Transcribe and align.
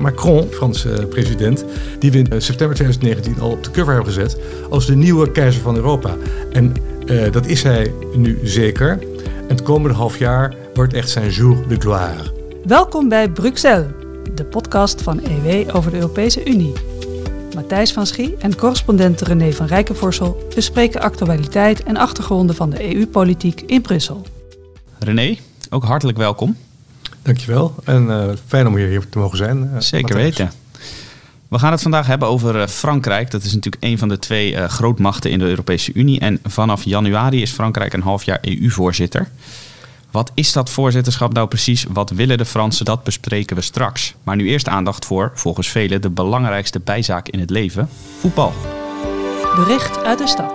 Macron, 0.00 0.48
Franse 0.50 1.06
president, 1.10 1.64
die 1.98 2.12
we 2.12 2.18
in 2.18 2.42
september 2.42 2.76
2019 2.76 3.40
al 3.40 3.50
op 3.50 3.64
de 3.64 3.70
cover 3.70 3.94
hebben 3.94 4.12
gezet 4.12 4.38
als 4.70 4.86
de 4.86 4.96
nieuwe 4.96 5.32
keizer 5.32 5.62
van 5.62 5.76
Europa. 5.76 6.16
En 6.52 6.74
uh, 7.06 7.32
dat 7.32 7.46
is 7.46 7.62
hij 7.62 7.92
nu 8.14 8.38
zeker. 8.42 8.90
En 8.90 9.56
het 9.56 9.62
komende 9.62 9.96
half 9.96 10.18
jaar 10.18 10.54
wordt 10.74 10.92
echt 10.92 11.10
zijn 11.10 11.30
jour 11.30 11.68
de 11.68 11.76
gloire. 11.76 12.32
Welkom 12.64 13.08
bij 13.08 13.30
Bruxelles, 13.30 13.86
de 14.34 14.44
podcast 14.44 15.02
van 15.02 15.20
EW 15.20 15.76
over 15.76 15.90
de 15.90 15.96
Europese 15.96 16.46
Unie. 16.46 16.72
Matthijs 17.54 17.92
van 17.92 18.06
Schie 18.06 18.36
en 18.38 18.56
correspondent 18.56 19.20
René 19.20 19.52
van 19.52 19.66
Rijkenvorsel 19.66 20.48
bespreken 20.54 21.00
actualiteit 21.00 21.82
en 21.82 21.96
achtergronden 21.96 22.56
van 22.56 22.70
de 22.70 22.94
EU-politiek 22.94 23.60
in 23.66 23.82
Brussel. 23.82 24.22
René, 24.98 25.36
ook 25.70 25.84
hartelijk 25.84 26.18
welkom. 26.18 26.56
Dankjewel 27.22 27.74
en 27.84 28.06
uh, 28.06 28.24
fijn 28.46 28.66
om 28.66 28.76
hier 28.76 29.08
te 29.08 29.18
mogen 29.18 29.38
zijn. 29.38 29.58
Uh, 29.58 29.80
Zeker 29.80 30.16
Matthijs. 30.16 30.38
weten. 30.38 30.52
We 31.48 31.58
gaan 31.58 31.72
het 31.72 31.82
vandaag 31.82 32.06
hebben 32.06 32.28
over 32.28 32.56
uh, 32.56 32.66
Frankrijk. 32.66 33.30
Dat 33.30 33.42
is 33.42 33.54
natuurlijk 33.54 33.84
een 33.84 33.98
van 33.98 34.08
de 34.08 34.18
twee 34.18 34.68
grootmachten 34.68 35.30
in 35.30 35.38
de 35.38 35.44
Europese 35.44 35.92
Unie. 35.94 36.20
En 36.20 36.38
vanaf 36.44 36.84
januari 36.84 37.42
is 37.42 37.50
Frankrijk 37.50 37.92
een 37.92 38.02
half 38.02 38.22
jaar 38.22 38.38
EU-voorzitter. 38.40 39.28
Wat 40.10 40.30
is 40.34 40.52
dat 40.52 40.70
voorzitterschap 40.70 41.32
nou 41.32 41.48
precies? 41.48 41.86
Wat 41.92 42.10
willen 42.10 42.38
de 42.38 42.44
Fransen? 42.44 42.84
Dat 42.84 43.04
bespreken 43.04 43.56
we 43.56 43.62
straks. 43.62 44.14
Maar 44.22 44.36
nu 44.36 44.48
eerst 44.48 44.68
aandacht 44.68 45.04
voor, 45.04 45.32
volgens 45.34 45.68
velen, 45.68 46.00
de 46.00 46.10
belangrijkste 46.10 46.80
bijzaak 46.80 47.28
in 47.28 47.40
het 47.40 47.50
leven: 47.50 47.88
voetbal. 48.20 48.52
Bericht 49.54 50.04
uit 50.04 50.18
de 50.18 50.26
stad. 50.26 50.52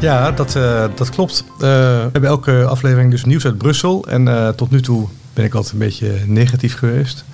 Ja, 0.00 0.32
dat, 0.32 0.56
uh, 0.56 0.84
dat 0.94 1.10
klopt. 1.10 1.44
Uh, 1.54 1.58
we 1.58 2.08
hebben 2.12 2.30
elke 2.30 2.64
aflevering 2.64 3.10
dus 3.10 3.24
nieuws 3.24 3.44
uit 3.44 3.58
Brussel. 3.58 4.04
En 4.08 4.26
uh, 4.26 4.48
tot 4.48 4.70
nu 4.70 4.80
toe 4.80 5.08
ben 5.36 5.44
ik 5.44 5.54
altijd 5.54 5.72
een 5.72 5.78
beetje 5.78 6.20
negatief 6.26 6.76
geweest. 6.76 7.24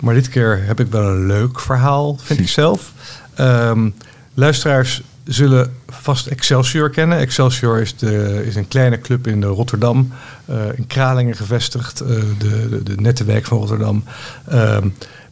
Maar 0.00 0.14
dit 0.14 0.28
keer 0.28 0.64
heb 0.64 0.80
ik 0.80 0.86
wel 0.86 1.08
een 1.08 1.26
leuk 1.26 1.60
verhaal, 1.60 2.16
vind 2.22 2.40
ik 2.40 2.48
zelf. 2.48 2.92
Um, 3.40 3.94
luisteraars 4.34 5.02
zullen 5.24 5.72
vast 5.88 6.26
Excelsior 6.26 6.90
kennen. 6.90 7.18
Excelsior 7.18 7.80
is, 7.80 7.96
de, 7.96 8.42
is 8.46 8.54
een 8.54 8.68
kleine 8.68 8.98
club 8.98 9.26
in 9.26 9.44
Rotterdam, 9.44 10.12
uh, 10.50 10.56
in 10.74 10.86
Kralingen 10.86 11.36
gevestigd, 11.36 12.02
uh, 12.02 12.08
de, 12.38 12.82
de, 12.82 13.24
de, 13.24 13.40
van 13.42 13.58
Rotterdam. 13.58 14.04
Uh, 14.52 14.76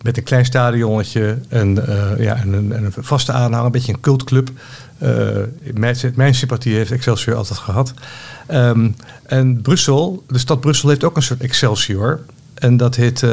met 0.03 0.17
een 0.17 0.23
klein 0.23 0.45
stadionnetje 0.45 1.39
en, 1.49 1.75
ja, 2.19 2.37
en, 2.37 2.53
een, 2.53 2.73
en 2.73 2.85
een 2.85 2.93
vaste 2.99 3.33
aanhang, 3.33 3.65
een 3.65 3.73
beetje 3.73 3.93
een 3.93 4.01
cultclub. 4.01 4.51
mijn, 5.75 5.97
mijn 6.15 6.35
sympathie 6.35 6.75
heeft 6.75 6.91
Excelsior 6.91 7.37
altijd 7.37 7.59
gehad. 7.59 7.95
Um, 8.51 8.97
en 9.27 9.61
Brussel, 9.61 10.25
de 10.29 10.39
stad 10.39 10.61
Brussel 10.61 10.89
heeft 10.89 11.05
ook 11.05 11.17
een 11.17 11.23
soort 11.23 11.41
Excelsior. 11.41 12.21
En 12.55 12.77
dat 12.77 12.97
heet 12.97 13.27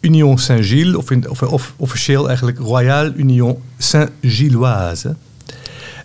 Union 0.00 0.38
Saint-Gilles, 0.38 1.26
of, 1.48 1.74
officieel 1.76 2.26
eigenlijk 2.26 2.58
Royale 2.58 3.12
Union 3.14 3.62
Saint-Gilloise. 3.78 5.14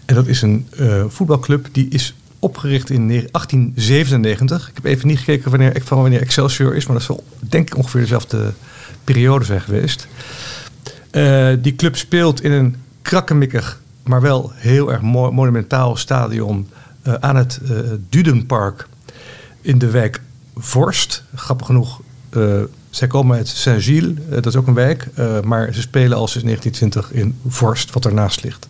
En 0.06 0.16
dat 0.16 0.28
is 0.28 0.42
een 0.42 0.68
voetbalclub 1.08 1.68
die 1.72 1.88
is 1.90 2.14
opgericht 2.40 2.90
in 2.90 3.08
1897. 3.08 4.70
Ik 4.70 4.76
heb 4.76 4.86
even 4.86 5.08
niet 5.08 5.18
gekeken 5.18 5.50
wanneer, 5.50 5.82
van 5.84 6.02
wanneer 6.02 6.22
Excelsior 6.22 6.76
is, 6.76 6.86
maar 6.86 6.96
dat 6.96 7.06
zal 7.06 7.24
denk 7.40 7.68
ik 7.68 7.78
ongeveer 7.78 8.02
dezelfde 8.02 8.54
periode 9.14 9.46
zijn 9.46 9.62
geweest. 9.62 10.08
Uh, 11.12 11.50
die 11.60 11.76
club 11.76 11.96
speelt 11.96 12.44
in 12.44 12.52
een 12.52 12.76
krakkemikkig, 13.02 13.82
maar 14.04 14.22
wel 14.22 14.52
heel 14.56 14.92
erg 14.92 15.02
mo 15.02 15.32
monumentaal 15.32 15.96
stadion 15.96 16.70
uh, 17.08 17.14
aan 17.14 17.36
het 17.36 17.60
Dudenpark 18.10 18.88
in 19.62 19.78
de 19.78 19.90
wijk 19.90 20.22
Vorst. 20.56 21.24
Grappig 21.36 21.66
genoeg, 21.66 22.02
zij 22.90 23.08
komen 23.08 23.38
uit 23.38 23.48
Saint-Gilles, 23.48 24.14
dat 24.30 24.46
is 24.46 24.56
ook 24.56 24.68
een 24.68 24.74
wijk, 24.74 25.08
maar 25.44 25.74
ze 25.74 25.82
spelen 25.82 26.18
al 26.18 26.28
sinds 26.28 26.48
1920 26.48 27.12
in 27.12 27.40
Vorst, 27.48 27.94
wat 27.94 28.06
ernaast 28.06 28.44
ligt. 28.44 28.68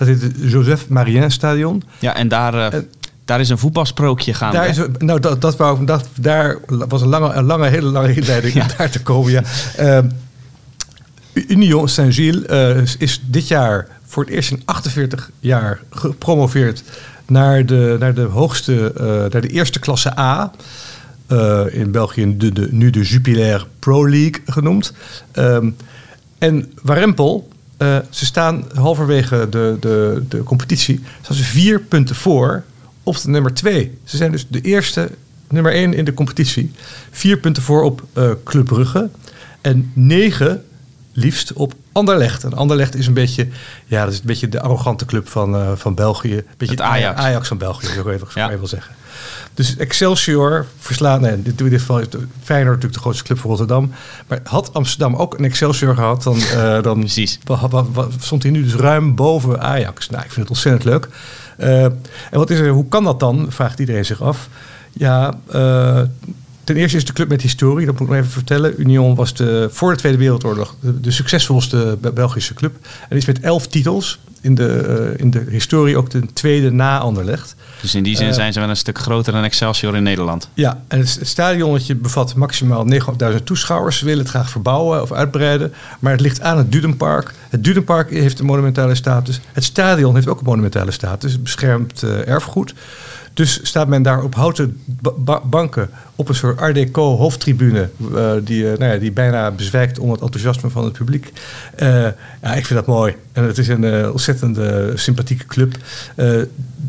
Dat 0.00 0.08
heet 0.08 0.22
het 0.22 0.34
Joseph 0.36 0.88
Marien 0.88 1.30
Stadion. 1.30 1.82
Ja, 1.98 2.14
en 2.14 2.28
daar, 2.28 2.54
uh, 2.54 2.74
en, 2.74 2.88
daar 3.30 3.40
is 3.40 3.48
een 3.48 3.58
voetbalsprookje 3.58 4.34
gaan. 4.34 4.52
Daar, 4.52 4.68
is, 4.68 4.80
nou, 4.98 5.20
dat, 5.20 5.40
dat, 5.40 5.56
wou, 5.56 5.84
dat, 5.84 6.08
daar 6.14 6.58
was 6.66 7.02
een 7.02 7.08
lange, 7.08 7.32
een 7.32 7.44
lange 7.44 7.68
hele 7.68 7.90
lange 7.90 8.14
inleiding 8.14 8.54
ja. 8.54 8.62
om 8.62 8.68
daar 8.76 8.90
te 8.90 9.02
komen. 9.02 9.32
Ja. 9.32 9.42
Uh, 9.78 10.10
Union 11.32 11.88
Saint-Gilles 11.88 12.44
uh, 12.50 12.82
is 12.98 13.20
dit 13.26 13.48
jaar 13.48 13.88
voor 14.06 14.24
het 14.24 14.32
eerst 14.32 14.50
in 14.50 14.62
48 14.64 15.30
jaar 15.40 15.80
gepromoveerd 15.90 16.82
naar 17.26 17.66
de, 17.66 17.96
naar 17.98 18.14
de 18.14 18.20
hoogste, 18.20 18.92
naar 19.32 19.40
de 19.40 19.48
eerste 19.48 19.78
klasse 19.78 20.18
A. 20.18 20.52
in 21.70 21.90
België 21.90 22.36
de, 22.36 22.52
de, 22.52 22.68
nu 22.70 22.90
de 22.90 23.02
Jupiler 23.02 23.66
Pro 23.78 24.08
League 24.08 24.42
genoemd. 24.46 24.92
Um, 25.34 25.76
en 26.38 26.72
Warempel, 26.82 27.48
uh, 27.78 27.96
ze 28.10 28.26
staan 28.26 28.64
halverwege 28.74 29.46
de, 29.50 29.76
de, 29.80 30.22
de 30.28 30.42
competitie. 30.42 31.00
Staan 31.22 31.36
ze 31.36 31.44
vier 31.44 31.80
punten 31.80 32.16
voor 32.16 32.64
op 33.10 33.22
de 33.22 33.28
nummer 33.28 33.54
twee. 33.54 33.98
Ze 34.04 34.16
zijn 34.16 34.32
dus 34.32 34.46
de 34.48 34.60
eerste, 34.60 35.10
nummer 35.48 35.72
één 35.72 35.94
in 35.94 36.04
de 36.04 36.14
competitie. 36.14 36.72
Vier 37.10 37.38
punten 37.38 37.62
voor 37.62 37.82
op 37.82 38.02
uh, 38.14 38.30
Club 38.44 38.66
Brugge. 38.66 39.10
En 39.60 39.90
negen 39.94 40.64
liefst 41.12 41.52
op 41.52 41.74
Anderlecht. 41.92 42.44
En 42.44 42.54
Anderlecht 42.54 42.94
is 42.94 43.06
een 43.06 43.14
beetje, 43.14 43.48
ja, 43.86 44.04
dat 44.04 44.12
is 44.12 44.18
een 44.18 44.26
beetje 44.26 44.48
de 44.48 44.60
arrogante 44.60 45.04
club 45.04 45.28
van, 45.28 45.54
uh, 45.54 45.72
van 45.74 45.94
België. 45.94 46.44
Beetje 46.56 46.74
het 46.74 46.84
Ajax. 46.84 47.20
Ajax 47.20 47.48
van 47.48 47.58
België, 47.58 47.86
zou 47.86 47.98
ik 47.98 48.14
even, 48.14 48.28
ja. 48.34 48.50
even 48.50 48.68
zeggen. 48.68 48.94
Dus 49.54 49.76
Excelsior 49.76 50.66
verslaat, 50.78 51.20
nee, 51.20 51.42
dit, 51.42 51.60
in 51.60 51.68
dit 51.68 51.80
geval 51.80 51.98
is 51.98 52.06
Feyenoord 52.42 52.74
natuurlijk 52.74 52.94
de 52.94 53.00
grootste 53.00 53.24
club 53.24 53.38
van 53.38 53.50
Rotterdam. 53.50 53.92
Maar 54.26 54.40
had 54.44 54.74
Amsterdam 54.74 55.14
ook 55.14 55.38
een 55.38 55.44
Excelsior 55.44 55.94
gehad, 55.94 56.22
dan, 56.22 56.36
uh, 56.36 56.82
dan 56.82 56.98
Precies. 56.98 57.38
stond 58.18 58.42
hij 58.42 58.52
nu 58.52 58.62
dus 58.62 58.74
ruim 58.74 59.14
boven 59.14 59.60
Ajax. 59.60 60.08
Nou, 60.08 60.24
ik 60.24 60.30
vind 60.30 60.40
het 60.40 60.48
ontzettend 60.48 60.84
leuk. 60.84 61.08
Uh, 61.60 61.84
en 61.84 61.98
wat 62.30 62.50
is 62.50 62.58
er, 62.58 62.68
hoe 62.68 62.88
kan 62.88 63.04
dat 63.04 63.20
dan, 63.20 63.46
vraagt 63.48 63.78
iedereen 63.78 64.04
zich 64.04 64.22
af. 64.22 64.48
Ja, 64.92 65.34
uh, 65.54 66.00
ten 66.70 66.78
eerste 66.78 66.96
is 66.96 67.04
de 67.04 67.12
club 67.12 67.28
met 67.28 67.42
historie, 67.42 67.86
dat 67.86 67.98
moet 67.98 68.02
ik 68.02 68.08
nog 68.08 68.18
even 68.18 68.32
vertellen. 68.32 68.74
Union 68.80 69.14
was 69.14 69.34
de, 69.34 69.68
voor 69.70 69.90
de 69.90 69.98
Tweede 69.98 70.18
Wereldoorlog 70.18 70.74
de, 70.80 71.00
de 71.00 71.10
succesvolste 71.10 71.98
Belgische 72.14 72.54
club. 72.54 72.76
En 73.08 73.16
is 73.16 73.24
met 73.24 73.40
elf 73.40 73.66
titels 73.66 74.18
in 74.40 74.54
de, 74.54 75.12
uh, 75.14 75.20
in 75.20 75.30
de 75.30 75.44
historie 75.48 75.96
ook 75.96 76.10
de 76.10 76.32
tweede 76.32 76.70
na 76.70 76.98
Anderlecht. 76.98 77.54
Dus 77.80 77.94
in 77.94 78.02
die 78.02 78.16
zin 78.16 78.28
uh, 78.28 78.32
zijn 78.32 78.52
ze 78.52 78.60
wel 78.60 78.68
een 78.68 78.76
stuk 78.76 78.98
groter 78.98 79.32
dan 79.32 79.44
Excelsior 79.44 79.96
in 79.96 80.02
Nederland. 80.02 80.48
Ja, 80.54 80.82
en 80.88 80.98
het, 80.98 81.14
het 81.18 81.28
stadionnetje 81.28 81.94
bevat 81.94 82.34
maximaal 82.34 82.86
900.000 82.92 83.42
toeschouwers. 83.44 83.98
Ze 83.98 84.04
willen 84.04 84.20
het 84.20 84.28
graag 84.28 84.50
verbouwen 84.50 85.02
of 85.02 85.12
uitbreiden. 85.12 85.72
Maar 85.98 86.12
het 86.12 86.20
ligt 86.20 86.40
aan 86.40 86.58
het 86.58 86.72
Dudenpark. 86.72 87.34
Het 87.48 87.64
Dudenpark 87.64 88.10
heeft 88.10 88.38
een 88.38 88.46
monumentale 88.46 88.94
status. 88.94 89.40
Het 89.52 89.64
stadion 89.64 90.14
heeft 90.14 90.28
ook 90.28 90.38
een 90.38 90.46
monumentale 90.46 90.90
status. 90.90 91.32
Het 91.32 91.42
beschermt 91.42 92.02
uh, 92.02 92.28
erfgoed. 92.28 92.74
Dus 93.32 93.60
staat 93.62 93.88
men 93.88 94.02
daar 94.02 94.22
op 94.22 94.34
houten 94.34 94.80
ba 95.16 95.40
banken 95.44 95.90
op 96.14 96.28
een 96.28 96.34
soort 96.34 96.58
Art 96.58 96.74
Deco 96.74 97.16
hoofdtribune, 97.16 97.88
uh, 98.12 98.32
die, 98.44 98.62
uh, 98.62 98.78
nou 98.78 98.92
ja, 98.92 98.98
die 98.98 99.12
bijna 99.12 99.50
bezwijkt 99.50 99.98
onder 99.98 100.14
het 100.14 100.24
enthousiasme 100.24 100.70
van 100.70 100.84
het 100.84 100.92
publiek. 100.92 101.32
Uh, 101.82 101.88
ja, 102.42 102.54
ik 102.54 102.66
vind 102.66 102.78
dat 102.78 102.86
mooi. 102.86 103.14
En 103.32 103.44
het 103.44 103.58
is 103.58 103.68
een 103.68 104.10
ontzettend 104.10 104.58
sympathieke 105.00 105.46
club. 105.46 105.76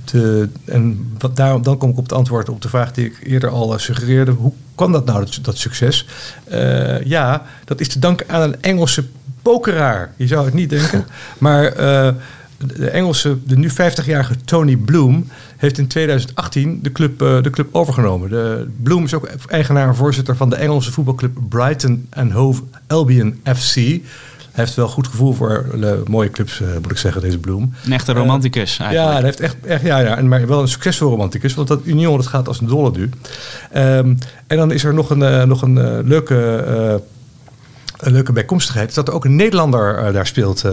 De, 0.05 0.49
en 0.65 1.13
wat, 1.17 1.35
daarom, 1.35 1.63
dan 1.63 1.77
kom 1.77 1.89
ik 1.89 1.97
op 1.97 2.03
het 2.03 2.13
antwoord 2.13 2.49
op 2.49 2.61
de 2.61 2.69
vraag 2.69 2.91
die 2.91 3.05
ik 3.05 3.19
eerder 3.23 3.49
al 3.49 3.79
suggereerde. 3.79 4.31
Hoe 4.31 4.53
kan 4.75 4.91
dat 4.91 5.05
nou, 5.05 5.19
dat, 5.19 5.39
dat 5.41 5.57
succes? 5.57 6.07
ja, 7.03 7.45
dat 7.65 7.79
is 7.79 7.87
te 7.87 7.99
danken 7.99 8.29
aan 8.29 8.41
een 8.41 8.61
Engelse 8.61 9.05
pokeraar. 9.41 10.13
Je 10.15 10.27
zou 10.27 10.45
het 10.45 10.53
niet 10.53 10.69
denken. 10.69 11.05
Maar 11.37 11.73
de 12.67 12.89
Engelse, 12.89 13.37
de 13.45 13.57
nu 13.57 13.69
50-jarige 13.69 14.35
Tony 14.45 14.75
Bloom, 14.75 15.27
heeft 15.57 15.77
in 15.77 15.87
2018 15.87 16.79
de 16.81 16.91
club, 16.91 17.21
uh, 17.21 17.43
de 17.43 17.49
club 17.49 17.75
overgenomen. 17.75 18.29
De, 18.29 18.67
Bloom 18.83 19.03
is 19.03 19.13
ook 19.13 19.27
eigenaar 19.47 19.87
en 19.87 19.95
voorzitter 19.95 20.35
van 20.35 20.49
de 20.49 20.55
Engelse 20.55 20.91
voetbalclub 20.91 21.37
Brighton 21.49 22.07
and 22.09 22.31
Hove 22.31 22.61
Albion 22.87 23.39
FC. 23.43 23.75
Hij 23.75 24.63
heeft 24.63 24.75
wel 24.75 24.87
goed 24.87 25.07
gevoel 25.07 25.33
voor 25.33 25.65
de 25.79 26.03
mooie 26.07 26.29
clubs, 26.29 26.59
uh, 26.59 26.67
moet 26.81 26.91
ik 26.91 26.97
zeggen, 26.97 27.21
deze 27.21 27.37
Bloem. 27.37 27.73
Een 27.85 27.93
echte 27.93 28.13
romanticus 28.13 28.79
uh, 28.81 28.91
Ja, 28.91 29.11
hij 29.11 29.21
heeft 29.21 29.39
echt, 29.39 29.55
echt 29.65 29.81
ja, 29.81 29.99
ja, 29.99 30.21
maar 30.21 30.47
wel 30.47 30.61
een 30.61 30.67
succesvol 30.67 31.09
romanticus. 31.09 31.53
Want 31.53 31.67
dat 31.67 31.81
Union, 31.83 32.17
dat 32.17 32.27
gaat 32.27 32.47
als 32.47 32.61
een 32.61 32.67
dolle 32.67 32.91
nu. 32.91 33.09
Um, 33.75 34.17
en 34.47 34.57
dan 34.57 34.71
is 34.71 34.83
er 34.83 34.93
nog 34.93 35.09
een, 35.09 35.47
nog 35.47 35.61
een 35.61 36.07
leuke, 36.07 36.35
een 37.97 38.11
leuke 38.11 38.31
bijkomstigheid. 38.31 38.95
Dat 38.95 39.07
er 39.07 39.13
ook 39.13 39.25
een 39.25 39.35
Nederlander 39.35 40.13
daar 40.13 40.27
speelt... 40.27 40.63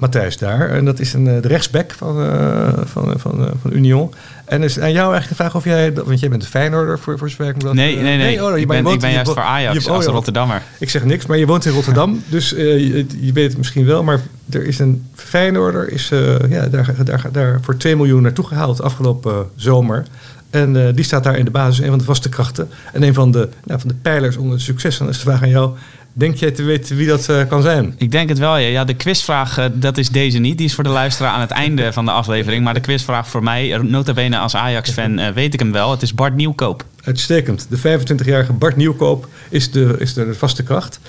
Matthijs 0.00 0.36
daar. 0.36 0.70
En 0.70 0.84
dat 0.84 0.98
is 1.00 1.12
een, 1.12 1.24
de 1.24 1.48
rechtsback 1.48 1.92
van, 1.92 2.22
uh, 2.22 2.68
van, 2.84 3.14
van, 3.18 3.40
uh, 3.40 3.46
van 3.60 3.72
Union. 3.72 4.14
En 4.44 4.62
is 4.62 4.80
aan 4.80 4.92
jou 4.92 5.12
eigenlijk 5.12 5.28
de 5.28 5.34
vraag 5.34 5.54
of 5.54 5.64
jij, 5.64 5.92
want 5.92 6.20
jij 6.20 6.28
bent 6.28 6.42
een 6.42 6.48
Feyenoorder 6.48 6.98
voor, 6.98 7.18
voor 7.18 7.30
zover 7.30 7.48
ik 7.48 7.60
dat... 7.60 7.74
Nee, 7.74 7.94
nee, 7.94 8.04
nee. 8.04 8.16
nee 8.16 8.44
oh, 8.44 8.58
ik, 8.58 8.68
ben, 8.68 8.82
woont, 8.82 8.94
ik 8.94 9.00
ben 9.00 9.12
juist 9.12 9.32
voor 9.32 9.42
Ajax 9.42 9.84
je, 9.84 9.90
oh, 9.90 9.96
als 9.96 10.06
Rotterdammer. 10.06 10.62
Ik 10.78 10.90
zeg 10.90 11.04
niks, 11.04 11.26
maar 11.26 11.38
je 11.38 11.46
woont 11.46 11.64
in 11.64 11.72
Rotterdam. 11.72 12.22
dus 12.28 12.52
uh, 12.52 12.58
je, 12.58 13.06
je, 13.20 13.32
weet 13.32 13.48
het 13.48 13.56
misschien 13.56 13.84
wel, 13.84 14.02
maar 14.02 14.20
er 14.50 14.64
is 14.64 14.78
een 14.78 15.06
Feyenoorder, 15.14 15.92
is 15.92 16.08
ja, 16.48 16.66
daar, 16.66 16.94
daar, 17.04 17.28
daar 17.32 17.58
voor 17.62 17.76
2 17.76 17.96
miljoen 17.96 18.22
naartoe 18.22 18.46
gehaald 18.46 18.82
afgelopen 18.82 19.46
zomer. 19.56 20.04
En 20.50 20.94
die 20.94 21.04
staat 21.04 21.24
daar 21.24 21.38
in 21.38 21.44
de 21.44 21.50
basis, 21.50 21.78
een 21.78 21.88
van 21.88 21.98
de 21.98 22.04
vaste 22.04 22.28
krachten. 22.28 22.68
En 22.92 23.02
een 23.02 23.14
van 23.14 23.30
de, 23.30 23.48
nou, 23.64 23.80
van 23.80 23.88
de 23.88 23.94
pijlers 24.02 24.36
onder 24.36 24.52
het 24.52 24.62
succes. 24.62 24.98
En 24.98 25.04
dan 25.04 25.14
is 25.14 25.20
de 25.20 25.24
vraag 25.30 25.42
aan 25.42 25.48
jou, 25.48 25.76
Denk 26.20 26.36
jij 26.36 26.50
te 26.50 26.62
weten 26.62 26.96
wie 26.96 27.06
dat 27.06 27.28
uh, 27.30 27.48
kan 27.48 27.62
zijn? 27.62 27.94
Ik 27.96 28.10
denk 28.10 28.28
het 28.28 28.38
wel, 28.38 28.56
ja. 28.56 28.68
ja 28.68 28.84
de 28.84 28.94
quizvraag, 28.94 29.58
uh, 29.58 29.64
dat 29.72 29.98
is 29.98 30.08
deze 30.08 30.38
niet. 30.38 30.58
Die 30.58 30.66
is 30.66 30.74
voor 30.74 30.84
de 30.84 30.90
luisteraar 30.90 31.32
aan 31.32 31.40
het 31.40 31.50
einde 31.50 31.92
van 31.92 32.04
de 32.04 32.10
aflevering. 32.10 32.64
Maar 32.64 32.74
de 32.74 32.80
quizvraag 32.80 33.28
voor 33.28 33.42
mij, 33.42 33.78
nota 33.82 34.12
bene 34.12 34.38
als 34.38 34.56
Ajax-fan, 34.56 35.18
uh, 35.18 35.28
weet 35.28 35.54
ik 35.54 35.60
hem 35.60 35.72
wel. 35.72 35.90
Het 35.90 36.02
is 36.02 36.14
Bart 36.14 36.34
Nieuwkoop. 36.34 36.84
Uitstekend. 37.04 37.66
De 37.68 37.78
25-jarige 37.78 38.52
Bart 38.52 38.76
Nieuwkoop 38.76 39.28
is 39.48 39.70
de, 39.70 39.94
is 39.98 40.14
de, 40.14 40.34
vaste 40.34 40.62
kracht. 40.62 41.00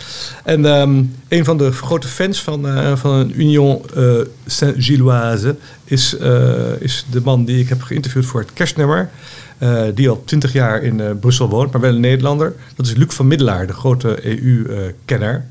En 0.44 0.66
um, 0.66 1.16
een 1.28 1.46
van 1.46 1.58
de 1.58 1.72
grote 1.72 2.08
fans 2.08 2.42
van, 2.42 2.68
van 2.98 3.32
Union 3.36 3.82
Saint-Gilloise 4.46 5.56
is, 5.84 6.16
is 6.80 7.06
de 7.12 7.22
man 7.24 7.46
die 7.46 7.60
ik 7.60 7.70
heb 7.70 7.82
geïnterviewd 7.82 8.26
voor 8.26 8.40
het 8.40 8.54
kerstnummer. 8.54 9.10
Uh, 9.64 9.84
die 9.94 10.10
al 10.10 10.24
twintig 10.26 10.54
jaar 10.54 10.84
in 10.84 11.00
uh, 11.00 11.10
Brussel 11.20 11.50
woont, 11.50 11.72
maar 11.72 11.82
wel 11.82 11.94
een 11.94 12.00
Nederlander. 12.00 12.54
Dat 12.76 12.86
is 12.86 12.96
Luc 12.96 13.14
van 13.14 13.28
Middelaar, 13.28 13.68
de 13.68 13.74
grote 13.74 14.26
EU-kenner. 14.26 15.46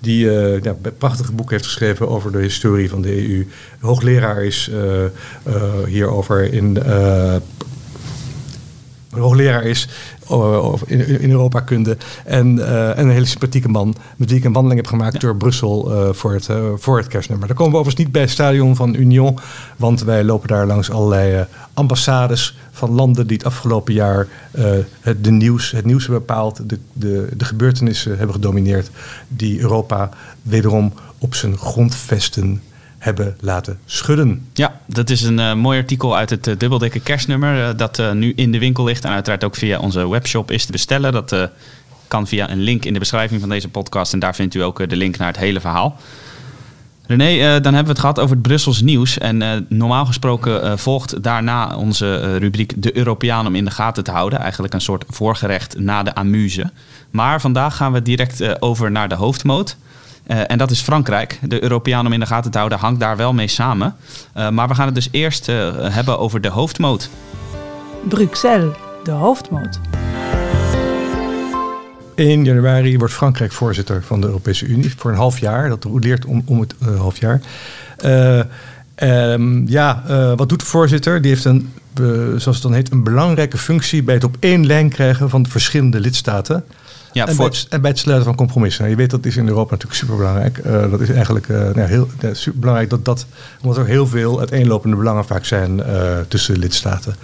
die 0.00 0.30
een 0.30 0.76
prachtige 0.98 1.32
boek 1.32 1.50
heeft 1.50 1.64
geschreven 1.64 2.08
over 2.08 2.32
de 2.32 2.38
historie 2.38 2.88
van 2.88 3.02
de 3.02 3.28
EU. 3.28 3.46
Hoogleraar 3.80 4.44
is 4.44 4.70
hierover 5.86 6.52
in 6.52 6.78
hoogleraar 9.22 9.62
is 9.62 9.88
in, 10.86 11.20
in 11.20 11.30
Europakunde. 11.30 11.96
En, 12.24 12.56
uh, 12.56 12.98
en 12.98 13.04
een 13.04 13.10
hele 13.10 13.26
sympathieke 13.26 13.68
man 13.68 13.94
met 14.16 14.28
wie 14.28 14.38
ik 14.38 14.44
een 14.44 14.52
wandeling 14.52 14.80
heb 14.80 14.90
gemaakt 14.90 15.20
door 15.20 15.36
Brussel 15.36 15.92
uh, 15.92 16.12
voor, 16.12 16.32
het, 16.32 16.48
uh, 16.48 16.56
voor 16.76 16.96
het 16.96 17.06
kerstnummer. 17.06 17.46
Daar 17.46 17.56
komen 17.56 17.72
we 17.72 17.78
overigens 17.78 18.04
niet 18.04 18.12
bij 18.12 18.22
het 18.22 18.30
stadion 18.30 18.76
van 18.76 18.94
Union, 18.94 19.38
want 19.76 20.02
wij 20.02 20.24
lopen 20.24 20.48
daar 20.48 20.66
langs 20.66 20.90
allerlei 20.90 21.46
ambassades 21.74 22.58
van 22.70 22.90
landen 22.90 23.26
die 23.26 23.36
het 23.36 23.46
afgelopen 23.46 23.94
jaar 23.94 24.26
het, 25.00 25.24
de 25.24 25.30
nieuws, 25.30 25.70
het 25.70 25.84
nieuws 25.84 26.02
hebben 26.02 26.20
bepaald, 26.26 26.68
de, 26.68 26.78
de, 26.92 27.28
de 27.36 27.44
gebeurtenissen 27.44 28.16
hebben 28.16 28.34
gedomineerd, 28.34 28.90
die 29.28 29.60
Europa 29.60 30.10
wederom 30.42 30.92
op 31.18 31.34
zijn 31.34 31.58
grondvesten 31.58 32.62
hebben 33.06 33.36
laten 33.40 33.78
schudden. 33.84 34.48
Ja, 34.52 34.80
dat 34.86 35.10
is 35.10 35.22
een 35.22 35.38
uh, 35.38 35.54
mooi 35.54 35.78
artikel 35.78 36.16
uit 36.16 36.30
het 36.30 36.46
uh, 36.46 36.54
dubbeldikke 36.58 37.00
kerstnummer 37.00 37.58
uh, 37.58 37.68
dat 37.76 38.02
nu 38.14 38.32
in 38.36 38.52
de 38.52 38.58
winkel 38.58 38.84
ligt 38.84 39.04
en 39.04 39.10
uiteraard 39.10 39.44
ook 39.44 39.56
via 39.56 39.78
onze 39.78 40.08
webshop 40.08 40.50
is 40.50 40.64
te 40.64 40.72
bestellen. 40.72 41.12
Dat 41.12 41.50
kan 42.08 42.26
via 42.26 42.50
een 42.50 42.60
link 42.60 42.84
in 42.84 42.92
de 42.92 42.98
beschrijving 42.98 43.40
van 43.40 43.48
deze 43.48 43.68
podcast 43.68 44.12
en 44.12 44.18
daar 44.18 44.34
vindt 44.34 44.54
u 44.54 44.62
ook 44.62 44.88
de 44.88 44.96
link 44.96 45.16
naar 45.16 45.26
het 45.26 45.36
hele 45.36 45.60
verhaal. 45.60 45.96
René, 47.06 47.60
dan 47.60 47.74
hebben 47.74 47.82
we 47.82 47.88
het 47.88 47.98
gehad 47.98 48.20
over 48.20 48.36
het 48.36 48.42
Brussels 48.42 48.82
nieuws. 48.82 49.18
En 49.18 49.66
normaal 49.68 50.06
gesproken 50.06 50.78
volgt 50.78 51.22
daarna 51.22 51.76
onze 51.76 52.38
rubriek 52.38 52.82
De 52.82 52.96
Europeaan 52.96 53.46
om 53.46 53.54
in 53.54 53.64
de 53.64 53.70
gaten 53.70 54.04
te 54.04 54.10
houden. 54.10 54.38
Eigenlijk 54.38 54.74
een 54.74 54.80
soort 54.80 55.04
voorgerecht 55.08 55.78
na 55.78 56.02
de 56.02 56.14
amuse. 56.14 56.70
Maar 57.10 57.40
vandaag 57.40 57.76
gaan 57.76 57.92
we 57.92 58.02
direct 58.02 58.62
over 58.62 58.90
naar 58.90 59.08
de 59.08 59.14
hoofdmoot. 59.14 59.76
Uh, 60.26 60.40
en 60.46 60.58
dat 60.58 60.70
is 60.70 60.80
Frankrijk. 60.80 61.38
De 61.42 61.62
Europeaan 61.62 62.06
om 62.06 62.12
in 62.12 62.20
de 62.20 62.26
gaten 62.26 62.50
te 62.50 62.58
houden 62.58 62.78
hangt 62.78 63.00
daar 63.00 63.16
wel 63.16 63.32
mee 63.32 63.48
samen. 63.48 63.96
Uh, 64.36 64.48
maar 64.48 64.68
we 64.68 64.74
gaan 64.74 64.86
het 64.86 64.94
dus 64.94 65.08
eerst 65.10 65.48
uh, 65.48 65.72
hebben 65.78 66.18
over 66.18 66.40
de 66.40 66.48
hoofdmoot. 66.48 67.10
Bruxelles, 68.08 68.74
de 69.04 69.10
hoofdmoot. 69.10 69.80
1 72.14 72.44
januari 72.44 72.98
wordt 72.98 73.14
Frankrijk 73.14 73.52
voorzitter 73.52 74.02
van 74.02 74.20
de 74.20 74.26
Europese 74.26 74.66
Unie 74.66 74.92
voor 74.96 75.10
een 75.10 75.16
half 75.16 75.38
jaar. 75.38 75.68
Dat 75.68 75.86
leert 75.92 76.24
om, 76.24 76.42
om 76.46 76.60
het 76.60 76.74
half 76.96 77.18
jaar. 77.18 77.40
Um, 79.02 79.68
ja, 79.68 80.02
wat 80.36 80.48
doet 80.48 80.60
de 80.60 80.66
voorzitter? 80.66 81.20
Die 81.22 81.30
heeft 81.30 81.44
een, 81.44 81.72
zoals 82.36 82.44
het 82.44 82.62
dan 82.62 82.72
heet, 82.72 82.92
een 82.92 83.02
belangrijke 83.02 83.58
functie 83.58 84.02
bij 84.02 84.14
het 84.14 84.24
op 84.24 84.36
één 84.40 84.66
lijn 84.66 84.88
krijgen 84.88 85.30
van 85.30 85.42
de 85.42 85.50
verschillende 85.50 86.00
lidstaten. 86.00 86.64
Ja, 87.16 87.26
en, 87.26 87.34
voor... 87.34 87.48
bij 87.48 87.58
het, 87.58 87.68
en, 87.70 87.80
bij 87.80 87.90
het, 87.90 87.98
sluiten 87.98 88.26
van 88.26 88.36
compromissen. 88.36 88.82
Nou, 88.82 88.94
je 88.94 89.00
weet 89.00 89.10
dat 89.10 89.24
is 89.24 89.36
in 89.36 89.48
Europa 89.48 89.70
natuurlijk 89.70 90.00
superbelangrijk. 90.00 90.58
Uh, 90.66 90.90
dat 90.90 91.00
is 91.00 91.10
eigenlijk 91.10 91.48
uh, 91.48 91.58
nou, 91.58 91.80
heel 91.80 92.08
uh, 92.24 92.30
superbelangrijk 92.32 92.90
dat 92.90 93.04
dat, 93.04 93.26
omdat 93.62 93.78
er 93.78 93.86
heel 93.86 94.06
veel 94.06 94.38
uiteenlopende 94.38 94.96
belangen 94.96 95.24
vaak 95.24 95.44
zijn 95.44 95.82
tussen 96.28 96.54
de 96.54 96.60
lidstaten. 96.60 97.16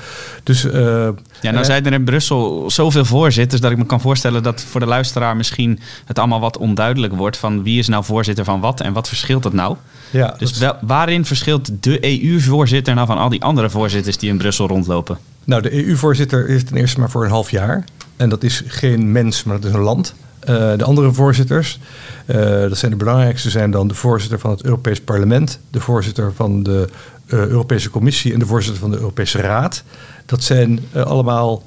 Dus, 0.43 0.62
ja, 0.62 1.50
nou 1.50 1.65
zijn 1.65 1.87
er 1.87 1.93
in 1.93 2.05
Brussel 2.05 2.71
zoveel 2.71 3.05
voorzitters 3.05 3.61
dat 3.61 3.71
ik 3.71 3.79
me 3.79 3.87
kan 3.87 4.00
voorstellen 4.00 4.43
dat 4.43 4.61
voor 4.61 4.81
de 4.81 4.87
luisteraar 4.87 5.37
misschien 5.37 5.81
het 6.05 6.19
allemaal 6.19 6.41
wat 6.41 6.59
onduidelijk 6.59 7.15
wordt 7.15 7.37
van 7.37 7.62
wie 7.62 7.79
is 7.79 7.89
nou 7.89 8.05
voorzitter 8.05 8.44
van 8.44 8.61
wat 8.61 8.81
en 8.81 8.93
wat 8.93 9.09
verschilt 9.09 9.43
dat 9.43 9.53
nou? 9.53 9.77
Ja, 10.11 10.35
dus 10.39 10.59
wel, 10.59 10.77
waarin 10.81 11.25
verschilt 11.25 11.83
de 11.83 12.23
EU-voorzitter 12.23 12.94
nou 12.94 13.06
van 13.06 13.19
al 13.19 13.29
die 13.29 13.43
andere 13.43 13.71
voorzitters 13.71 14.19
die 14.19 14.31
in 14.31 14.39
Brussel 14.39 14.67
rondlopen? 14.67 15.19
Nou, 15.44 15.62
de 15.62 15.87
EU-voorzitter 15.87 16.49
is 16.49 16.65
ten 16.65 16.77
eerste 16.77 17.00
maar 17.00 17.11
voor 17.11 17.25
een 17.25 17.31
half 17.31 17.50
jaar. 17.50 17.85
En 18.22 18.28
dat 18.28 18.42
is 18.42 18.62
geen 18.66 19.12
mens, 19.12 19.44
maar 19.44 19.60
dat 19.60 19.70
is 19.70 19.76
een 19.76 19.82
land. 19.82 20.14
Uh, 20.40 20.46
de 20.76 20.84
andere 20.84 21.12
voorzitters, 21.12 21.78
uh, 22.26 22.36
dat 22.60 22.78
zijn 22.78 22.90
de 22.90 22.96
belangrijkste, 22.96 23.50
zijn 23.50 23.70
dan 23.70 23.88
de 23.88 23.94
voorzitter 23.94 24.38
van 24.38 24.50
het 24.50 24.64
Europees 24.64 25.00
Parlement, 25.00 25.58
de 25.70 25.80
voorzitter 25.80 26.32
van 26.34 26.62
de 26.62 26.88
uh, 27.26 27.38
Europese 27.40 27.90
Commissie 27.90 28.32
en 28.32 28.38
de 28.38 28.46
voorzitter 28.46 28.80
van 28.80 28.90
de 28.90 28.96
Europese 28.96 29.40
Raad. 29.40 29.82
Dat 30.26 30.42
zijn 30.42 30.80
allemaal 30.92 31.62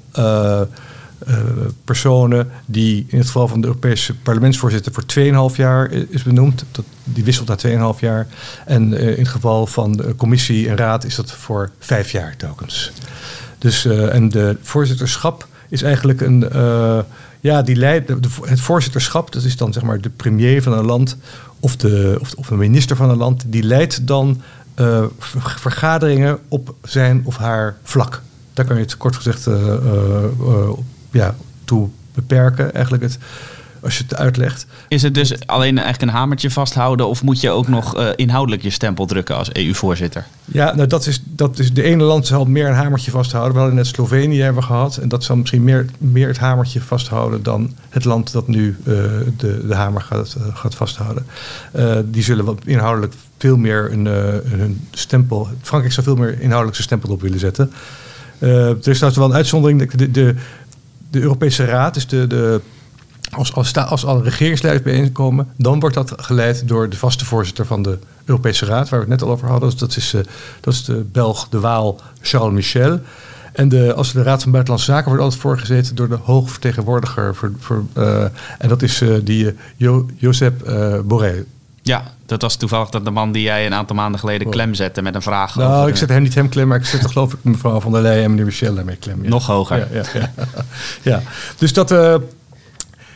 personen 1.83 2.49
die 2.65 3.05
in 3.07 3.17
het 3.17 3.27
geval 3.27 3.47
van 3.47 3.61
de 3.61 3.67
Europese 3.67 4.15
parlementsvoorzitter 4.15 4.93
voor 4.93 5.49
2,5 5.51 5.55
jaar 5.55 5.91
is 5.91 6.23
benoemd. 6.23 6.65
Dat, 6.71 6.85
die 7.03 7.23
wisselt 7.23 7.47
na 7.47 7.93
2,5 7.93 7.99
jaar. 7.99 8.27
En 8.65 8.93
in 8.93 9.19
het 9.19 9.27
geval 9.27 9.67
van 9.67 9.91
de 9.91 10.15
Commissie 10.15 10.69
en 10.69 10.77
Raad 10.77 11.03
is 11.03 11.15
dat 11.15 11.31
voor 11.31 11.71
5 11.79 12.11
jaar 12.11 12.35
telkens. 12.37 12.91
Dus, 13.57 13.85
en 13.85 14.29
de 14.29 14.57
voorzitterschap 14.61 15.47
is 15.69 15.81
eigenlijk 15.81 16.21
een. 16.21 16.49
Uh, 16.55 16.99
ja, 17.39 17.61
die 17.61 17.75
leidt, 17.75 18.09
het 18.41 18.61
voorzitterschap, 18.61 19.31
dat 19.31 19.43
is 19.43 19.57
dan 19.57 19.73
zeg 19.73 19.83
maar 19.83 20.01
de 20.01 20.09
premier 20.09 20.63
van 20.63 20.73
een 20.73 20.85
land 20.85 21.17
of 21.59 21.75
de, 21.75 22.17
of, 22.37 22.47
de 22.47 22.55
minister 22.55 22.95
van 22.95 23.09
een 23.09 23.17
land, 23.17 23.43
die 23.47 23.63
leidt 23.63 24.07
dan 24.07 24.41
uh, 24.79 25.05
vergaderingen 25.19 26.39
op 26.47 26.75
zijn 26.83 27.21
of 27.23 27.37
haar 27.37 27.77
vlak. 27.83 28.21
Daar 28.53 28.65
kan 28.65 28.75
je 28.75 28.81
het 28.81 28.97
kort 28.97 29.15
gezegd 29.15 29.47
uh, 29.47 30.23
ja, 31.11 31.35
toe 31.65 31.89
beperken. 32.13 32.73
Eigenlijk 32.73 33.03
het, 33.03 33.17
als 33.85 33.97
je 33.97 34.03
het 34.03 34.15
uitlegt. 34.15 34.65
Is 34.87 35.01
het 35.01 35.13
dus 35.13 35.47
alleen 35.47 35.77
eigenlijk 35.77 36.11
een 36.11 36.17
hamertje 36.17 36.51
vasthouden 36.51 37.07
of 37.07 37.23
moet 37.23 37.41
je 37.41 37.49
ook 37.49 37.67
nog 37.67 37.97
uh, 37.97 38.09
inhoudelijk 38.15 38.63
je 38.63 38.69
stempel 38.69 39.05
drukken 39.05 39.35
als 39.35 39.53
EU-voorzitter? 39.53 40.25
Ja, 40.45 40.75
nou 40.75 40.87
dat 40.87 41.05
is, 41.05 41.21
dat 41.25 41.59
is 41.59 41.73
de 41.73 41.83
ene 41.83 42.03
land 42.03 42.27
zal 42.27 42.45
meer 42.45 42.67
een 42.67 42.73
hamertje 42.73 43.11
vasthouden. 43.11 43.53
We 43.53 43.59
hadden 43.59 43.77
net 43.77 43.87
Slovenië 43.87 44.41
hebben 44.41 44.63
gehad 44.63 44.97
en 44.97 45.09
dat 45.09 45.23
zal 45.23 45.35
misschien 45.35 45.63
meer, 45.63 45.85
meer 45.97 46.27
het 46.27 46.37
hamertje 46.37 46.81
vasthouden 46.81 47.43
dan 47.43 47.73
het 47.89 48.05
land 48.05 48.31
dat 48.31 48.47
nu 48.47 48.77
uh, 48.79 48.85
de, 49.37 49.67
de 49.67 49.75
hamer 49.75 50.01
gaat, 50.01 50.35
uh, 50.39 50.55
gaat 50.55 50.75
vasthouden. 50.75 51.25
die 52.05 52.23
zullen 52.23 52.45
wat 52.45 52.61
inhoudelijk 52.65 53.13
veel 53.37 53.57
meer 53.57 53.91
een, 53.91 54.05
hun 54.45 54.87
stempel. 54.91 55.47
Frankrijk 55.61 55.93
zou 55.93 56.05
veel 56.05 56.15
meer 56.15 56.39
inhoudelijk 56.39 56.75
zijn 56.75 56.87
stempel 56.87 57.09
op 57.09 57.21
willen 57.21 57.39
zetten. 57.39 57.71
er 58.39 58.87
is 58.87 58.97
trouwens 58.97 59.17
wel 59.17 59.29
een 59.29 59.35
uitzondering. 59.35 59.91
De, 59.91 60.11
de, 60.11 60.35
de 61.09 61.21
Europese 61.21 61.65
Raad, 61.65 61.93
dus 61.93 62.07
de, 62.07 62.27
de 62.27 62.61
als, 63.35 63.53
als, 63.53 63.75
als 63.75 64.05
alle 64.05 64.23
regeringsleiders 64.23 64.85
bijeenkomen, 64.85 65.47
dan 65.57 65.79
wordt 65.79 65.95
dat 65.95 66.13
geleid 66.17 66.67
door 66.67 66.89
de 66.89 66.97
vaste 66.97 67.25
voorzitter 67.25 67.65
van 67.65 67.81
de 67.81 67.99
Europese 68.25 68.65
Raad, 68.65 68.89
waar 68.89 68.99
we 68.99 69.05
het 69.05 69.19
net 69.19 69.29
al 69.29 69.33
over 69.33 69.47
hadden. 69.47 69.69
Dus 69.69 69.79
dat, 69.79 69.95
is, 69.95 70.13
uh, 70.13 70.21
dat 70.59 70.73
is 70.73 70.83
de 70.83 71.05
Belg, 71.11 71.47
de 71.49 71.59
Waal, 71.59 71.99
Charles 72.21 72.53
Michel. 72.53 72.99
En 73.53 73.69
de, 73.69 73.93
als 73.93 74.13
de 74.13 74.23
Raad 74.23 74.41
van 74.41 74.51
Buitenlandse 74.51 74.91
Zaken 74.91 75.07
wordt 75.07 75.23
altijd 75.23 75.41
voorgezeten 75.41 75.95
door 75.95 76.09
de 76.09 76.17
hoogvertegenwoordiger. 76.23 77.35
Voor, 77.35 77.51
voor, 77.59 77.83
uh, 77.97 78.23
en 78.57 78.69
dat 78.69 78.81
is 78.81 79.01
uh, 79.01 79.17
die 79.23 79.53
jo, 79.75 80.05
Josep 80.15 80.73
Borrell. 81.05 81.45
Ja, 81.81 82.03
dat 82.25 82.41
was 82.41 82.55
toevallig 82.55 82.89
de 82.89 83.11
man 83.11 83.31
die 83.31 83.43
jij 83.43 83.65
een 83.65 83.73
aantal 83.73 83.95
maanden 83.95 84.19
geleden 84.19 84.49
klem 84.49 84.73
zette 84.73 85.01
met 85.01 85.15
een 85.15 85.21
vraag. 85.21 85.55
Nou, 85.55 85.73
over 85.73 85.89
ik 85.89 85.95
zet 85.95 86.09
hem 86.09 86.21
niet 86.21 86.35
hem 86.35 86.49
klem, 86.49 86.67
maar 86.67 86.77
ik 86.77 86.85
zet 86.85 87.11
geloof 87.11 87.33
ik 87.33 87.39
mevrouw 87.41 87.79
van 87.79 87.91
der 87.91 88.01
Leyen 88.01 88.23
en 88.23 88.29
meneer 88.29 88.45
Michel 88.45 88.75
daarmee 88.75 88.95
klem. 88.95 89.23
Ja. 89.23 89.29
Nog 89.29 89.45
hoger. 89.45 89.77
Ja, 89.77 89.87
ja, 90.13 90.19
ja. 90.19 90.31
ja. 91.11 91.21
dus 91.57 91.73
dat, 91.73 91.91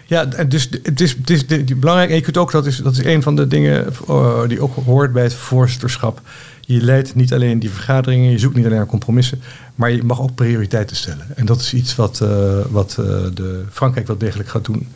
ja, 0.09 0.25
dus 0.25 0.69
het 0.83 1.01
is, 1.01 1.11
het 1.11 1.29
is 1.29 1.45
belangrijk. 1.65 2.09
En 2.09 2.15
je 2.15 2.21
kunt 2.21 2.37
ook, 2.37 2.51
dat 2.51 2.65
is, 2.65 2.77
dat 2.77 2.93
is 2.93 3.03
een 3.03 3.21
van 3.21 3.35
de 3.35 3.47
dingen 3.47 3.93
uh, 4.09 4.47
die 4.47 4.61
ook 4.61 4.75
hoort 4.85 5.13
bij 5.13 5.23
het 5.23 5.33
voorzitterschap. 5.33 6.21
Je 6.61 6.81
leidt 6.81 7.15
niet 7.15 7.33
alleen 7.33 7.59
die 7.59 7.69
vergaderingen, 7.69 8.31
je 8.31 8.39
zoekt 8.39 8.55
niet 8.55 8.65
alleen 8.65 8.77
naar 8.77 8.85
compromissen, 8.85 9.41
maar 9.75 9.91
je 9.91 10.03
mag 10.03 10.21
ook 10.21 10.35
prioriteiten 10.35 10.95
stellen. 10.95 11.25
En 11.35 11.45
dat 11.45 11.59
is 11.59 11.73
iets 11.73 11.95
wat, 11.95 12.19
uh, 12.23 12.29
wat 12.69 12.97
uh, 12.99 13.05
de 13.33 13.63
Frankrijk 13.71 14.07
wel 14.07 14.17
degelijk 14.17 14.49
gaat 14.49 14.65
doen. 14.65 14.87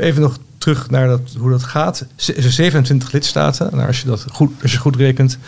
even 0.00 0.22
nog 0.22 0.38
terug 0.58 0.90
naar 0.90 1.08
dat, 1.08 1.20
hoe 1.38 1.50
dat 1.50 1.62
gaat. 1.62 2.06
Zijn 2.16 2.52
27 2.52 3.12
lidstaten. 3.12 3.68
Nou, 3.72 3.86
als, 3.86 4.00
je 4.00 4.06
dat 4.06 4.24
goed, 4.30 4.50
als 4.62 4.72
je 4.72 4.78
goed 4.78 4.96
rekent, 4.96 5.38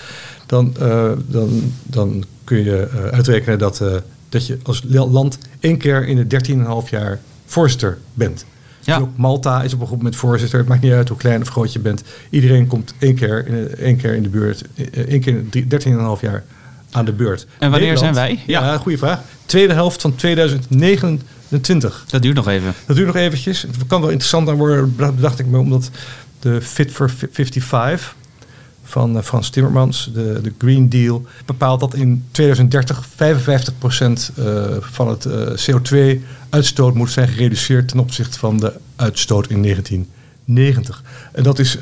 dan, 0.47 0.75
dan, 1.27 1.73
dan 1.83 2.25
kun 2.45 2.65
je 2.65 2.89
uitrekenen 3.13 3.59
dat, 3.59 3.83
dat 4.29 4.47
je 4.47 4.59
als 4.63 4.83
land 4.89 5.39
één 5.61 5.79
keer 5.79 6.07
in 6.07 6.29
de 6.29 6.45
13,5 6.85 6.91
jaar 6.91 7.21
voorzitter 7.47 7.99
bent. 8.15 8.45
Ja. 8.85 8.99
Ook 8.99 9.17
Malta 9.17 9.63
is 9.63 9.75
op 9.75 9.81
een 9.81 9.87
goed 9.87 9.97
moment 9.97 10.17
voorzitter. 10.17 10.59
Het 10.59 10.69
maakt 10.69 10.83
niet 10.83 10.93
uit 10.93 11.09
hoe 11.09 11.19
klein 11.19 11.41
of 11.41 11.49
groot 11.49 11.73
je 11.73 11.79
bent. 11.79 12.03
Iedereen 12.31 12.67
komt 12.67 12.95
één 12.99 13.15
keer 13.15 13.47
in, 13.47 13.75
één 13.77 13.97
keer 13.97 14.15
in 14.15 14.23
de 14.23 14.29
buurt, 14.29 14.63
één 15.09 15.21
keer 15.21 15.35
in 15.51 15.51
13,5 16.17 16.21
jaar 16.21 16.45
aan 16.91 17.05
de 17.05 17.13
beurt. 17.13 17.47
En 17.59 17.71
wanneer 17.71 17.89
Nederland- 17.89 18.17
zijn 18.17 18.29
wij? 18.29 18.43
Ja, 18.47 18.63
Ja. 18.65 18.77
goede 18.79 18.99
vraag. 18.99 19.21
Tweede 19.47 19.73
helft 19.75 20.01
van 20.01 20.15
2029. 20.15 22.05
Dat 22.09 22.23
duurt 22.23 22.37
nog 22.37 22.49
even. 22.49 22.75
Dat 22.87 22.97
duurt 22.97 23.07
nog 23.09 23.17
eventjes. 23.17 23.63
Het 23.63 23.87
kan 23.87 24.01
wel 24.01 24.11
interessant 24.11 24.49
aan 24.49 24.57
worden, 24.57 24.97
bedacht 24.97 25.39
ik 25.39 25.47
me, 25.47 25.59
omdat 25.59 25.91
de 26.41 26.61
Fit 26.63 26.91
for 26.93 27.11
55 27.31 28.15
van 28.93 29.17
eh, 29.17 29.23
Frans 29.23 29.51
Timmermans, 29.51 30.11
de, 30.15 30.41
de 30.43 30.53
Green 30.59 30.89
Deal, 30.89 31.25
bepaalt 31.47 31.81
dat 31.81 31.95
in 31.95 32.25
2030 32.31 33.09
55% 33.09 33.15
eh, 34.37 34.65
van 34.81 35.09
het 35.09 35.25
eh, 35.25 35.71
CO2-uitstoot 35.71 36.95
moet 36.95 37.11
zijn 37.11 37.29
gereduceerd 37.29 37.89
ten 37.89 37.99
opzichte 37.99 38.39
van 38.39 38.57
de 38.57 38.73
uitstoot 38.97 39.49
in 39.49 39.63
1990. 39.63 41.03
En 41.33 41.43
dat 41.43 41.59
is, 41.59 41.79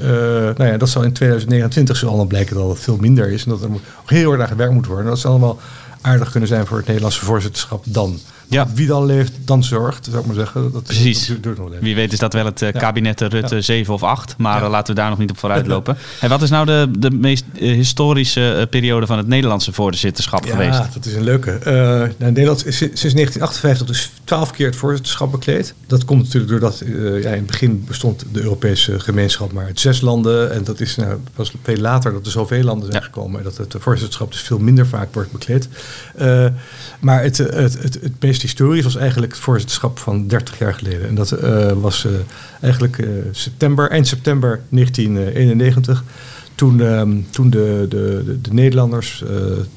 nou 0.57 0.65
ja, 0.65 0.77
dat 0.77 0.89
zal 0.89 1.03
in 1.03 1.13
2029 1.13 1.97
zal 1.97 2.09
allemaal 2.09 2.27
blijken 2.27 2.57
dat 2.57 2.69
het 2.69 2.79
veel 2.79 2.97
minder 2.97 3.31
is 3.31 3.45
en 3.45 3.51
dat 3.51 3.63
er 3.63 3.71
heel 4.07 4.33
erg 4.33 4.41
aan 4.41 4.49
gewerkt 4.49 4.73
moet 4.73 4.87
worden. 4.87 5.07
Dat 5.07 5.19
zal 5.19 5.31
allemaal 5.31 5.59
aardig 6.01 6.31
kunnen 6.31 6.49
zijn 6.49 6.67
voor 6.67 6.77
het 6.77 6.87
Nederlandse 6.87 7.25
voorzitterschap 7.25 7.85
dan. 7.87 8.19
Ja. 8.51 8.67
Wie 8.75 8.87
dan 8.87 9.07
leeft, 9.07 9.33
dan 9.45 9.65
zorgt, 9.65 10.05
zou 10.05 10.19
ik 10.19 10.27
maar 10.27 10.35
zeggen. 10.35 10.73
Dat, 10.73 10.83
Precies. 10.83 11.19
Dat 11.19 11.27
duurt, 11.29 11.43
duurt 11.43 11.59
nog 11.59 11.69
even. 11.71 11.83
Wie 11.83 11.95
weet 11.95 12.13
is 12.13 12.19
dat 12.19 12.33
wel 12.33 12.45
het 12.45 12.63
eh, 12.63 12.73
Ja. 12.73 12.79
kabinet 12.81 13.21
Rutte 13.21 13.55
Ja. 13.55 13.61
7 13.61 13.95
of 13.95 14.03
8. 14.03 14.35
Maar 14.39 14.59
Ja. 14.59 14.65
eh, 14.65 14.71
laten 14.71 14.95
we 14.95 15.01
daar 15.01 15.11
nog 15.11 15.19
niet 15.19 15.31
op 15.31 15.39
vooruit 15.39 15.67
lopen. 15.67 15.97
En 16.21 16.29
wat 16.29 16.43
is 16.43 16.51
nou 16.51 16.67
de, 16.67 16.91
de 16.99 17.11
meest 17.11 17.45
eh, 17.55 17.73
historische 17.73 18.53
eh, 18.55 18.67
periode 18.69 19.07
van 19.07 19.19
het 19.19 19.27
Nederlandse 19.27 19.73
voorzitterschap 19.73 20.45
Ja, 20.45 20.51
geweest? 20.51 20.93
dat 20.95 21.07
is 21.07 21.15
een 21.15 21.23
leuke. 21.25 21.51
Eh, 21.51 21.73
nou, 21.75 22.13
Nederland 22.19 22.67
is 22.67 22.77
sinds 22.77 23.01
1958 23.15 23.87
dus 23.87 24.11
12 24.25 24.51
keer 24.51 24.67
het 24.67 24.77
voorzitterschap 24.77 25.31
bekleed. 25.31 25.75
Dat 25.87 26.05
komt 26.05 26.23
natuurlijk 26.23 26.51
doordat 26.51 26.81
eh, 26.81 27.23
ja, 27.23 27.29
in 27.31 27.37
het 27.37 27.47
begin 27.47 27.85
bestond 27.87 28.25
de 28.33 28.43
Europese 28.43 29.01
gemeenschap 29.01 29.53
maar 29.53 29.65
uit 29.65 29.81
zes 29.81 30.01
landen. 30.01 30.53
En 30.53 30.65
dat 30.65 30.81
is 30.81 30.97
nou, 30.97 31.17
pas 31.35 31.53
veel 31.63 31.77
later 31.77 32.13
dat 32.13 32.27
er 32.27 32.33
zoveel 32.33 32.63
landen 32.63 32.87
zijn 32.91 33.03
Ja. 33.03 33.09
gekomen. 33.09 33.39
En 33.39 33.45
dat 33.45 33.57
het 33.57 33.75
voorzitterschap 33.79 34.33
dus 34.33 34.41
veel 34.41 34.59
minder 34.59 34.87
vaak 34.87 35.15
wordt 35.15 35.33
bekleed. 35.33 35.69
Eh, 36.17 36.47
maar 37.01 37.23
het, 37.23 37.39
eh, 37.41 37.57
het, 37.61 37.83
het, 37.83 37.95
het 37.95 38.13
meest 38.21 38.40
historisch 38.43 38.85
was 38.85 38.97
eigenlijk 38.97 39.33
het 39.33 39.41
voorzitterschap 39.41 39.99
van 39.99 40.27
30 40.27 40.59
jaar 40.59 40.75
geleden. 40.75 41.09
En 41.09 41.15
dat 41.15 41.33
eh, 41.33 41.73
was 41.73 42.05
eh, 42.05 42.13
eigenlijk 42.61 42.99
eh, 42.99 43.09
september, 43.31 43.91
eind 43.91 44.07
september 44.07 44.61
1991. 44.69 46.05
Toen, 46.55 46.81
ehm, 46.81 47.17
toen 47.31 47.51
de, 47.51 47.87
de, 47.89 48.23
de, 48.25 48.41
de 48.41 48.53
Nederlanders 48.53 49.25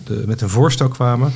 de, 0.04 0.24
met 0.26 0.42
een 0.42 0.50
voorstel 0.50 0.88
kwamen 0.88 1.32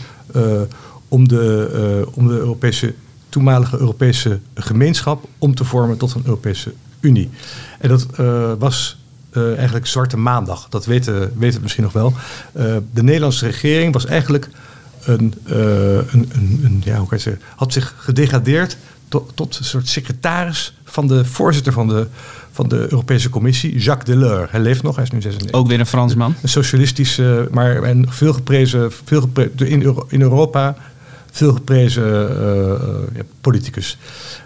om, 1.07 1.27
de, 1.27 2.07
om 2.13 2.27
de 2.27 2.33
Europese, 2.33 2.93
toenmalige 3.29 3.77
Europese 3.79 4.39
gemeenschap 4.55 5.27
om 5.37 5.55
te 5.55 5.63
vormen 5.63 5.97
tot 5.97 6.13
een 6.13 6.21
Europese 6.25 6.73
Unie. 6.99 7.29
En 7.79 7.89
dat 7.89 8.05
was 8.59 8.97
eigenlijk 9.31 9.85
Zwarte 9.85 10.17
Maandag. 10.17 10.69
Dat 10.69 10.85
weten, 10.85 11.19
weten 11.37 11.57
we 11.57 11.61
misschien 11.61 11.83
nog 11.83 11.93
wel. 11.93 12.13
De 12.93 13.03
Nederlandse 13.03 13.45
regering 13.45 13.93
was 13.93 14.05
eigenlijk 14.05 14.49
een, 15.07 15.33
eh, 15.43 15.55
een, 15.95 16.29
een, 16.33 16.61
een 16.63 16.81
ja, 16.83 16.97
hoe 16.97 17.07
kan 17.07 17.17
je 17.17 17.23
zeggen, 17.23 17.43
had 17.55 17.73
zich 17.73 17.95
gedegradeerd 17.97 18.77
tot, 19.07 19.31
tot 19.35 19.57
een 19.57 19.65
soort 19.65 19.87
secretaris 19.87 20.73
van 20.83 21.07
de 21.07 21.25
voorzitter 21.25 21.73
van 21.73 21.87
de, 21.87 22.07
van 22.51 22.67
de 22.67 22.77
Europese 22.79 23.29
Commissie, 23.29 23.77
Jacques 23.77 24.19
Delors. 24.19 24.51
Hij 24.51 24.59
leeft 24.59 24.83
nog, 24.83 24.95
hij 24.95 25.03
is 25.03 25.11
nu 25.11 25.21
96. 25.21 25.59
Ook 25.59 25.67
weer 25.67 25.79
een 25.79 25.85
Fransman. 25.85 26.35
Een 26.41 26.49
socialistische, 26.49 27.47
maar 27.51 27.83
en 27.83 28.05
veel 28.09 28.33
geprezen, 28.33 28.91
veel 29.05 29.21
geprezen 29.21 29.67
in, 29.67 29.83
Euro- 29.83 30.05
in 30.09 30.21
Europa 30.21 30.75
veel 31.31 31.53
geprezen 31.53 32.03
eh, 32.03 32.71
eh, 32.71 32.79
ja, 33.15 33.21
politicus. 33.41 33.97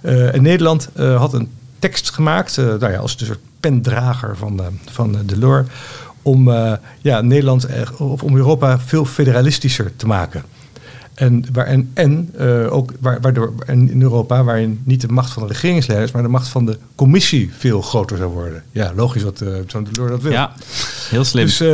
En 0.01 0.41
Nederland 0.41 0.89
had 0.95 1.33
een 1.33 1.49
tekst 1.79 2.09
gemaakt, 2.09 2.57
nou 2.57 2.91
ja, 2.91 2.97
als 2.97 3.15
een 3.19 3.25
soort 3.25 3.39
pendrager 3.59 4.37
van, 4.37 4.61
van 4.91 5.17
Delors, 5.25 5.67
om 6.21 6.51
eh, 6.51 6.73
ja, 7.01 7.21
Nederland 7.21 7.65
echt- 7.65 7.97
of 7.97 8.23
om 8.23 8.35
Europa 8.35 8.79
veel 8.79 9.05
federalistischer 9.05 9.91
te 9.95 10.07
maken. 10.07 10.43
En, 11.13 11.45
waar, 11.53 11.65
en, 11.65 11.89
en 11.93 12.29
eh, 12.37 12.73
ook 12.73 12.91
wa- 12.99 13.17
waardoor 13.21 13.53
en 13.65 13.89
in 13.91 14.01
Europa, 14.01 14.43
waarin 14.43 14.81
niet 14.83 15.01
de 15.01 15.07
macht 15.07 15.31
van 15.31 15.43
de 15.47 15.53
regeringsleiders, 15.53 16.11
maar 16.11 16.21
de 16.21 16.27
macht 16.27 16.47
van 16.47 16.65
de 16.65 16.77
commissie 16.95 17.49
veel 17.57 17.81
groter 17.81 18.17
zou 18.17 18.31
worden. 18.31 18.63
Ja, 18.71 18.91
logisch 18.95 19.21
dat 19.23 19.41
eh 19.41 19.47
zo'n 19.67 19.87
Delors 19.91 20.11
dat 20.11 20.21
wil. 20.21 20.31
Ja, 20.31 20.51
heel 21.09 21.23
slim. 21.23 21.45
Dus, 21.45 21.59
eh, 21.59 21.73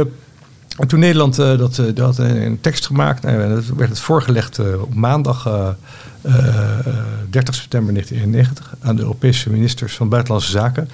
en 0.77 0.88
toen 0.88 1.00
Nederland 1.00 1.39
eh, 1.39 1.58
dat, 1.58 1.77
eh, 1.80 1.86
dat 1.96 2.18
een, 2.18 2.58
tekst 2.62 2.86
gemaakt, 2.86 3.24
nou, 3.24 3.42
en 3.42 3.56
dat 3.56 3.66
werd 3.66 3.89
het 3.89 4.00
voorgelegd 4.00 4.58
eh, 4.60 4.82
op 4.82 4.94
maandag 4.94 5.46
eh, 5.46 5.68
eh, 6.22 6.80
eh, 6.80 6.86
30 7.30 7.56
september 7.56 7.94
1991 7.94 8.75
aan 8.82 8.96
de 8.96 9.01
Europese 9.01 9.50
ministers 9.50 9.96
van 9.96 10.10
Buitenlandse 10.10 10.51
Zaken. 10.51 10.89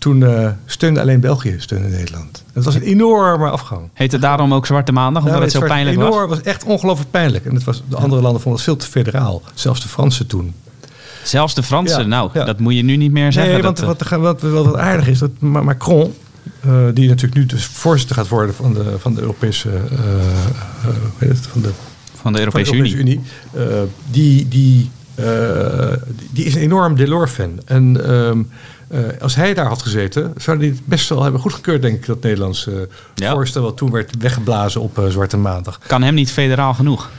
Toen 0.00 0.24
eh, 0.24 0.48
steunde 0.66 1.00
alleen 1.00 1.20
België 1.20 1.54
steunde 1.58 1.88
Nederland. 1.88 2.44
Het 2.52 2.64
was 2.64 2.74
een 2.74 2.82
enorme 2.82 3.48
afgang. 3.50 3.88
Heet 3.92 4.12
het 4.12 4.20
daarom 4.20 4.54
ook 4.54 4.66
Zwarte 4.66 4.92
Maandag, 4.92 5.22
omdat 5.22 5.38
Nou, 5.40 5.44
het 5.52 5.60
zo 5.60 5.66
pijnlijk 5.66 5.96
enorm, 5.96 6.28
was? 6.28 6.38
was 6.38 6.46
echt 6.46 6.64
ongelooflijk 6.64 7.10
pijnlijk. 7.10 7.44
En 7.46 7.54
het 7.54 7.64
was, 7.64 7.82
de 7.88 7.96
andere 7.96 8.22
landen 8.22 8.40
vonden 8.40 8.52
het 8.60 8.62
veel 8.70 8.76
te 8.76 8.86
federaal. 8.86 9.42
Zelfs 9.54 9.80
de 9.82 9.88
Fransen 9.88 10.26
toen. 10.26 10.54
Zelfs 11.24 11.54
de 11.54 11.62
Fransen, 11.62 12.00
Ja, 12.02 12.06
nou, 12.06 12.30
ja. 12.34 12.44
dat 12.44 12.58
moet 12.58 12.74
je 12.74 12.82
nu 12.82 12.96
niet 12.96 13.12
meer 13.12 13.32
zeggen. 13.32 13.52
Nee, 13.52 13.62
dat, 13.62 13.80
want 13.80 14.02
eh, 14.02 14.08
wat, 14.18 14.40
wat, 14.40 14.50
wat, 14.52 14.64
wat 14.64 14.76
aardig 14.76 15.08
is, 15.08 15.18
dat 15.18 15.30
Ma- 15.38 15.62
Macron, 15.62 16.14
eh, 16.60 16.70
die 16.94 17.08
natuurlijk 17.08 17.40
nu 17.40 17.46
dus 17.46 17.64
voorzitter 17.64 18.16
gaat 18.16 18.28
worden 18.28 18.54
van 18.54 18.74
de, 18.74 18.94
van 18.98 19.14
de 19.14 19.20
Europese, 19.20 19.68
het, 21.18 21.38
van 21.46 21.60
de, 21.62 21.62
van 21.62 21.62
de 21.62 21.70
van 22.16 22.32
de 22.32 22.38
Europese 22.38 22.74
Unie. 22.74 22.94
Unie, 22.96 23.20
die, 24.10 24.48
die, 24.48 24.48
die- 24.48 24.90
die 26.32 26.44
is 26.44 26.54
een 26.54 26.60
enorm 26.60 26.94
Delors-fan. 26.96 27.60
En 27.64 28.04
ehm, 28.08 28.42
eh, 28.90 29.00
als 29.20 29.34
hij 29.34 29.54
daar 29.54 29.66
had 29.66 29.82
gezeten, 29.82 30.34
zou 30.36 30.58
hij 30.58 30.66
het 30.66 30.86
best 30.86 31.08
wel 31.08 31.22
hebben 31.22 31.40
goedgekeurd, 31.40 31.82
denk 31.82 31.96
ik, 31.96 32.06
dat 32.06 32.22
Nederlandse 32.22 32.88
Ja. 33.14 33.32
voorstel 33.32 33.62
wat 33.62 33.76
toen 33.76 33.90
werd 33.90 34.14
weggeblazen 34.18 34.80
op 34.80 34.98
eh, 34.98 35.06
Zwarte 35.06 35.36
Maandag. 35.36 35.78
Kan 35.86 36.02
hem 36.02 36.14
niet 36.14 36.32
federaal 36.32 36.74
genoeg. 36.74 37.10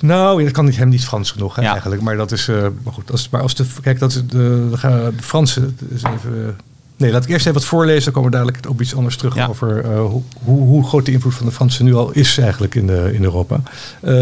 Nou, 0.00 0.42
dat 0.44 0.52
kan 0.52 0.64
niet, 0.64 0.76
hem 0.76 0.88
niet 0.88 1.04
Frans 1.04 1.30
genoeg 1.30 1.54
hè, 1.56 1.62
Ja. 1.62 1.70
eigenlijk. 1.70 2.02
Maar 2.02 2.16
dat 2.16 2.32
is, 2.32 2.48
eh, 2.48 2.66
maar 2.82 2.92
goed, 2.92 3.10
als, 3.10 3.28
maar 3.28 3.40
als 3.42 3.54
de, 3.54 3.64
kijk, 3.82 3.98
dat 3.98 4.10
is 4.10 4.16
de, 4.16 4.26
de, 4.26 4.68
de 5.16 5.22
Fransen, 5.22 5.78
is 5.88 6.02
even, 6.02 6.56
nee, 6.98 7.12
laat 7.12 7.24
ik 7.24 7.30
eerst 7.30 7.46
even 7.46 7.58
wat 7.58 7.68
voorlezen, 7.68 8.04
dan 8.04 8.12
komen 8.12 8.30
we 8.30 8.36
dadelijk 8.36 8.68
op 8.68 8.80
iets 8.80 8.94
anders 8.94 9.16
terug 9.16 9.34
Ja. 9.34 9.46
over 9.46 9.84
eh, 9.84 10.00
hoe, 10.00 10.22
hoe, 10.44 10.86
groot 10.86 11.06
de 11.06 11.12
invloed 11.12 11.34
van 11.34 11.46
de 11.46 11.52
Fransen 11.52 11.84
nu 11.84 11.94
al 11.94 12.10
is 12.10 12.38
eigenlijk 12.38 12.74
in, 12.74 12.86
de, 12.86 13.10
in 13.12 13.22
Europa. 13.24 13.60
Eh, 14.00 14.12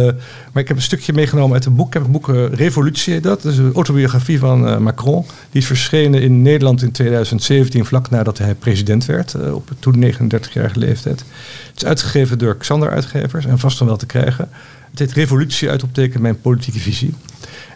maar 0.53 0.63
ik 0.63 0.69
heb 0.69 0.77
een 0.77 0.83
stukje 0.83 1.13
meegenomen 1.13 1.55
uit 1.55 1.65
een 1.65 1.75
boek, 1.75 1.87
ik 1.87 1.93
heb 1.93 2.05
een 2.05 2.11
boek 2.11 2.29
eh, 2.29 2.53
Revolutie, 2.53 3.13
heet 3.13 3.23
dat, 3.23 3.43
dat 3.43 3.53
is 3.53 3.59
een 3.59 3.75
autobiografie 3.75 4.39
van 4.39 4.83
Macron. 4.83 5.25
Die 5.51 5.61
is 5.61 5.67
verschenen 5.67 6.23
in 6.23 6.43
Nederland 6.43 6.83
in 6.83 6.93
2017, 6.93 7.85
vlak 7.85 8.11
nadat 8.11 8.39
hij 8.39 8.55
president 8.55 9.05
werd, 9.05 9.35
op 9.53 9.71
toen 9.79 10.05
39-jarige 10.05 10.79
leeftijd. 10.79 11.25
Het 11.69 11.77
is 11.77 11.85
uitgegeven 11.85 12.39
door 12.39 12.57
Xander 12.57 12.91
Uitgevers 12.91 13.47
en 13.47 13.59
vast 13.59 13.79
dan 13.79 13.87
wel 13.87 13.97
te 13.97 14.07
krijgen. 14.07 14.49
Het 14.91 14.99
heet 14.99 15.13
Revolutie 15.13 15.71
uit 15.71 15.83
optekenen 15.83 16.23
mijn 16.23 16.41
politieke 16.41 16.79
visie. 16.79 17.15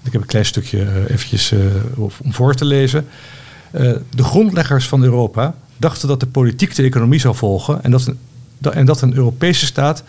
Ik 0.05 0.13
heb 0.13 0.21
een 0.21 0.27
klein 0.27 0.45
stukje 0.45 0.87
eventjes 1.09 1.55
om 1.97 2.33
voor 2.33 2.55
te 2.55 2.65
lezen. 2.65 3.07
Eh, 3.71 3.93
de 4.15 4.25
grondleggers 4.25 4.89
van 4.89 5.03
Europa 5.03 5.55
dachten 5.77 6.09
dat 6.09 6.21
de 6.21 6.27
politiek 6.27 6.75
de 6.75 6.83
economie 6.83 7.21
zou 7.21 7.35
volgen 7.35 7.83
en 7.83 7.91
dat 7.91 8.07
een, 8.07 8.19
en 8.73 8.87
dat 8.87 9.01
een 9.01 9.15
Europese 9.15 9.67
staat 9.67 10.03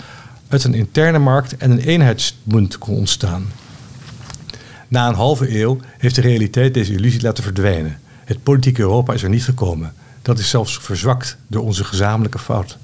uit 0.48 0.64
een 0.64 0.74
interne 0.74 1.20
markt 1.20 1.58
en 1.58 1.72
een 1.72 1.80
eenheidsmunt 1.80 2.78
kon 2.78 2.96
ontstaan. 2.96 3.46
Na 4.88 5.08
een 5.08 5.16
halve 5.16 5.60
eeuw 5.60 5.80
heeft 5.98 6.16
de 6.16 6.22
realiteit 6.22 6.74
deze 6.74 6.94
illusie 6.94 7.22
laten 7.22 7.44
verdwijnen. 7.44 8.00
Het 8.26 8.44
politieke 8.44 8.82
Europa 8.82 9.14
is 9.14 9.24
er 9.24 9.30
niet 9.30 9.44
gekomen. 9.44 9.94
Dat 10.22 10.40
is 10.40 10.50
zelfs 10.50 10.78
verzwakt 10.82 11.38
door 11.48 11.64
onze 11.64 11.84
gezamenlijke 11.84 12.40
fout. 12.40 12.78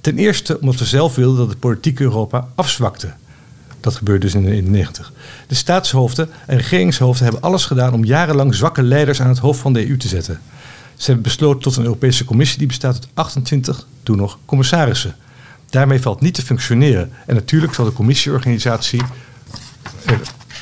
Ten 0.00 0.18
eerste 0.18 0.60
omdat 0.60 0.78
we 0.78 0.84
zelf 0.84 1.14
wilden 1.14 1.38
dat 1.38 1.48
het 1.48 1.58
politieke 1.58 2.02
Europa 2.02 2.48
afzwakte. 2.54 3.12
Dat 3.80 3.94
gebeurde 3.94 4.20
dus 4.20 4.34
in 4.34 4.42
de, 4.42 4.56
in 4.56 4.64
de 4.64 4.70
90. 4.70 5.12
De 5.46 5.54
staatshoofden 5.54 6.28
en 6.46 6.56
regeringshoofden 6.56 7.24
hebben 7.24 7.42
alles 7.42 7.64
gedaan 7.64 7.92
om 7.92 8.04
jarenlang 8.04 8.54
zwakke 8.54 8.82
leiders 8.82 9.20
aan 9.20 9.28
het 9.28 9.38
hoofd 9.38 9.60
van 9.60 9.72
de 9.72 9.88
EU 9.88 9.96
te 9.96 10.08
zetten. 10.08 10.40
Ze 10.96 11.06
hebben 11.06 11.22
besloten 11.22 11.62
tot 11.62 11.76
een 11.76 11.84
Europese 11.84 12.24
Commissie 12.24 12.58
die 12.58 12.66
bestaat 12.66 12.94
uit 12.94 13.08
28, 13.14 13.86
toen 14.02 14.16
nog, 14.16 14.38
commissarissen. 14.44 15.14
Daarmee 15.70 16.00
valt 16.00 16.20
niet 16.20 16.34
te 16.34 16.42
functioneren. 16.42 17.10
En 17.26 17.34
natuurlijk 17.34 17.74
zal 17.74 17.84
de 17.84 17.92
commissieorganisatie 17.92 19.02
eh, 20.04 20.14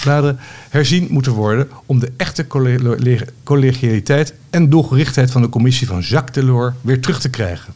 bladen 0.03 0.39
herzien 0.69 1.07
moeten 1.11 1.33
worden 1.33 1.69
om 1.87 1.99
de 1.99 2.13
echte 2.17 2.47
colle- 2.47 3.27
collegialiteit 3.45 4.35
en 4.51 4.71
doelgerichtheid 4.71 5.31
van 5.31 5.43
de 5.43 5.49
commissie 5.49 5.87
van 5.87 6.01
Jacques 6.01 6.45
Delors 6.45 6.75
weer 6.81 7.01
terug 7.01 7.21
te 7.21 7.29
krijgen. 7.29 7.75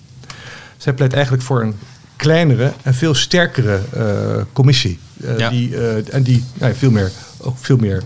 Zij 0.77 0.93
pleit 0.93 1.13
eigenlijk 1.13 1.43
voor 1.43 1.63
een 1.63 1.75
kleinere 2.23 2.73
en 2.83 2.95
veel 2.95 3.15
sterkere 3.15 3.81
eh, 3.93 4.43
commissie. 4.53 4.99
eh, 5.25 5.39
Ja. 5.39 5.51
die, 5.51 5.77
eh, 5.77 6.15
en 6.15 6.23
die 6.23 6.45
nou, 6.55 6.73
ja, 6.73 6.79
veel 6.79 6.91
meer, 6.91 7.11
ook 7.39 7.59
veel 7.59 7.77
meer 7.77 8.03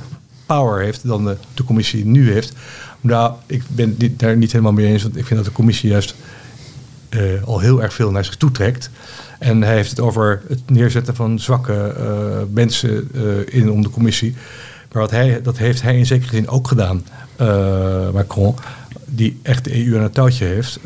power 0.47 0.85
heeft 0.85 1.07
dan 1.07 1.25
de, 1.25 1.37
de 1.55 1.65
commissie 1.65 2.05
nu 2.07 2.33
heeft. 2.33 2.53
Nou, 3.01 3.33
ik 3.47 3.63
ben 3.69 3.99
dit, 3.99 4.19
daar 4.19 4.37
niet 4.37 4.53
helemaal 4.53 4.73
mee 4.73 4.87
eens, 4.87 5.03
want 5.03 5.17
ik 5.17 5.27
vind 5.27 5.37
dat 5.39 5.49
de 5.49 5.55
commissie 5.55 5.91
juist 5.91 6.15
al 7.45 7.61
heel 7.61 7.83
erg 7.83 7.95
veel 7.95 8.11
naar 8.11 8.25
zich 8.25 8.37
toe 8.37 8.51
trekt. 8.51 8.91
En 9.39 9.63
hij 9.63 9.75
heeft 9.75 9.91
het 9.91 10.01
over 10.01 10.43
het 10.49 10.71
neerzetten 10.71 11.15
van 11.17 11.39
zwakke 11.39 11.95
mensen 12.53 13.11
in 13.51 13.71
om 13.71 13.83
de 13.83 13.91
commissie. 13.91 14.35
Maar 14.93 15.03
wat 15.03 15.11
hij, 15.11 15.43
dat 15.43 15.59
heeft 15.59 15.83
hij 15.83 15.99
in 15.99 16.07
zekere 16.07 16.31
zin 16.35 16.49
ook 16.49 16.69
gedaan, 16.69 17.05
Macron, 18.13 18.55
die 19.05 19.39
echt 19.43 19.65
de 19.65 19.87
EU 19.87 19.97
aan 19.97 20.03
het 20.03 20.15
touwtje 20.15 20.45
heeft. 20.45 20.79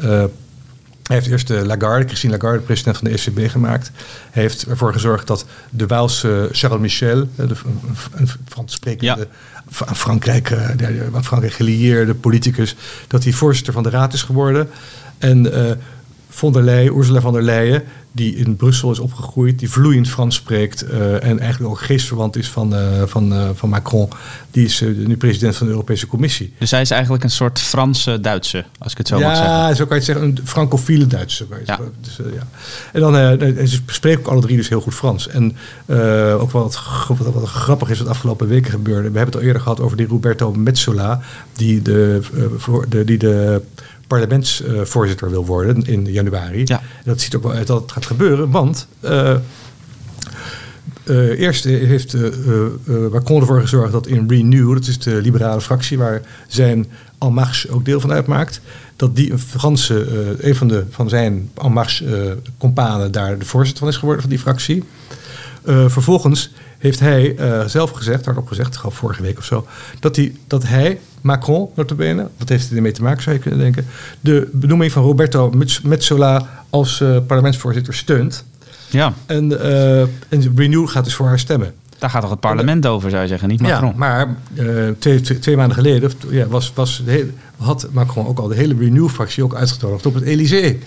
Eh, 1.11 1.17
Hij 1.17 1.17
heeft 1.17 1.31
eerst 1.31 1.47
de 1.47 1.67
Lagarde, 1.67 2.07
Christine 2.07 2.33
Lagarde, 2.33 2.59
president 2.61 2.97
van 2.97 3.09
de 3.09 3.13
ECB 3.13 3.51
gemaakt. 3.51 3.91
Hij 4.31 4.43
heeft 4.43 4.67
ervoor 4.67 4.93
gezorgd 4.93 5.27
dat 5.27 5.45
de 5.71 5.87
Waalse 5.87 6.49
Charles 6.53 6.81
Michel, 6.81 7.29
de, 7.35 7.55
een 8.15 8.29
Frans 8.49 8.73
sprekende, 8.73 9.29
ja. 9.79 9.87
aan 9.87 9.97
Frankrijk, 9.97 10.53
aan 11.15 11.25
Frankrijk 11.25 11.55
gelieerde 11.55 12.15
politicus, 12.15 12.77
dat 13.09 13.25
hij 13.25 13.33
voorzitter 13.33 13.73
van 13.73 13.83
de 13.83 13.91
raad 13.91 14.13
is 14.13 14.23
geworden. 14.23 14.69
En 15.19 15.47
uh, 15.47 15.71
von 16.31 16.53
der 16.53 16.63
Leyen, 16.63 16.93
Ursula 16.93 17.21
von 17.21 17.33
der 17.33 17.43
Leyen, 17.43 17.83
die 18.13 18.37
in 18.37 18.57
Brussel 18.57 18.91
is 18.91 18.99
opgegroeid, 18.99 19.59
die 19.59 19.71
vloeiend 19.71 20.09
Frans 20.09 20.35
spreekt 20.35 20.85
uh, 20.85 21.25
en 21.25 21.39
eigenlijk 21.39 21.71
ook 21.73 21.81
geestverwant 21.81 22.37
is 22.37 22.49
van, 22.49 22.75
uh, 22.75 23.03
van, 23.05 23.33
uh, 23.33 23.49
van 23.55 23.69
Macron. 23.69 24.09
Die 24.51 24.65
is 24.65 24.81
nu 24.81 25.17
president 25.17 25.57
van 25.57 25.67
de 25.67 25.73
Europese 25.73 26.07
Commissie. 26.07 26.53
Dus 26.59 26.71
hij 26.71 26.81
is 26.81 26.91
eigenlijk 26.91 27.25
een 27.25 27.31
soort 27.31 27.59
Franse 27.59 28.21
Duitse, 28.21 28.65
als 28.79 28.93
ik 28.93 28.99
het 28.99 29.09
zo 29.09 29.19
ja, 29.19 29.27
mag 29.27 29.37
zeggen. 29.37 29.55
Ja, 29.55 29.75
zo 29.75 29.87
kan 29.87 29.89
je 29.89 29.95
het 29.95 30.05
zeggen, 30.05 30.25
een 30.25 30.39
francofiele 30.45 31.07
Duitse. 31.07 31.47
Ja. 31.65 31.79
Dus, 32.01 32.17
ja. 32.17 32.47
En 32.93 33.01
dan 33.01 33.15
ze 33.69 33.79
spreken 33.87 34.21
ook 34.21 34.29
alle 34.29 34.41
drie 34.41 34.57
dus 34.57 34.69
heel 34.69 34.81
goed 34.81 34.95
Frans. 34.95 35.29
En 35.29 35.57
ook 36.39 36.51
wat, 36.51 36.83
wat, 37.09 37.35
wat, 37.35 37.49
grappig 37.49 37.91
is 37.91 37.99
wat 37.99 38.07
de 38.07 38.13
afgelopen 38.13 38.49
weken 38.49 38.71
gebeurde. 38.71 39.11
We 39.11 39.17
hebben 39.17 39.35
het 39.35 39.37
al 39.37 39.47
eerder 39.47 39.63
gehad 39.63 39.81
over 39.81 39.97
die 39.97 40.07
Roberto 40.07 40.53
Metsola, 40.53 41.21
die 41.53 41.83
de, 41.83 42.21
voor, 42.57 42.87
de, 42.89 43.05
die 43.05 43.19
de 43.19 43.63
parlementsvoorzitter 44.11 45.31
wil 45.31 45.47
worden 45.47 45.87
in 45.87 46.05
januari. 46.05 46.63
Ja. 46.65 46.81
Dat 47.05 47.21
ziet 47.21 47.35
ook 47.35 47.43
wel 47.43 47.53
uit 47.53 47.67
dat 47.67 47.83
het 47.83 47.93
gaat 47.93 48.07
gebeuren, 48.07 48.51
want 48.51 48.87
uh, 49.05 49.35
uh, 51.05 51.41
eerst 51.41 51.65
heeft 51.65 52.15
uh, 52.15 52.31
Macron 53.13 53.41
ervoor 53.41 53.61
gezorgd 53.61 53.93
dat 53.93 54.07
in 54.07 54.29
Renew, 54.29 54.75
dat 54.75 54.87
is 54.87 54.99
de 54.99 55.21
liberale 55.21 55.61
fractie 55.61 55.99
waar 55.99 56.21
zijn 56.47 56.87
En 57.19 57.33
Marche 57.33 57.71
ook 57.71 57.85
deel 57.85 58.01
van 58.01 58.13
uitmaakt, 58.13 58.61
dat 58.97 59.17
die 59.17 59.33
een 59.33 59.39
Franse, 59.39 60.07
een 60.41 60.57
van, 60.57 60.69
de, 60.69 60.85
van 60.91 61.09
zijn 61.09 61.51
En 61.63 61.73
Marche 61.73 62.39
companen 62.59 63.13
daar 63.13 63.39
de 63.39 63.45
voorzitter 63.45 63.79
van 63.79 63.89
is 63.89 63.97
geworden 63.97 64.23
van 64.23 64.31
die 64.31 64.41
fractie. 64.41 64.85
vervolgens 65.65 66.53
heeft 66.79 67.01
hij 67.01 67.37
zelf 67.67 67.91
gezegd, 67.91 68.25
hardop 68.25 68.47
gezegd, 68.47 68.77
gaf 68.77 68.95
vorige 68.95 69.23
week 69.23 69.39
of 69.39 69.45
zo, 69.45 69.67
dat 70.01 70.17
hij, 70.17 70.33
dat 70.47 70.63
hij 70.67 70.99
Macron, 71.21 71.69
notabene, 71.75 72.29
wat 72.37 72.49
heeft 72.49 72.69
hij 72.69 72.77
ermee 72.77 72.93
te 72.93 73.03
maken 73.03 73.23
zou 73.23 73.37
je 73.37 73.43
kunnen 73.43 73.61
denken, 73.61 73.87
de 74.21 74.49
benoeming 74.53 74.93
van 74.93 75.03
Roberto 75.03 75.53
Metsola 75.83 76.65
als 76.71 77.01
uh, 77.01 77.17
parlementsvoorzitter 77.27 77.95
steunt. 77.95 78.45
Ja. 78.91 79.13
En, 79.27 79.51
uh, 79.51 80.01
en 80.01 80.53
Renew 80.57 80.89
gaat 80.89 81.05
dus 81.05 81.15
voor 81.15 81.27
haar 81.27 81.39
stemmen. 81.39 81.73
Daar 81.99 82.11
gaat 82.11 82.21
toch 82.21 82.31
het 82.31 82.41
parlement 82.41 82.87
over, 82.87 83.11
zou 83.11 83.23
je 83.23 83.29
zeggen, 83.29 83.49
niet 83.49 83.61
Macron? 83.61 83.91
Ja, 83.91 83.97
maar 83.97 84.37
twee, 84.99 85.21
twee, 85.21 85.39
twee, 85.39 85.57
maanden 85.57 85.77
geleden 85.77 86.11
ja, 86.31 86.47
was, 86.47 86.73
was 86.75 87.03
de 87.05 87.11
hele, 87.11 87.31
had 87.57 87.89
Macron 87.91 88.27
ook 88.27 88.39
al 88.39 88.49
de 88.49 88.55
hele 88.55 88.75
Renew-fractie 88.79 89.45
ook 89.45 89.55
uitgenodigd 89.55 90.07
op 90.07 90.15
het 90.15 90.25
Elysée. 90.25 90.79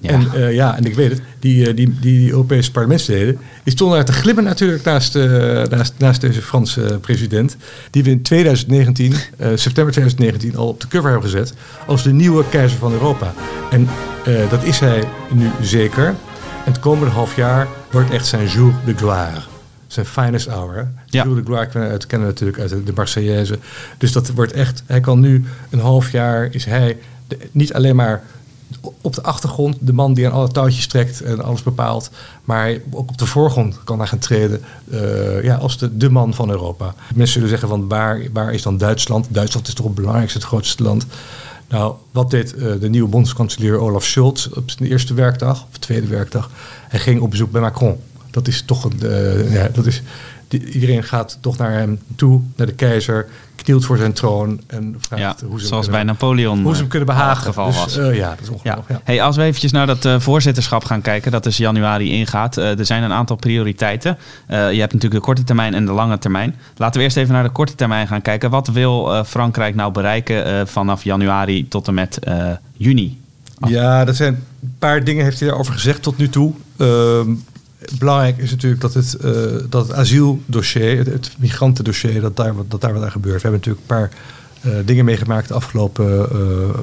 Ja. 0.00 0.10
En, 0.10 0.26
uh, 0.34 0.54
ja, 0.54 0.76
en 0.76 0.84
ik 0.84 0.94
weet 0.94 1.10
het, 1.10 1.20
die, 1.38 1.64
die, 1.64 1.74
die, 1.74 1.98
die 2.00 2.30
Europese 2.30 2.70
parlementsleden, 2.70 3.38
die 3.62 3.72
stonden 3.72 3.96
daar 3.96 4.06
te 4.06 4.12
glimmen 4.12 4.44
natuurlijk 4.44 4.84
naast, 4.84 5.16
uh, 5.16 5.22
naast, 5.62 5.92
naast 5.96 6.20
deze 6.20 6.42
Franse 6.42 6.98
president. 7.00 7.56
Die 7.90 8.04
we 8.04 8.10
in 8.10 8.22
2019, 8.22 9.12
uh, 9.12 9.16
september 9.54 9.92
2019, 9.92 10.56
al 10.56 10.68
op 10.68 10.80
de 10.80 10.88
cover 10.88 11.10
hebben 11.10 11.30
gezet 11.30 11.54
als 11.86 12.02
de 12.02 12.12
nieuwe 12.12 12.44
keizer 12.48 12.78
van 12.78 12.92
Europa. 12.92 13.32
En 13.70 13.88
dat 14.50 14.64
is 14.64 14.78
hij 14.78 15.04
nu 15.32 15.50
zeker. 15.62 16.06
En 16.64 16.72
het 16.72 16.78
komende 16.78 17.10
half 17.10 17.36
jaar 17.36 17.68
wordt 17.90 18.10
echt 18.10 18.26
zijn 18.26 18.46
jour 18.46 18.74
de 18.84 18.94
gloire. 18.94 19.40
Zijn 19.86 20.06
finest 20.06 20.46
hour. 20.46 20.88
Ja. 21.06 21.22
Jour 21.22 21.36
de 21.36 21.44
gloire 21.44 21.66
kennen 21.70 21.98
we 22.08 22.18
natuurlijk 22.18 22.58
uit 22.58 22.86
de 22.86 22.92
Marseillaise. 22.94 23.58
Dus 23.98 24.12
dat 24.12 24.30
wordt 24.30 24.52
echt, 24.52 24.82
hij 24.86 25.00
kan 25.00 25.20
nu 25.20 25.44
een 25.70 25.80
half 25.80 26.12
jaar, 26.12 26.48
is 26.50 26.64
hij 26.64 26.96
de, 27.28 27.38
niet 27.52 27.72
alleen 27.72 27.96
maar 27.96 28.22
op 29.00 29.14
de 29.14 29.22
achtergrond 29.22 29.76
de 29.80 29.92
man 29.92 30.14
die 30.14 30.26
aan 30.26 30.32
alle 30.32 30.48
touwtjes 30.48 30.86
trekt 30.86 31.22
en 31.22 31.44
alles 31.44 31.62
bepaalt. 31.62 32.10
Maar 32.44 32.76
ook 32.90 33.10
op 33.10 33.18
de 33.18 33.26
voorgrond 33.26 33.84
kan 33.84 33.98
hij 33.98 34.06
gaan 34.06 34.18
treden 34.18 34.60
uh, 34.88 35.42
ja, 35.42 35.54
als 35.54 35.78
de, 35.78 35.96
de 35.96 36.10
man 36.10 36.34
van 36.34 36.50
Europa. 36.50 36.94
Mensen 37.14 37.32
zullen 37.32 37.48
zeggen 37.48 37.68
van 37.68 37.88
waar, 37.88 38.20
waar 38.32 38.52
is 38.52 38.62
dan 38.62 38.78
Duitsland? 38.78 39.26
Duitsland 39.30 39.68
is 39.68 39.74
toch 39.74 39.86
het 39.86 39.94
belangrijkste, 39.94 40.38
het 40.38 40.46
grootste 40.46 40.82
land. 40.82 41.06
Nou, 41.68 41.94
wat 42.10 42.30
deed 42.30 42.54
uh, 42.56 42.72
de 42.80 42.88
nieuwe 42.88 43.08
bondskanselier 43.08 43.78
Olaf 43.78 44.04
Scholz 44.04 44.46
op 44.46 44.70
zijn 44.70 44.90
eerste 44.90 45.14
werkdag, 45.14 45.66
of 45.70 45.78
tweede 45.78 46.06
werkdag? 46.06 46.50
Hij 46.88 47.00
ging 47.00 47.20
op 47.20 47.30
bezoek 47.30 47.50
bij 47.50 47.60
Macron. 47.60 48.00
Dat 48.30 48.48
is 48.48 48.62
toch 48.62 48.84
een, 48.84 48.98
uh, 49.02 49.54
ja, 49.54 49.68
dat 49.72 49.86
is, 49.86 50.02
die, 50.50 50.64
iedereen 50.70 51.02
gaat 51.02 51.38
toch 51.40 51.58
naar 51.58 51.72
hem 51.72 52.00
toe, 52.16 52.40
naar 52.56 52.66
de 52.66 52.72
keizer, 52.72 53.26
knielt 53.56 53.84
voor 53.84 53.96
zijn 53.96 54.12
troon 54.12 54.60
en 54.66 54.96
vraagt 54.98 55.40
ja, 55.40 55.46
hoe 55.46 55.60
ze 55.60 55.66
zoals 55.66 55.86
hem 55.86 55.94
bij 55.94 56.04
Napoleon 56.04 56.62
hoe 56.62 56.72
ze 56.74 56.80
hem 56.80 56.88
kunnen 56.88 57.08
behagen. 57.08 57.42
geval 57.46 57.66
dus, 57.66 57.76
was. 57.76 57.98
Uh, 57.98 58.16
ja, 58.16 58.28
dat 58.28 58.40
is 58.40 58.46
Ja. 58.46 58.52
ongelooflijk. 58.54 58.88
Ja. 58.88 59.00
Hey, 59.04 59.22
als 59.22 59.36
we 59.36 59.42
eventjes 59.42 59.72
naar 59.72 59.86
dat 59.86 60.04
uh, 60.04 60.20
voorzitterschap 60.20 60.84
gaan 60.84 61.00
kijken, 61.00 61.30
dat 61.32 61.44
dus 61.44 61.56
januari 61.56 62.10
ingaat. 62.10 62.56
Uh, 62.58 62.78
er 62.78 62.86
zijn 62.86 63.02
een 63.02 63.12
aantal 63.12 63.36
prioriteiten. 63.36 64.18
je 64.48 64.54
hebt 64.54 64.92
natuurlijk 64.92 65.20
de 65.20 65.26
korte 65.26 65.44
termijn 65.44 65.74
en 65.74 65.86
de 65.86 65.92
lange 65.92 66.18
termijn. 66.18 66.54
Laten 66.76 66.98
we 66.98 67.04
eerst 67.04 67.16
even 67.16 67.32
naar 67.34 67.42
de 67.42 67.50
korte 67.50 67.74
termijn 67.74 68.06
gaan 68.06 68.22
kijken. 68.22 68.50
Wat 68.50 68.68
wil 68.68 69.24
Frankrijk 69.24 69.74
nou 69.74 69.92
bereiken 69.92 70.68
vanaf 70.68 71.04
januari 71.04 71.68
tot 71.68 71.88
en 71.88 71.94
met 71.94 72.18
juni? 72.76 73.18
Ja, 73.68 74.04
dat 74.04 74.16
zijn 74.16 74.34
een 74.62 74.74
paar 74.78 75.04
dingen 75.04 75.24
heeft 75.24 75.38
hij 75.38 75.48
daarover 75.48 75.72
gezegd 75.72 76.02
tot 76.02 76.16
nu 76.18 76.28
toe. 76.28 76.52
Ehm, 76.76 77.30
belangrijk 77.98 78.38
is 78.38 78.50
natuurlijk 78.50 78.80
dat 78.80 78.94
het, 78.94 79.16
uh, 79.24 79.32
dat 79.68 79.92
asieldossier, 79.92 81.06
het, 81.06 81.30
migrantendossier, 81.38 82.20
dat 82.20 82.36
daar, 82.36 82.54
dat 82.68 82.80
daar 82.80 82.92
wat 82.92 83.02
aan 83.02 83.10
gebeurt. 83.10 83.42
We 83.42 83.48
hebben 83.48 83.60
natuurlijk 83.60 83.90
een 83.90 83.96
paar 83.96 84.10
uh, 84.66 84.86
dingen 84.86 85.04
meegemaakt 85.04 85.48
de 85.48 85.54
afgelopen 85.54 86.28
uh, 86.32 86.78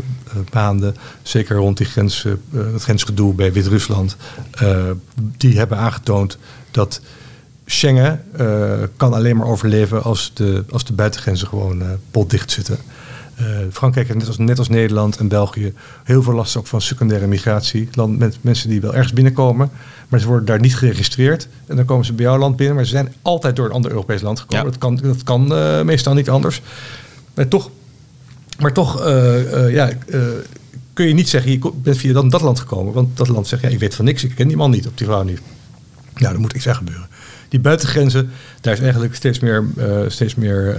maanden. 0.53 0.95
Zeker 1.21 1.55
rond 1.55 1.77
die 1.77 1.85
grens, 1.85 2.25
het 2.51 2.83
grensgedoe 2.83 3.33
bij 3.33 3.53
Wit-Rusland. 3.53 4.15
die 5.15 5.57
hebben 5.57 5.77
aangetoond 5.77 6.37
dat 6.71 7.01
Schengen 7.65 8.23
kan 8.97 9.13
alleen 9.13 9.37
maar 9.37 9.47
overleven 9.47 10.03
als 10.03 10.31
de, 10.33 10.63
als 10.69 10.85
de 10.85 10.93
buitengrenzen 10.93 11.47
gewoon 11.47 11.83
potdicht 12.11 12.51
zitten. 12.51 12.77
Uh, 13.41 13.47
Frankrijk 13.71 14.07
heeft 14.07 14.19
net 14.19 14.27
als, 14.27 14.37
net 14.37 14.57
als 14.57 14.69
Nederland 14.69 15.17
en 15.17 15.27
België 15.27 15.73
heel 16.03 16.23
veel 16.23 16.33
last 16.33 16.57
ook 16.57 16.67
van 16.67 16.81
secundaire 16.81 17.27
migratie. 17.27 17.89
Land, 17.91 18.17
met, 18.17 18.37
mensen 18.41 18.69
die 18.69 18.81
wel 18.81 18.95
ergens 18.95 19.13
binnenkomen, 19.13 19.69
maar 20.07 20.19
ze 20.19 20.27
worden 20.27 20.45
daar 20.45 20.59
niet 20.59 20.75
geregistreerd. 20.75 21.47
En 21.65 21.75
dan 21.75 21.85
komen 21.85 22.05
ze 22.05 22.13
bij 22.13 22.25
jouw 22.25 22.37
land 22.37 22.55
binnen, 22.55 22.75
maar 22.75 22.85
ze 22.85 22.91
zijn 22.91 23.13
altijd 23.21 23.55
door 23.55 23.65
een 23.65 23.71
ander 23.71 23.91
Europees 23.91 24.21
land 24.21 24.39
gekomen. 24.39 24.65
Ja. 24.65 24.71
Dat 24.71 24.79
kan, 24.79 24.95
dat 24.95 25.23
kan 25.23 25.53
uh, 25.53 25.81
meestal 25.81 26.13
niet 26.13 26.29
anders. 26.29 26.61
Maar 27.33 27.47
toch, 27.47 27.69
maar 28.59 28.73
toch 28.73 29.05
uh, 29.05 29.73
ja, 29.73 29.91
kun 30.93 31.07
je 31.07 31.13
niet 31.13 31.29
zeggen, 31.29 31.51
je 31.51 31.71
bent 31.75 31.97
via 31.97 32.13
dat, 32.13 32.31
dat 32.31 32.41
land 32.41 32.59
gekomen. 32.59 32.93
Want 32.93 33.17
dat 33.17 33.27
land 33.27 33.47
zegt, 33.47 33.61
ja, 33.61 33.69
ik 33.69 33.79
weet 33.79 33.95
van 33.95 34.05
niks, 34.05 34.23
ik 34.23 34.35
ken 34.35 34.47
die 34.47 34.57
man 34.57 34.71
niet 34.71 34.87
op 34.87 34.97
die 34.97 35.07
vrouw 35.07 35.23
niet. 35.23 35.41
Nou, 36.15 36.33
er 36.33 36.39
moet 36.39 36.53
iets 36.53 36.67
aan 36.67 36.75
gebeuren 36.75 37.07
die 37.49 37.59
buitengrenzen, 37.59 38.31
daar 38.61 38.73
is 38.73 38.79
eigenlijk 38.79 39.15
steeds 39.15 39.39
meer, 39.39 39.65
uh, 39.77 39.85
steeds 40.07 40.35
meer 40.35 40.75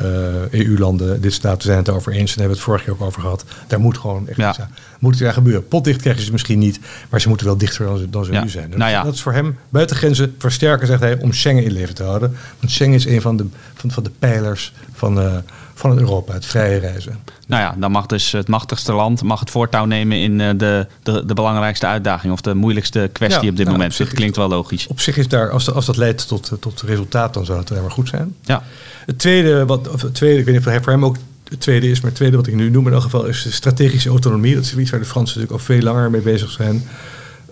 uh, 0.53 0.61
EU-landen, 0.61 1.21
dit 1.21 1.33
staten 1.33 1.63
zijn 1.63 1.79
het 1.79 1.89
over 1.89 2.13
eens 2.13 2.33
en 2.33 2.39
hebben 2.39 2.57
het 2.57 2.67
vorige 2.67 2.85
keer 2.85 2.93
ook 2.93 3.01
over 3.01 3.21
gehad. 3.21 3.45
Daar 3.67 3.81
moet 3.81 3.99
gewoon 3.99 4.29
echt 4.29 4.37
Ja. 4.37 4.49
iets 4.49 4.61
aan. 4.61 4.71
Moet 4.99 5.19
het 5.19 5.29
aan 5.29 5.33
gebeuren. 5.35 5.69
Potdicht 5.69 6.01
krijgen 6.01 6.23
ze 6.23 6.33
misschien 6.33 6.59
niet, 6.59 6.79
maar 7.11 7.21
ze 7.21 7.29
moeten 7.29 7.47
wel 7.47 7.57
dichter 7.57 7.87
dan 7.87 7.99
ze, 7.99 8.11
dan 8.11 8.25
ze 8.25 8.33
Ja. 8.33 8.43
nu 8.43 8.49
zijn. 8.49 8.71
Nou 8.77 8.91
ja. 8.91 9.03
Dat 9.03 9.15
is 9.15 9.23
voor 9.23 9.33
hem 9.33 9.57
buitengrenzen 9.69 10.35
versterken, 10.39 10.87
zegt 10.87 11.01
hij, 11.01 11.19
om 11.21 11.33
Schengen 11.33 11.65
in 11.65 11.73
leven 11.73 11.95
te 11.95 12.03
houden. 12.03 12.37
Want 12.61 12.73
Schengen 12.73 12.95
is 12.95 13.05
een 13.07 13.21
van 13.21 13.37
de, 13.37 13.47
van, 13.75 13.91
van 13.91 14.03
de 14.03 14.11
pijlers 14.19 14.73
van, 14.95 15.43
uh, 15.85 15.91
van 15.91 15.99
Europa, 15.99 16.33
het 16.33 16.47
vrije 16.47 16.79
reizen. 16.79 17.19
Nou 17.47 17.62
ja, 17.62 17.75
dan 17.79 17.91
mag 17.91 18.07
dus 18.07 18.33
het 18.33 18.49
machtigste 18.49 18.93
land 18.93 19.23
mag 19.23 19.41
het 19.41 19.51
voortouw 19.51 19.85
nemen 19.85 20.17
in 20.19 20.38
uh, 20.38 20.49
de, 20.57 20.87
de, 21.03 21.23
de 21.27 21.35
belangrijkste 21.35 21.87
uitdaging 21.87 22.33
of 22.33 22.41
de 22.41 22.55
moeilijkste 22.55 23.11
kwestie 23.12 23.43
Ja, 23.45 23.51
op 23.51 23.57
dit 23.57 23.67
nou, 23.67 23.77
moment. 23.79 24.01
op 24.01 24.09
klinkt 24.09 24.37
wel 24.37 24.49
logisch. 24.49 24.87
Op 24.87 25.01
zich 25.01 25.17
is 25.17 25.29
daar, 25.29 25.51
als, 25.51 25.64
dat- 25.64 25.75
als 25.75 25.87
dat 25.87 25.97
leidt 25.97 26.29
tot, 26.29 26.53
tot 26.61 26.83
resultaat, 26.83 27.35
dan 27.35 27.45
zou 27.45 27.59
het 27.59 27.71
alleen 27.71 27.83
maar 27.83 27.91
goed 27.93 28.09
zijn. 28.09 28.35
Ja, 28.43 28.62
Het 29.07 29.19
tweede, 29.19 29.67
wat, 29.67 29.88
of 29.91 30.03
het 30.03 30.14
tweede, 30.14 30.38
ik 30.38 30.45
weet 30.45 30.55
niet 30.55 30.67
of 30.67 30.71
hij 30.73 30.83
voor 30.83 30.93
hem 30.93 31.05
ook 31.05 31.17
het 31.49 31.61
tweede 31.61 31.91
is, 31.91 31.97
maar 32.01 32.07
het 32.11 32.14
tweede 32.19 32.37
wat 32.37 32.47
ik 32.47 32.55
nu 32.55 32.71
noem 32.71 32.87
in 32.87 32.93
elk 32.93 33.03
geval 33.03 33.25
is 33.25 33.43
de 33.43 33.51
strategische 33.53 34.09
autonomie. 34.09 34.55
Dat 34.55 34.64
is 34.64 34.77
iets 34.77 34.91
waar 34.91 35.01
de 35.01 35.07
Fransen 35.07 35.41
natuurlijk 35.41 35.69
al 35.69 35.75
veel 35.75 35.83
langer 35.83 36.11
mee 36.11 36.21
bezig 36.21 36.51
zijn. 36.51 36.83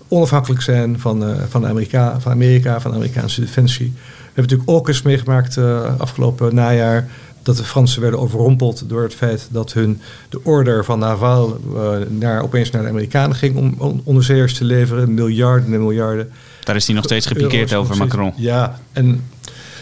Onafhankelijk 0.08 0.62
zijn 0.62 1.00
van, 1.00 1.24
eh, 1.24 1.34
van, 1.48 1.66
Amerika, 1.66 2.20
van 2.20 2.32
Amerika, 2.32 2.80
van 2.80 2.90
de 2.90 2.96
Amerikaanse 2.96 3.40
defensie. 3.40 3.92
We 3.96 4.42
hebben 4.42 4.42
natuurlijk 4.56 4.70
ook 4.70 4.88
eens 4.88 5.02
meegemaakt 5.02 5.56
eh, 5.56 5.98
afgelopen 5.98 6.54
najaar 6.54 7.08
dat 7.46 7.56
de 7.56 7.64
Fransen 7.64 8.00
werden 8.00 8.20
overrompeld 8.20 8.88
door 8.88 9.02
het 9.02 9.14
feit 9.14 9.48
dat 9.50 9.72
hun 9.72 10.00
de 10.28 10.40
order 10.42 10.84
van 10.84 10.98
Naval 10.98 11.58
eh, 11.74 11.90
naar, 12.08 12.42
opeens 12.42 12.70
naar 12.70 12.82
de 12.82 12.88
Amerikanen 12.88 13.36
ging 13.36 13.56
om 13.56 13.74
on- 13.78 14.00
onderzeeërs 14.04 14.54
te 14.54 14.64
leveren. 14.64 15.14
Miljarden 15.14 15.72
en 15.72 15.80
miljarden. 15.80 16.30
daar 16.64 16.76
is 16.76 16.86
hij 16.86 16.94
nog 16.94 17.04
steeds 17.04 17.26
gepikeerd 17.26 17.74
over 17.74 17.96
Macron. 17.96 18.32
Ja, 18.36 18.80
en 18.92 19.10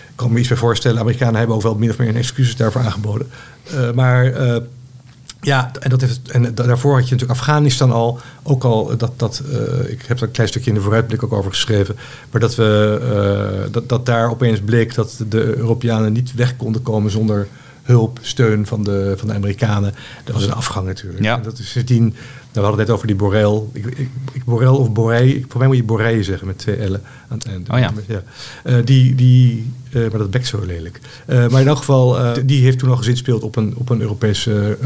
ik 0.09 0.15
kan 0.15 0.33
me 0.33 0.39
iets 0.39 0.49
bij 0.49 0.57
voorstellen. 0.57 1.01
Amerikanen 1.01 1.35
hebben 1.37 1.57
ook 1.57 1.63
wel 1.63 1.75
min 1.75 1.91
of 1.91 1.99
meer 1.99 2.09
een 2.09 2.17
excuses 2.17 2.57
daarvoor 2.57 2.81
aangeboden. 2.81 3.31
Eh, 3.71 3.93
maar 3.93 4.27
eh, 4.33 4.57
ja, 5.45 5.71
en, 5.81 5.91
dat 5.91 6.01
heeft, 6.01 6.31
en 6.31 6.55
da- 6.55 6.67
daarvoor 6.67 6.95
had 6.95 7.09
je 7.09 7.15
natuurlijk 7.15 7.41
Afghanistan 7.41 7.93
al. 7.93 8.19
Ook 8.43 8.65
al 8.65 8.97
dat, 8.97 9.13
dat 9.17 9.43
eh, 9.53 9.91
ik 9.91 10.03
heb 10.07 10.19
daar 10.19 10.29
een 10.29 10.35
klein 10.35 10.49
stukje 10.49 10.71
in 10.71 10.77
de 10.77 10.83
vooruitblik 10.83 11.23
ook 11.23 11.33
over 11.33 11.51
geschreven. 11.51 11.97
Maar 12.31 12.41
dat, 12.41 12.55
we, 12.55 13.01
eh, 13.65 13.73
dat, 13.73 13.89
dat 13.89 14.07
daar 14.07 14.31
opeens 14.31 14.61
bleek 14.61 14.95
dat 14.95 15.25
de 15.29 15.57
Europeanen 15.57 16.13
niet 16.13 16.35
weg 16.35 16.57
konden 16.57 16.83
komen 16.83 17.11
zonder 17.11 17.49
hulp, 17.85 18.19
steun 18.23 18.67
van 18.67 18.85
de, 18.85 19.15
van 19.17 19.29
de 19.29 19.35
Amerikanen. 19.35 19.95
Dat 20.25 20.35
was 20.35 20.45
een 20.45 20.53
afgang 20.53 20.87
natuurlijk. 20.87 21.23
Ja. 21.23 21.37
En 21.37 21.43
dat 21.43 21.59
is 21.59 21.71
sindsdien, 21.71 22.03
nou, 22.03 22.17
we 22.53 22.61
hadden 22.61 22.79
het 22.79 22.87
net 22.87 22.97
over 22.97 23.07
die 23.07 23.17
Borrell. 23.17 23.63
Ik, 23.73 23.87
ik, 23.87 24.09
ik, 24.33 24.45
Borrell 24.45 24.69
of 24.69 24.93
Borrell, 24.93 25.45
voor 25.49 25.59
mij 25.59 25.69
moet 25.69 25.77
je 25.77 25.85
Borrell 25.85 26.23
zeggen 26.23 26.47
met 26.47 26.59
twee 26.59 26.77
L'en 26.77 27.01
aan 27.29 27.39
het 27.39 27.47
eind. 27.47 27.71
Oh 27.71 27.79
ja. 27.79 27.93
Eh, 28.63 28.77
die, 28.85 29.15
die, 29.15 29.73
eh, 29.91 30.01
maar 30.01 30.19
dat 30.19 30.31
bekt 30.31 30.47
zo 30.47 30.65
lelijk. 30.65 31.01
Eh, 31.27 31.49
maar 31.49 31.61
in 31.61 31.67
elk 31.67 31.79
geval, 31.79 32.35
die 32.47 32.63
heeft 32.63 32.79
toen 32.79 32.91
al 32.91 32.97
gezinspeeld 32.97 33.43
op 33.43 33.57
een, 33.57 33.75
op 33.77 33.89
een 33.91 34.01
Europese 34.01 34.79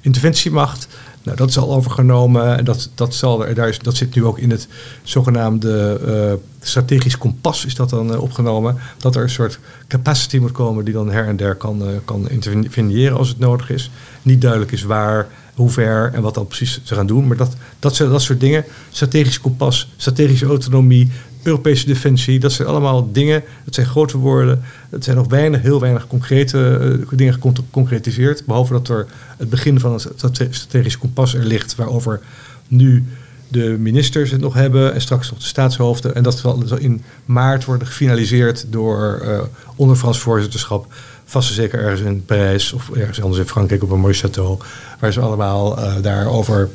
interventiemacht. 0.00 0.88
Nou, 1.26 1.38
dat 1.38 1.48
is 1.48 1.58
al 1.58 1.74
overgenomen. 1.74 2.56
En 2.58 2.64
dat, 2.64 2.90
dat, 2.94 3.14
zal, 3.14 3.46
er- 3.46 3.54
daar 3.54 3.68
is, 3.68 3.78
dat 3.78 3.96
zit 3.96 4.14
nu 4.14 4.24
ook 4.24 4.38
in 4.38 4.50
het 4.50 4.68
zogenaamde 5.02 6.00
eh, 6.06 6.66
strategisch 6.66 7.18
kompas 7.18 7.64
is 7.64 7.74
dat 7.74 7.90
dan 7.90 8.12
eh, 8.12 8.22
opgenomen. 8.22 8.76
Dat 8.98 9.16
er 9.16 9.22
een 9.22 9.30
soort 9.30 9.58
capacity 9.88 10.38
moet 10.38 10.52
komen 10.52 10.84
die 10.84 10.94
dan 10.94 11.10
her 11.10 11.26
en 11.26 11.36
der 11.36 11.54
kan, 11.54 11.82
eh, 11.82 11.88
kan 12.04 12.28
interveneren 12.30 13.16
als 13.16 13.28
het 13.28 13.38
nodig 13.38 13.70
is. 13.70 13.90
Niet 14.22 14.40
duidelijk 14.40 14.72
is 14.72 14.82
waar, 14.82 15.26
hoe 15.54 15.70
ver 15.70 16.10
en 16.14 16.22
wat 16.22 16.34
dan 16.34 16.46
precies 16.46 16.80
ze 16.84 16.94
gaan 16.94 17.06
doen. 17.06 17.26
Maar 17.26 17.36
dat, 17.36 17.56
dat, 17.78 17.96
dat 17.96 18.22
soort 18.22 18.40
dingen, 18.40 18.64
strategisch 18.90 19.40
kompas, 19.40 19.88
strategische 19.96 20.46
autonomie, 20.46 21.10
Europese 21.46 21.86
defensie, 21.86 22.38
dat 22.38 22.52
zijn 22.52 22.68
allemaal 22.68 23.12
dingen, 23.12 23.42
dat 23.64 23.74
zijn 23.74 23.86
grote 23.86 24.18
woorden. 24.18 24.62
Het 24.90 25.04
zijn 25.04 25.16
nog 25.16 25.28
weinig, 25.28 25.62
heel 25.62 25.80
weinig 25.80 26.06
concrete 26.06 26.78
eh, 27.10 27.16
dingen 27.18 27.32
gecon- 27.32 27.56
geconcretiseerd. 27.56 28.46
Behalve 28.46 28.72
dat 28.72 28.88
er 28.88 29.06
het 29.36 29.50
begin 29.50 29.80
van 29.80 30.00
strate- 30.00 30.48
strategisch 30.50 30.98
kompas 30.98 31.34
er 31.34 31.44
ligt, 31.44 31.74
waarover 31.74 32.20
nu 32.68 33.04
de 33.48 33.76
ministers 33.78 34.30
het 34.30 34.40
nog 34.40 34.54
hebben 34.54 34.94
en 34.94 35.00
straks 35.00 35.30
nog 35.30 35.38
de 35.38 35.46
staatshoofden. 35.46 36.14
En 36.14 36.22
dat 36.22 36.38
zal 36.38 36.78
in 36.78 37.02
maart 37.24 37.64
worden 37.64 37.86
gefinaliseerd 37.86 38.66
door 38.68 39.20
eh 39.24 39.40
onder 39.76 39.96
Frans 39.96 40.18
voorzitterschap. 40.18 40.92
Vast 41.24 41.48
en 41.48 41.54
zeker 41.54 41.78
ergens 41.80 42.00
in 42.00 42.24
Parijs 42.24 42.72
of 42.72 42.90
ergens 42.90 43.22
anders 43.22 43.40
in 43.40 43.48
Frankrijk 43.48 43.82
op 43.82 43.90
een 43.90 44.00
mooi 44.00 44.14
château. 44.14 44.66
Waar 45.00 45.12
ze 45.12 45.20
allemaal 45.20 45.78
eh, 45.78 45.94
daarover 46.02 46.68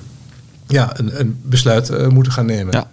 ja, 0.68 1.00
een, 1.00 1.20
een 1.20 1.40
besluit 1.42 2.10
moeten 2.10 2.34
gaan 2.34 2.46
nemen. 2.46 2.74
Ja. 2.74 2.90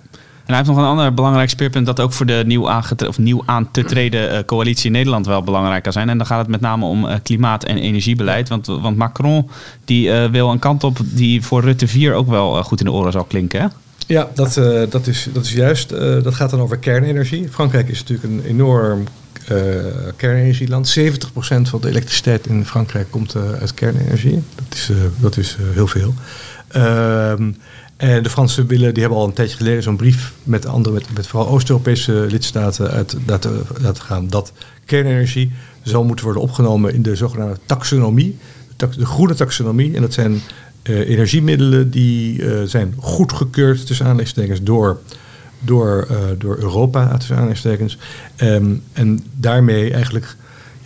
En 0.48 0.54
hij 0.54 0.62
heeft 0.62 0.76
nog 0.76 0.84
een 0.84 0.90
ander 0.90 1.14
belangrijk 1.14 1.50
speerpunt 1.50 1.86
dat 1.86 2.00
ook 2.00 2.12
voor 2.12 2.26
de 2.26 2.42
nieuw, 2.46 2.70
of 3.06 3.18
nieuw 3.18 3.42
aan 3.46 3.70
te 3.70 3.84
treden 3.84 4.30
eh, 4.30 4.44
coalitie 4.44 4.86
in 4.86 4.92
Nederland 4.92 5.26
wel 5.26 5.42
belangrijk 5.42 5.82
kan 5.82 5.92
zijn. 5.92 6.08
En 6.08 6.18
dan 6.18 6.26
gaat 6.26 6.38
het 6.38 6.48
met 6.48 6.60
name 6.60 6.84
om 6.84 7.06
eh, 7.06 7.16
klimaat- 7.22 7.64
en 7.64 7.76
energiebeleid. 7.76 8.48
Want, 8.48 8.66
want 8.66 8.96
Macron 8.96 9.50
die 9.84 10.10
eh, 10.10 10.30
wil 10.30 10.50
een 10.50 10.58
kant 10.58 10.84
op 10.84 10.98
die 11.02 11.42
voor 11.42 11.60
Rutte 11.60 11.88
4 11.88 12.14
ook 12.14 12.28
wel 12.28 12.62
goed 12.62 12.80
in 12.80 12.86
de 12.86 12.92
oren 12.92 13.12
zal 13.12 13.24
klinken. 13.24 13.60
Hè? 13.60 13.66
Ja, 14.06 14.28
dat, 14.34 14.54
dat, 14.90 15.06
is, 15.06 15.28
dat 15.32 15.44
is 15.44 15.52
juist. 15.52 15.88
Dat 16.22 16.34
gaat 16.34 16.50
dan 16.50 16.60
over 16.60 16.78
kernenergie. 16.78 17.48
Frankrijk 17.48 17.88
is 17.88 17.98
natuurlijk 17.98 18.28
een 18.28 18.44
enorm 18.44 19.04
kernenergieland. 20.16 20.98
70% 20.98 21.02
van 21.62 21.80
de 21.80 21.88
elektriciteit 21.88 22.46
in 22.46 22.66
Frankrijk 22.66 23.10
komt 23.10 23.36
uit 23.60 23.74
kernenergie. 23.74 24.42
Dat 24.54 24.74
is, 24.74 24.90
dat 25.16 25.36
is 25.36 25.56
heel 25.74 25.86
veel. 25.86 26.14
En 27.98 28.22
de 28.22 28.30
Fransen 28.30 28.66
willen, 28.66 28.92
die 28.92 29.02
hebben 29.02 29.20
al 29.20 29.26
een 29.26 29.32
tijdje 29.32 29.56
geleden 29.56 29.82
zo'n 29.82 29.96
brief 29.96 30.32
met 30.42 30.66
andere, 30.66 31.00
met, 31.14 31.26
vooral 31.26 31.48
Oost-Europese 31.48 32.12
lidstaten 32.12 32.90
uit 32.90 33.16
laten, 33.26 33.66
gaan 33.98 34.28
dat 34.28 34.52
kernenergie 34.84 35.52
zal 35.82 36.04
moeten 36.04 36.24
worden 36.24 36.42
opgenomen 36.42 36.94
in 36.94 37.02
de 37.02 37.16
zogenaamde 37.16 37.58
taxonomie, 37.66 38.38
de, 38.76 39.06
groene 39.06 39.34
taxonomie. 39.34 39.94
En 39.94 40.00
dat 40.00 40.12
zijn 40.12 40.40
eh, 40.82 41.08
energiemiddelen 41.08 41.90
die 41.90 42.44
eh, 42.44 42.62
zijn 42.62 42.94
goedgekeurd 42.96 43.86
tussen 43.86 44.06
aanleidingstekens 44.06 44.62
door, 44.62 45.00
door, 45.60 46.06
eh, 46.10 46.16
door 46.38 46.56
Europa 46.56 47.16
tussen 47.16 47.36
aanleidingstekens. 47.36 47.98
Ehm, 48.36 48.74
en 48.92 49.24
daarmee 49.34 49.92
eigenlijk, 49.92 50.36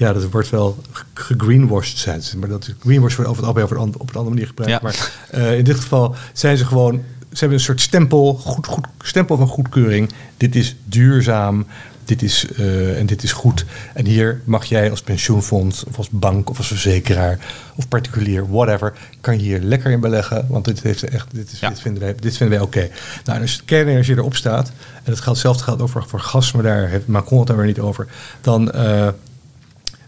ja, 0.03 0.13
dat 0.13 0.31
wordt 0.31 0.51
wel 0.51 0.79
ge- 0.91 1.05
gegreenwashed 1.15 1.99
zijn 1.99 2.23
ze, 2.23 2.39
maar 2.39 2.49
dat 2.49 2.67
is- 2.69 2.75
greenwash 2.81 3.15
wordt 3.17 3.31
over 3.31 3.43
het 3.47 3.57
algemeen 3.57 3.65
over 3.65 3.77
een, 3.87 4.01
op 4.01 4.09
een 4.09 4.15
andere 4.17 4.35
manier 4.35 4.47
gebruikt. 4.47 4.73
Ja. 4.73 4.81
Maar 4.83 5.13
eh, 5.31 5.59
in 5.59 5.65
dit 5.65 5.81
geval 5.81 6.15
zijn 6.33 6.57
ze 6.57 6.65
gewoon, 6.67 6.95
ze 7.33 7.39
hebben 7.39 7.59
een 7.59 7.65
soort 7.65 7.81
stempel, 7.81 8.35
goed, 8.35 8.67
goed, 8.67 8.87
stempel 9.03 9.37
van 9.37 9.47
goedkeuring. 9.49 10.11
Dit 10.37 10.55
is 10.57 10.77
duurzaam, 10.85 11.67
dit 12.05 12.23
is, 12.23 12.47
eh, 12.57 12.99
en 12.99 13.07
dit 13.07 13.23
is 13.23 13.33
goed. 13.33 13.65
En 13.95 14.07
hier 14.07 14.41
mag 14.45 14.65
jij 14.65 14.91
als 14.91 15.03
pensioenfonds, 15.03 15.85
of 15.85 15.97
als 15.97 16.09
bank, 16.11 16.51
of 16.51 16.59
als 16.59 16.67
verzekeraar, 16.67 17.39
of 17.77 17.89
particulier, 17.89 18.49
whatever, 18.51 18.93
kan 19.21 19.35
je 19.37 19.43
hier 19.43 19.61
lekker 19.61 19.91
in 19.91 20.01
beleggen. 20.01 20.47
Want 20.49 20.65
dit, 20.65 20.83
heeft 20.83 21.03
echt, 21.03 21.27
dit, 21.33 21.53
is, 21.53 21.61
Ja. 21.61 21.69
dit 21.69 21.81
vinden 21.81 22.03
wij, 22.03 22.15
dit 22.15 22.37
vinden 22.37 22.57
wij 22.59 22.67
oké. 22.67 22.89
Nou, 23.25 23.37
en 23.37 23.43
als 23.43 23.57
de 23.57 23.65
kernenergie 23.65 24.17
erop 24.17 24.35
staat, 24.37 24.73
en 25.05 25.13
het 25.13 25.21
geldt 25.21 25.39
zelfs 25.39 25.63
geldt 25.63 25.83
over 25.83 26.05
voor 26.07 26.21
gas, 26.21 26.53
maar 26.53 26.63
daar 26.63 26.89
heeft 26.89 27.07
Macron 27.07 27.39
het 27.39 27.47
daar 27.49 27.57
weer 27.57 27.67
niet 27.67 27.81
over, 27.81 28.07
dan. 28.41 28.71
eh, 28.73 29.09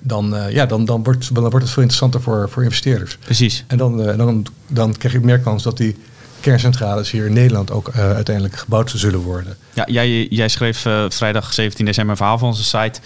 dan, 0.06 0.36
eh, 0.36 0.50
ja, 0.52 0.66
dan, 0.66 0.84
dan, 0.84 1.02
wordt, 1.02 1.34
dan 1.34 1.42
wordt 1.42 1.64
het 1.64 1.70
veel 1.70 1.82
interessanter 1.82 2.20
voor, 2.22 2.48
voor 2.50 2.62
investeerders. 2.62 3.16
Precies. 3.24 3.64
En 3.66 3.76
dan, 3.76 4.02
eh, 4.02 4.16
dan, 4.16 4.46
dan 4.68 4.92
krijg 4.96 5.14
je 5.14 5.20
meer 5.20 5.40
kans 5.40 5.62
dat 5.62 5.76
die 5.76 5.96
kerncentrales 6.40 7.10
hier 7.10 7.26
in 7.26 7.32
Nederland 7.32 7.70
ook 7.70 7.88
eh, 7.88 8.10
uiteindelijk 8.12 8.56
gebouwd 8.56 8.92
zullen 8.94 9.20
worden. 9.20 9.56
Ja, 9.74 9.84
jij, 9.86 10.26
jij 10.30 10.48
schreef 10.48 10.86
vrijdag 11.08 11.52
17 11.52 11.84
december 11.84 12.10
een 12.10 12.16
verhaal 12.16 12.38
van 12.38 12.48
onze 12.48 12.64
site 12.64 13.00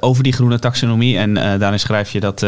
over 0.00 0.22
die 0.22 0.32
groene 0.32 0.58
taxonomie. 0.58 1.18
En 1.18 1.34
daarin 1.34 1.80
schrijf 1.80 2.10
je 2.10 2.20
dat 2.20 2.44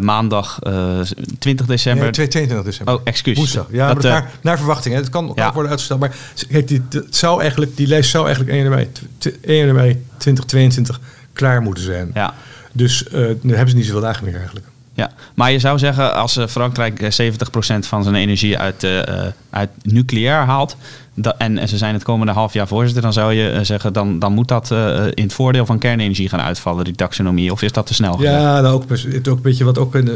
maandag 0.00 0.58
eh, 0.62 1.00
20 1.38 1.66
december... 1.66 2.02
Nee, 2.02 2.12
22 2.12 2.62
december. 2.64 2.94
Oh, 2.94 3.00
excuus. 3.04 3.36
Woensdag. 3.36 3.66
Ja, 3.70 3.94
Dat, 3.94 4.02
naar, 4.02 4.30
naar 4.42 4.56
verwachting. 4.58 4.94
Hè. 4.94 5.00
Het 5.00 5.10
kan, 5.10 5.32
Ja. 5.34 5.46
ook 5.46 5.52
worden 5.52 5.70
uitgesteld. 5.70 6.00
Maar 6.00 6.14
kijk, 6.48 6.68
die, 6.68 6.82
het 6.90 7.16
zou 7.16 7.40
eigenlijk, 7.40 7.76
die 7.76 7.86
lijst 7.86 8.10
zou 8.10 8.24
eigenlijk 8.26 8.54
1 8.56 8.62
januari, 8.64 8.88
tw- 9.18 9.26
1 9.44 9.56
januari 9.66 10.04
2022 10.18 11.00
klaar 11.32 11.62
moeten 11.62 11.84
zijn. 11.84 12.10
ja. 12.14 12.34
Dus 12.72 13.08
eh 13.08 13.26
nu 13.40 13.50
hebben 13.50 13.70
ze 13.70 13.76
niet 13.76 13.86
zoveel 13.86 14.00
dagen 14.00 14.24
meer 14.24 14.36
eigenlijk. 14.36 14.66
Ja, 14.94 15.10
maar 15.34 15.52
je 15.52 15.58
zou 15.58 15.78
zeggen 15.78 16.14
als 16.14 16.36
eh, 16.36 16.46
Frankrijk 16.46 17.00
eh, 17.00 17.32
70% 17.32 17.34
van 17.78 18.02
zijn 18.02 18.14
energie 18.14 18.58
uit, 18.58 18.84
eh, 18.84 19.26
eh, 19.26 19.32
uit 19.50 19.70
nucleair 19.82 20.44
haalt 20.44 20.76
en, 21.38 21.58
en 21.58 21.68
ze 21.68 21.76
zijn 21.76 21.94
het 21.94 22.02
komende 22.02 22.32
half 22.32 22.52
jaar 22.52 22.68
voorzitter, 22.68 23.02
dan 23.02 23.12
zou 23.12 23.32
je 23.32 23.50
eh, 23.50 23.64
zeggen 23.64 23.92
dan, 23.92 24.18
dan 24.18 24.32
moet 24.32 24.48
dat 24.48 24.70
eh, 24.70 25.04
in 25.14 25.22
het 25.22 25.32
voordeel 25.32 25.66
van 25.66 25.78
kernenergie 25.78 26.28
gaan 26.28 26.40
uitvallen, 26.40 26.84
die 26.84 26.94
taxonomie. 26.94 27.52
Of 27.52 27.62
is 27.62 27.72
dat 27.72 27.86
te 27.86 27.94
snel 27.94 28.12
gezegd? 28.12 28.34
Ja, 28.34 28.60
nou 28.60 28.74
ook, 28.74 28.84
het 28.88 29.28
ook 29.28 29.36
een 29.36 29.42
beetje 29.42 29.64
wat 29.64 29.78
ook 29.78 29.94
in, 29.94 30.10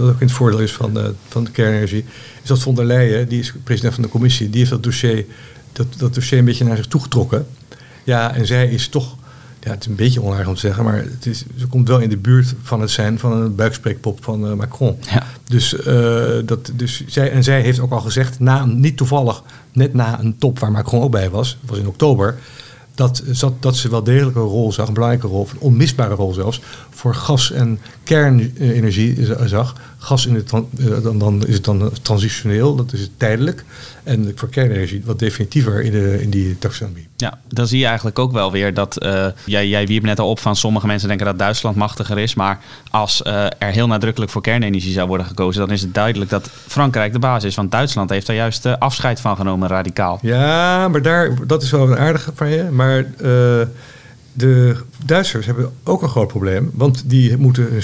ook 0.00 0.20
in 0.20 0.26
het 0.26 0.32
voordeel 0.32 0.60
is 0.60 0.72
van 0.72 1.14
van 1.28 1.44
de 1.44 1.50
kernenergie. 1.50 2.04
Is 2.42 2.48
dat 2.48 2.58
von 2.62 2.74
der 2.74 2.84
Leyen, 2.84 3.28
die 3.28 3.40
is 3.40 3.52
president 3.64 3.94
van 3.94 4.02
de 4.02 4.08
commissie, 4.08 4.50
die 4.50 4.58
heeft 4.58 4.70
dat 4.70 4.82
dossier, 4.82 5.24
dat, 5.72 5.86
dat 5.96 6.14
dossier 6.14 6.38
een 6.38 6.44
beetje 6.44 6.64
naar 6.64 6.76
zich 6.76 6.86
toegetrokken. 6.86 7.46
Ja, 8.04 8.34
en 8.34 8.46
zij 8.46 8.68
is 8.68 8.88
toch, 8.88 9.16
ja, 9.66 9.72
het 9.72 9.80
is 9.80 9.86
een 9.86 9.94
beetje 9.94 10.22
onaardig 10.22 10.48
om 10.48 10.54
te 10.54 10.60
zeggen, 10.60 10.84
maar 10.84 10.96
het 10.96 11.26
is, 11.26 11.44
ze 11.56 11.66
komt 11.66 11.88
wel 11.88 11.98
in 11.98 12.08
de 12.08 12.16
buurt 12.16 12.54
van 12.62 12.80
het 12.80 12.90
zijn 12.90 13.18
van 13.18 13.32
een 13.32 13.54
buikspreekpop 13.54 14.24
van 14.24 14.46
eh, 14.46 14.52
Macron. 14.52 14.98
Ja. 15.10 15.22
Dus, 15.44 15.76
eh, 15.76 16.38
dat, 16.44 16.70
dus 16.74 17.06
zij, 17.06 17.30
en 17.30 17.44
zij 17.44 17.60
heeft 17.60 17.80
ook 17.80 17.92
al 17.92 18.00
gezegd, 18.00 18.40
na, 18.40 18.64
niet 18.64 18.96
toevallig, 18.96 19.42
net 19.72 19.94
na 19.94 20.20
een 20.20 20.38
top 20.38 20.58
waar 20.58 20.70
Macron 20.70 21.02
ook 21.02 21.10
bij 21.10 21.30
was, 21.30 21.58
dat 21.60 21.70
was 21.70 21.78
in 21.78 21.86
oktober, 21.86 22.36
dat, 22.94 23.22
zat, 23.30 23.62
dat 23.62 23.76
ze 23.76 23.88
wel 23.88 24.02
degelijk 24.02 24.36
een 24.36 24.42
rol 24.42 24.72
zag, 24.72 24.88
een 24.88 24.94
belangrijke 24.94 25.26
rol, 25.26 25.48
een 25.50 25.58
onmisbare 25.58 26.14
rol 26.14 26.32
zelfs, 26.32 26.60
voor 26.96 27.14
gas- 27.14 27.52
en 27.52 27.78
kernenergie 28.04 29.26
zag. 29.44 29.74
Gas 29.98 30.26
in 30.26 30.34
het, 30.34 30.52
eh, 30.52 31.02
dan, 31.02 31.18
dan 31.18 31.46
is 31.46 31.54
het 31.54 31.64
dan 31.64 31.90
transitioneel, 32.02 32.76
dat 32.76 32.92
is 32.92 33.00
het 33.00 33.10
tijdelijk. 33.16 33.64
En 34.04 34.32
voor 34.34 34.48
kernenergie 34.48 35.02
wat 35.04 35.18
definitiever 35.18 35.82
in, 35.82 35.90
de, 35.90 36.22
in 36.22 36.30
die 36.30 36.58
taxonomie. 36.58 37.08
Ja, 37.16 37.38
dan 37.48 37.66
zie 37.66 37.78
je 37.78 37.86
eigenlijk 37.86 38.18
ook 38.18 38.32
wel 38.32 38.52
weer 38.52 38.74
dat 38.74 38.96
eh, 38.96 39.26
jij, 39.44 39.68
jij 39.68 39.86
wierp 39.86 40.02
net 40.02 40.18
al 40.18 40.30
op 40.30 40.38
van 40.38 40.56
sommige 40.56 40.86
mensen 40.86 41.08
denken 41.08 41.26
dat 41.26 41.38
Duitsland 41.38 41.76
machtiger 41.76 42.18
is. 42.18 42.34
Maar 42.34 42.58
als 42.90 43.22
eh, 43.22 43.44
er 43.44 43.70
heel 43.70 43.86
nadrukkelijk 43.86 44.32
voor 44.32 44.42
kernenergie 44.42 44.92
zou 44.92 45.08
worden 45.08 45.26
gekozen, 45.26 45.60
dan 45.60 45.70
is 45.70 45.82
het 45.82 45.94
duidelijk 45.94 46.30
dat 46.30 46.50
Frankrijk 46.66 47.12
de 47.12 47.18
basis 47.18 47.50
is. 47.50 47.56
Want 47.56 47.70
Duitsland 47.70 48.10
heeft 48.10 48.26
daar 48.26 48.36
juist 48.36 48.66
eh, 48.66 48.74
afscheid 48.78 49.20
van 49.20 49.36
genomen, 49.36 49.68
radicaal. 49.68 50.18
Ja, 50.22 50.88
maar 50.88 51.02
daar, 51.02 51.46
dat 51.46 51.62
is 51.62 51.70
wel 51.70 51.90
een 51.90 51.98
aardige 51.98 52.32
van 52.34 52.48
je. 52.48 52.62
Maar 52.62 52.98
eh, 52.98 53.66
de 54.36 54.76
Duitsers 55.04 55.46
hebben 55.46 55.72
ook 55.84 56.02
een 56.02 56.08
groot 56.08 56.28
probleem. 56.28 56.70
Want 56.74 57.02
die 57.06 57.36
moeten 57.36 57.68
hun 57.70 57.82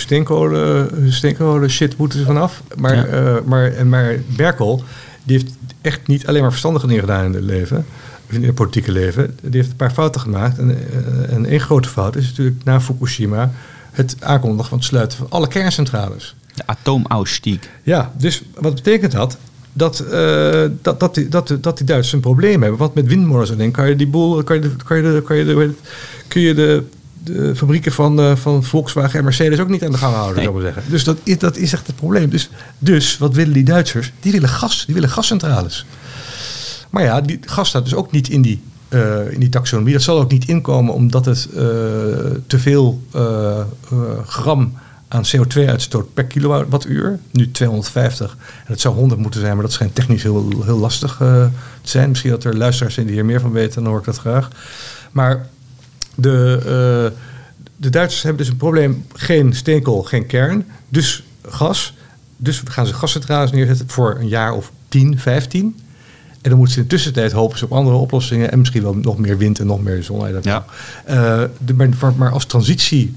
steenkolen, 1.13 1.71
shit 1.71 1.97
moeten 1.97 2.19
ze 2.19 2.25
vanaf. 2.25 2.63
Maar, 2.77 2.97
Ja. 2.97 3.05
eh, 3.05 3.37
maar, 3.45 3.87
maar 3.87 4.15
Merkel, 4.37 4.85
die 5.23 5.39
heeft 5.39 5.55
echt 5.81 6.07
niet 6.07 6.27
alleen 6.27 6.41
maar 6.41 6.51
verstandige 6.51 6.87
dingen 6.87 7.03
gedaan 7.03 7.25
in 7.25 7.35
het 7.35 7.45
leven. 7.45 7.87
In 8.29 8.45
het 8.45 8.55
politieke 8.55 8.93
leven. 8.93 9.37
Die 9.43 9.51
heeft 9.61 9.71
een 9.71 9.77
paar 9.77 9.91
fouten 9.91 10.21
gemaakt. 10.21 10.59
En, 10.59 10.71
eh, 10.71 11.35
en 11.35 11.47
één 11.47 11.61
grote 11.61 11.89
fout 11.89 12.17
is 12.17 12.27
natuurlijk 12.29 12.65
na 12.65 12.81
Fukushima 12.81 13.51
het 13.91 14.17
aankondigen 14.21 14.69
van 14.69 14.79
het 14.79 14.87
sluiten 14.87 15.19
van 15.19 15.27
alle 15.31 15.49
kerncentrales. 15.49 16.35
De 16.55 16.63
atoomausstieg. 16.67 17.59
Ja, 17.83 18.13
dus 18.17 18.43
wat 18.59 18.75
betekent 18.75 19.13
dat? 19.13 19.37
Dat, 19.73 19.99
eh, 20.01 20.65
dat, 20.83 21.01
dat, 21.01 21.15
die, 21.15 21.29
dat, 21.29 21.57
dat 21.61 21.77
die 21.77 21.87
Duitsers 21.87 22.13
een 22.15 22.21
probleem 22.21 22.61
hebben. 22.61 22.79
Want 22.79 22.95
met 22.95 23.07
windmolens 23.07 23.51
alleen 23.53 23.71
kan 23.71 23.89
je 23.89 23.97
die 23.97 24.07
boel, 24.07 24.43
kan 24.43 24.57
je, 24.57 24.63
de- 24.63 24.77
kan 24.85 24.97
je, 24.97 25.03
de, 25.03 25.23
kan 25.23 25.37
je, 25.37 25.71
kun 26.29 26.41
je 26.41 26.55
de, 26.55 26.83
de 27.25 27.57
fabrieken 27.57 27.93
van, 27.93 28.19
eh, 28.21 28.37
van 28.37 28.65
Volkswagen 28.65 29.19
en 29.19 29.25
Mercedes 29.25 29.59
ook 29.59 29.69
niet 29.69 29.85
aan 29.85 29.91
de 29.93 29.99
gang 29.99 30.15
houden, 30.15 30.35
Nee. 30.37 30.45
zou 30.45 30.57
ik 30.57 30.63
maar 30.63 30.73
zeggen. 30.73 30.93
Dus 30.93 31.05
dat 31.05 31.17
is, 31.23 31.39
dat 31.39 31.57
is 31.57 31.73
echt 31.73 31.87
het 31.87 31.97
probleem. 31.97 32.31
Dus, 32.31 32.51
dus 32.79 33.19
wat 33.19 33.35
willen 33.35 33.53
die 33.53 33.65
Duitsers? 33.65 34.13
Die 34.21 34.33
willen 34.33 34.49
gas, 34.49 34.85
die 34.87 34.95
willen 34.95 35.11
gascentrales. 35.11 35.87
Maar 36.91 37.03
ja, 37.05 37.21
die 37.21 37.39
gas 37.47 37.69
staat 37.69 37.85
dus 37.85 37.95
ook 37.95 38.13
niet 38.13 38.29
in 38.29 38.43
die, 38.43 38.63
eh, 38.89 39.31
in 39.33 39.41
die 39.41 39.49
taxonomie. 39.49 39.93
Dat 39.93 40.03
zal 40.03 40.21
ook 40.21 40.31
niet 40.31 40.49
inkomen 40.49 40.95
omdat 40.95 41.25
het 41.25 41.49
te 42.47 42.59
veel 42.59 43.03
gram 44.27 44.73
aan 45.13 45.25
CO2-uitstoot 45.25 46.15
per 46.15 46.25
kilowattuur. 46.25 47.19
Nu 47.31 47.51
250. 47.51 48.37
En 48.41 48.73
het 48.73 48.81
zou 48.81 48.95
100 48.95 49.21
moeten 49.21 49.41
zijn, 49.41 49.53
maar 49.53 49.63
dat 49.63 49.73
schijnt 49.73 49.95
technisch 49.95 50.23
heel, 50.23 50.63
heel 50.65 50.79
lastig 50.79 51.21
uh, 51.21 51.45
te 51.83 51.91
zijn. 51.91 52.09
Misschien 52.09 52.31
dat 52.31 52.45
er 52.45 52.57
luisteraars 52.57 52.95
zijn 52.95 53.07
die 53.07 53.15
hier 53.15 53.25
meer 53.25 53.41
van 53.41 53.53
weten, 53.53 53.83
dan 53.83 53.91
hoor 53.91 54.01
ik 54.01 54.05
dat 54.05 54.19
graag. 54.19 54.49
Maar 55.11 55.47
de, 56.15 56.57
uh, 56.59 57.19
de 57.77 57.91
Duitsers 57.91 58.23
hebben 58.23 58.43
dus 58.43 58.53
een 58.53 58.59
probleem: 58.59 59.07
geen 59.13 59.55
steenkool, 59.55 60.03
geen 60.03 60.27
kern. 60.27 60.67
Dus 60.89 61.25
gas. 61.49 61.95
Dus 62.37 62.63
gaan 62.65 62.87
ze 62.87 62.95
gascentrales 62.95 63.51
neerzetten 63.51 63.89
voor 63.89 64.17
een 64.19 64.29
jaar 64.29 64.53
of 64.53 64.73
10, 64.89 65.19
15. 65.19 65.81
En 66.43 66.51
dan 66.51 66.59
moeten 66.59 66.75
ze 66.75 66.81
in 66.81 66.89
de 66.89 66.95
tussentijd 66.95 67.33
hopen 67.33 67.59
ze 67.59 67.65
op 67.65 67.73
andere 67.73 67.97
oplossingen. 67.97 68.53
En 68.53 68.59
misschien 68.59 68.83
wel 68.83 68.95
nog 68.95 69.19
meer 69.19 69.39
wind 69.39 69.59
en 69.59 69.67
nog 69.67 69.83
meer 69.83 70.03
zon. 70.03 70.43
Ja. 70.43 70.65
Uh, 71.11 71.43
de, 71.65 71.75
maar, 71.75 71.89
maar, 72.17 72.31
als 72.31 72.45
transitiebron, 72.45 73.17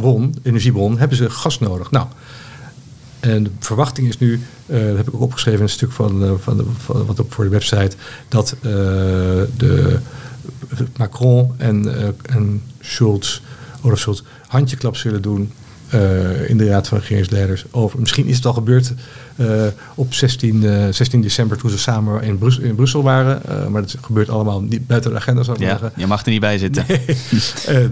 uh, 0.00 0.22
energiebron, 0.42 0.98
hebben 0.98 1.16
ze 1.16 1.30
gas 1.30 1.58
nodig. 1.58 1.90
Nou, 1.90 2.06
en 3.20 3.42
de 3.42 3.50
verwachting 3.58 4.08
is 4.08 4.18
nu, 4.18 4.40
uh, 4.66 4.86
dat 4.86 4.96
heb 4.96 5.08
ik 5.08 5.14
ook 5.14 5.20
opgeschreven 5.20 5.58
in 5.58 5.64
een 5.64 5.70
stuk 5.70 5.92
van, 5.92 6.38
van, 6.40 6.56
de, 6.56 6.64
van 6.78 7.06
wat 7.06 7.20
op 7.20 7.32
voor 7.32 7.44
de 7.44 7.50
website, 7.50 7.96
dat 8.28 8.56
de 9.56 9.98
Macron 10.96 11.52
en, 11.56 11.94
en 12.22 12.62
Schulz, 12.80 13.40
Olaf 13.82 13.98
Schulz, 13.98 14.22
handjeklap 14.46 14.96
zullen 14.96 15.22
doen 15.22 15.52
uh, 15.94 16.50
in 16.50 16.56
de 16.56 16.68
Raad 16.68 16.88
van 16.88 16.98
Regeringsleiders 16.98 17.64
over. 17.70 17.98
Misschien 18.00 18.26
is 18.26 18.36
het 18.36 18.46
al 18.46 18.52
gebeurd 18.52 18.92
uh, 19.36 19.62
op 19.94 20.14
16, 20.14 20.62
uh, 20.62 20.86
16 20.90 21.20
december 21.20 21.58
toen 21.58 21.70
ze 21.70 21.78
samen 21.78 22.22
in, 22.22 22.38
Brus 22.38 22.58
in 22.58 22.74
Brussel 22.74 23.02
waren. 23.02 23.40
Maar 23.70 23.82
dat 23.82 23.96
gebeurt 24.00 24.28
allemaal 24.28 24.60
niet 24.60 24.86
buiten 24.86 25.10
de 25.10 25.16
agenda, 25.16 25.42
zou 25.42 25.56
ik 25.56 25.62
ja, 25.62 25.68
zeggen. 25.68 25.92
Je 25.96 26.06
mag 26.06 26.24
er 26.24 26.30
niet 26.30 26.40
bij 26.40 26.58
zitten. 26.58 26.84
Nee, 26.88 27.00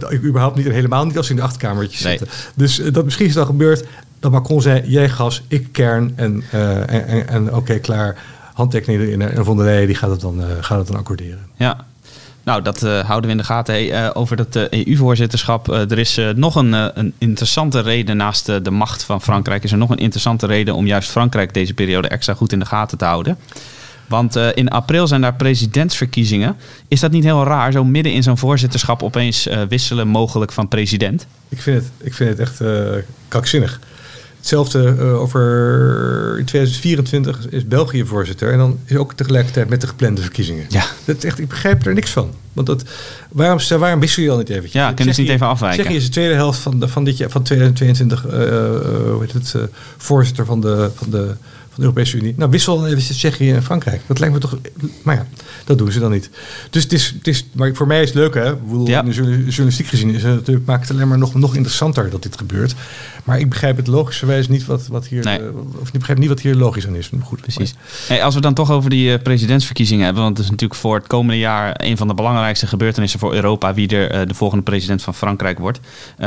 ik 0.19 0.25
überhaupt 0.25 0.57
niet 0.57 0.67
en 0.67 0.73
helemaal 0.73 1.05
niet 1.07 1.17
als 1.17 1.27
ze 1.27 1.33
in 1.33 1.39
de 1.39 1.45
achterkamertjes 1.45 2.03
nee. 2.03 2.19
zitten. 2.19 2.37
Dus 2.55 2.77
dat 2.93 3.05
misschien 3.05 3.27
is 3.27 3.35
het 3.35 3.41
al 3.41 3.51
gebeurd 3.51 3.85
dat 4.19 4.33
Macron 4.33 4.63
zei: 4.63 4.83
jij 4.91 5.09
gas, 5.09 5.43
ik 5.49 5.69
kern 5.73 6.13
en, 6.17 6.43
en, 6.51 6.89
en, 6.89 7.29
en 7.29 7.47
oké, 7.47 7.57
okay, 7.57 7.79
klaar. 7.79 8.17
Handtekeningen 8.55 9.07
erin 9.07 9.23
en 9.23 9.45
Von 9.45 9.57
der 9.57 9.67
Leyen 9.67 9.87
die 9.87 9.97
gaat 9.97 10.11
het 10.11 10.21
dan, 10.21 10.43
gaat 10.61 10.79
het 10.79 10.87
dan 10.87 10.97
accorderen. 10.97 11.39
Ja, 11.57 11.87
nou, 12.43 12.63
dat 12.63 12.83
uh, 12.83 13.01
houden 13.01 13.31
we 13.31 13.37
in 13.37 13.43
de 13.43 13.45
gaten. 13.47 13.87
Uh, 13.87 14.11
over 14.13 14.37
dat 14.37 14.57
uh, 14.57 14.63
EU-voorzitterschap. 14.71 15.69
er 15.69 15.99
is 15.99 16.21
nog 16.35 16.55
een, 16.55 16.73
een, 16.73 17.15
interessante 17.19 17.81
reden 17.81 18.17
naast 18.17 18.65
de 18.65 18.71
macht 18.71 19.05
van 19.05 19.23
Frankrijk. 19.23 19.65
Is 19.65 19.73
er 19.73 19.79
nog 19.79 19.91
een 19.91 19.97
interessante 19.97 20.47
reden 20.47 20.75
om 20.75 20.87
juist 20.87 21.11
Frankrijk 21.11 21.55
deze 21.55 21.75
periode 21.75 22.09
extra 22.09 22.35
goed 22.35 22.53
in 22.53 22.59
de 22.59 22.67
gaten 22.67 22.99
te 22.99 23.05
houden. 23.05 23.39
Want 24.07 24.37
in 24.37 24.69
april 24.69 25.07
zijn 25.07 25.21
daar 25.21 25.35
presidentsverkiezingen. 25.35 26.57
Is 26.89 27.01
dat 27.01 27.11
niet 27.11 27.25
heel 27.25 27.45
raar, 27.45 27.73
zo 27.73 27.85
midden 27.85 28.13
in 28.13 28.23
zo'n 28.23 28.39
voorzitterschap 28.39 29.03
opeens 29.03 29.49
wisselen 29.69 30.09
mogelijk 30.09 30.53
van 30.53 30.69
president? 30.69 31.27
Ik 31.49 31.63
vind 31.63 31.77
het, 31.77 31.91
ik 32.03 32.15
vind 32.15 32.31
het 32.31 32.39
echt 32.39 32.63
krankzinnig. 33.29 33.81
Hetzelfde 34.41 34.97
uh, 34.99 35.21
over 35.21 36.39
in 36.39 36.45
2024 36.45 37.49
is 37.49 37.67
België 37.67 38.05
voorzitter. 38.05 38.53
En 38.53 38.59
dan 38.59 38.79
is 38.85 38.97
ook 38.97 39.13
tegelijkertijd 39.13 39.69
met 39.69 39.81
de 39.81 39.87
geplande 39.87 40.21
verkiezingen. 40.21 40.65
Ja. 40.69 40.85
Dat 41.05 41.25
echt, 41.25 41.39
ik 41.39 41.49
begrijp 41.49 41.87
er 41.87 41.95
niks 41.95 42.11
van. 42.11 42.35
Want 42.53 42.67
dat, 42.67 42.85
waarom, 43.29 43.59
waarom 43.79 44.01
wissel 44.01 44.23
je 44.23 44.29
dan 44.29 44.39
niet 44.39 44.49
eventjes? 44.49 44.73
Ja, 44.73 44.93
kunnen 44.93 45.15
ze 45.15 45.21
niet 45.21 45.31
even 45.31 45.47
afwijken? 45.47 45.83
Zeg 45.83 45.93
je 45.93 45.99
is 45.99 46.05
de 46.05 46.11
tweede 46.11 46.35
helft 46.35 46.59
van, 46.59 46.81
de, 46.81 46.89
van 46.89 47.05
dit 47.05 47.17
jaar, 47.17 47.31
van 47.31 47.43
2022, 47.43 48.27
uh, 48.27 48.33
uh, 48.33 48.41
hoe 49.13 49.19
heet 49.21 49.33
het, 49.33 49.55
voorzitter 49.97 50.45
van 50.45 50.61
de, 50.61 50.91
van 50.95 51.11
de 51.11 51.35
de 51.81 51.87
Europese 51.87 52.17
Unie. 52.17 52.35
Nou, 52.37 52.51
wissel 52.51 52.81
dan 52.81 52.87
even 52.87 53.15
Tsjechië 53.15 53.53
en 53.53 53.63
Frankrijk. 53.63 54.01
Dat 54.07 54.19
lijkt 54.19 54.35
me 54.35 54.41
toch... 54.41 54.59
Maar 55.03 55.15
ja, 55.15 55.27
dat 55.65 55.79
doen 55.79 55.93
ze 55.93 56.01
dan 56.01 56.11
niet. 56.11 56.31
Dus 56.71 56.83
het 56.83 56.93
is... 56.93 57.15
Het 57.19 57.27
is 57.27 57.47
maar 57.53 57.75
voor 57.75 57.87
mij 57.87 58.03
is 58.03 58.09
het 58.09 58.17
leuk, 58.17 58.35
hè. 58.35 58.57
Bedoel, 58.57 58.87
ja. 58.87 58.99
In 58.99 59.11
de 59.11 59.45
journalistiek 59.49 59.87
gezien 59.87 60.15
is 60.15 60.23
het 60.23 60.35
natuurlijk, 60.35 60.67
maakt 60.67 60.89
het 60.89 60.97
alleen 60.97 61.09
maar 61.09 61.19
nog, 61.19 61.35
nog 61.35 61.55
interessanter 61.55 62.11
dat 62.11 62.23
dit 62.23 62.37
gebeurt. 62.37 62.75
Maar 63.25 63.39
ik 63.39 63.49
begrijp 63.49 63.77
het 63.77 63.87
logischerwijs 63.87 64.49
niet 64.49 64.67
wat, 64.67 64.87
wat 64.87 65.07
hier... 65.07 65.25
Nee. 65.25 65.41
Of 65.81 65.87
ik 65.87 65.93
begrijp 65.93 66.19
niet 66.19 66.29
wat 66.29 66.41
hier 66.41 66.55
logisch 66.55 66.87
aan 66.87 66.97
is. 66.97 67.11
Goed, 67.23 67.41
Precies. 67.41 67.75
Hey, 68.07 68.25
als 68.25 68.35
we 68.35 68.41
dan 68.41 68.55
toch 68.55 68.71
over 68.71 68.91
die 68.91 69.13
uh, 69.13 69.23
presidentsverkiezingen 69.23 70.05
hebben... 70.05 70.23
want 70.23 70.37
het 70.37 70.45
is 70.45 70.51
natuurlijk 70.51 70.81
voor 70.81 70.95
het 70.95 71.07
komende 71.07 71.39
jaar... 71.39 71.75
een 71.77 71.97
van 71.97 72.09
de 72.09 72.15
belangrijkste 72.15 72.67
gebeurtenissen 72.67 73.21
voor 73.21 73.35
Europa... 73.35 73.75
wie 73.75 73.89
er 73.89 74.15
uh, 74.15 74.29
de 74.29 74.35
volgende 74.35 74.65
president 74.65 75.03
van 75.03 75.15
Frankrijk 75.15 75.59
wordt. 75.59 75.81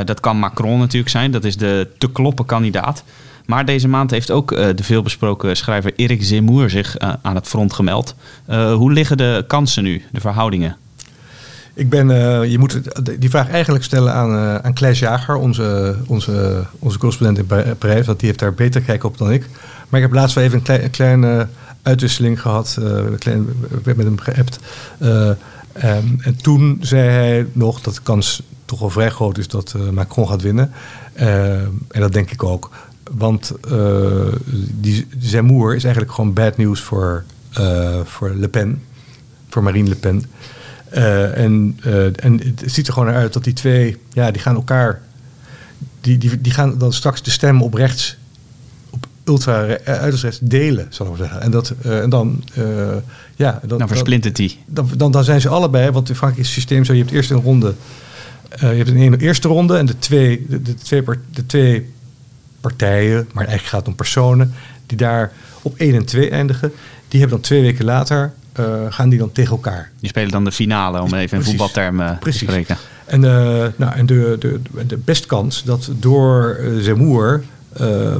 dat 0.05 0.19
kan 0.19 0.37
Macron 0.37 0.79
natuurlijk 0.79 1.11
zijn. 1.11 1.31
Dat 1.31 1.43
is 1.43 1.57
de 1.57 1.87
te 1.97 2.11
kloppen 2.11 2.45
kandidaat. 2.45 3.03
Maar 3.45 3.65
deze 3.65 3.87
maand 3.87 4.11
heeft 4.11 4.31
ook 4.31 4.51
uh, 4.51 4.67
de 4.75 4.83
veelbesproken 4.83 5.57
schrijver 5.57 5.93
Erik 5.95 6.23
Zemmour 6.23 6.69
zich 6.69 7.01
uh, 7.01 7.13
aan 7.21 7.35
het 7.35 7.47
front 7.47 7.73
gemeld. 7.73 8.15
Uh, 8.49 8.73
hoe 8.73 8.91
liggen 8.91 9.17
de 9.17 9.43
kansen 9.47 9.83
nu, 9.83 10.01
de 10.11 10.19
verhoudingen? 10.19 10.77
Ik 11.75 11.89
ben, 11.89 12.07
je 12.49 12.59
moet 12.59 12.79
die 13.19 13.29
vraag 13.29 13.49
eigenlijk 13.49 13.83
stellen 13.83 14.13
aan, 14.13 14.63
aan 14.63 14.73
Kleis 14.73 14.99
Jager, 14.99 15.35
onze, 15.35 15.97
onze, 16.07 16.65
onze 16.79 16.97
correspondent 16.97 17.37
in 17.37 17.77
Parijs, 17.77 18.05
want 18.05 18.19
die 18.19 18.27
heeft 18.27 18.39
daar 18.39 18.53
beter 18.53 18.81
kijk 18.81 19.03
op 19.03 19.17
dan 19.17 19.31
ik. 19.31 19.49
Maar 19.89 19.99
ik 19.99 20.05
heb 20.05 20.15
laatst 20.15 20.35
wel 20.35 20.43
even 20.43 20.57
een, 20.57 20.63
klein, 20.63 20.83
een 20.83 20.89
kleine 20.89 21.47
uitwisseling 21.81 22.41
gehad, 22.41 22.77
een 22.79 23.17
klein, 23.17 23.45
met 23.83 23.97
hem 23.97 24.19
geappt. 24.19 24.59
Um, 25.01 25.37
en 26.21 26.35
toen 26.41 26.77
zei 26.81 27.09
hij 27.09 27.47
nog 27.51 27.81
dat 27.81 27.95
de 27.95 28.01
kans 28.03 28.41
toch 28.65 28.79
wel 28.79 28.89
vrij 28.89 29.09
groot 29.09 29.37
is 29.37 29.47
dat 29.47 29.75
Macron 29.91 30.27
gaat 30.27 30.41
winnen. 30.41 30.71
en 31.13 31.81
dat 31.89 32.13
denk 32.13 32.31
ik 32.31 32.43
ook. 32.43 32.71
Want 33.11 33.51
uh, 33.71 34.33
die 34.79 35.07
Zemmour 35.19 35.75
is 35.75 35.83
eigenlijk 35.83 36.13
gewoon 36.13 36.33
bad 36.33 36.57
news 36.57 36.81
voor, 36.81 37.23
uh, 37.59 37.99
voor 38.03 38.35
Le 38.35 38.47
Pen. 38.47 38.81
Voor 39.49 39.63
Marine 39.63 39.89
Le 39.89 39.95
Pen. 39.95 40.25
Uh, 40.93 41.37
en, 41.37 41.77
en 42.15 42.39
het 42.43 42.63
ziet 42.65 42.87
er 42.87 42.93
gewoon 42.93 43.07
naar 43.07 43.17
uit 43.17 43.33
dat 43.33 43.43
die 43.43 43.53
twee, 43.53 43.97
ja, 44.13 44.31
die 44.31 44.41
gaan 44.41 44.55
elkaar. 44.55 45.01
Die, 46.01 46.17
die, 46.17 46.41
die 46.41 46.51
gaan 46.51 46.77
dan 46.77 46.93
straks 46.93 47.23
de 47.23 47.31
stem 47.31 47.61
op 47.61 47.73
rechts, 47.73 48.17
op 48.89 49.07
ultra 49.23 49.77
uiterst 49.83 50.23
rechts 50.23 50.39
delen, 50.41 50.87
zal 50.89 51.05
ik 51.05 51.11
maar 51.11 51.21
zeggen. 51.21 51.41
En, 51.41 51.51
dat, 51.51 51.73
en 51.81 52.09
dan, 52.09 52.43
ja. 53.35 53.59
Dan, 53.65 53.77
dan 53.77 53.87
versplintert 53.87 54.35
die. 54.35 54.59
Dan, 54.65 54.89
dan, 54.97 55.11
dan 55.11 55.23
zijn 55.23 55.41
ze 55.41 55.49
allebei, 55.49 55.91
want 55.91 56.09
in 56.09 56.15
Frankrijk 56.15 56.47
is 56.47 56.53
het 56.53 56.61
systeem 56.61 56.85
zo: 56.85 56.93
je 56.93 56.99
hebt 56.99 57.11
eerst 57.13 57.31
een 57.31 57.41
ronde. 57.41 57.73
je 58.59 58.65
hebt 58.65 58.89
een 58.89 59.15
eerste 59.15 59.47
ronde 59.47 59.77
en 59.77 59.85
de 59.85 59.99
twee, 59.99 60.45
de, 60.49 60.61
de 60.61 60.73
twee, 60.75 61.03
de 61.33 61.45
twee 61.45 61.91
partijen, 62.63 63.29
maar 63.33 63.45
eigenlijk 63.45 63.69
gaat 63.69 63.79
het 63.79 63.89
om 63.89 63.95
personen, 63.95 64.53
die 64.85 64.97
daar 64.97 65.31
op 65.61 65.77
1 65.77 65.95
en 65.95 66.05
2 66.05 66.29
eindigen. 66.29 66.71
Die 67.07 67.19
hebben 67.19 67.37
dan 67.37 67.47
twee 67.47 67.61
weken 67.61 67.85
later, 67.85 68.33
uh, 68.59 68.65
gaan 68.89 69.09
die 69.09 69.19
dan 69.19 69.31
tegen 69.31 69.51
elkaar. 69.51 69.91
Die 69.99 70.09
spelen 70.09 70.31
dan 70.31 70.43
de 70.43 70.51
finale, 70.51 71.01
om 71.01 71.13
even 71.13 71.37
in 71.37 71.43
voetbaltermen 71.43 72.19
te 72.21 72.31
spreken. 72.31 72.77
En, 73.05 73.23
uh, 73.23 73.29
nou, 73.75 73.93
en 73.95 74.05
de, 74.05 74.35
de, 74.39 74.59
de 74.87 74.97
best 74.97 75.25
kans 75.25 75.63
dat 75.63 75.89
door 75.99 76.57
uh, 76.59 76.81
Zemmour, 76.81 77.43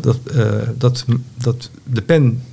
dat, 0.01 0.19
dat, 0.77 1.05
dat 1.37 1.69
de 1.83 2.01
pen 2.01 2.43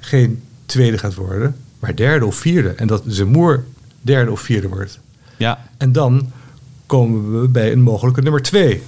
geen 0.00 0.42
tweede 0.66 0.98
gaat 0.98 1.14
worden, 1.14 1.56
maar 1.78 1.96
derde 1.96 2.26
of 2.26 2.36
vierde. 2.36 2.68
En 2.68 2.86
dat 2.86 3.02
Zemmour 3.06 3.64
derde 4.00 4.30
of 4.30 4.40
vierde 4.40 4.68
wordt. 4.68 4.98
Ja. 5.36 5.58
En 5.76 5.92
dan 5.92 6.30
komen 6.86 7.40
we 7.40 7.48
bij 7.48 7.72
een 7.72 7.82
mogelijke 7.82 8.22
nummer 8.22 8.42
twee 8.42 8.82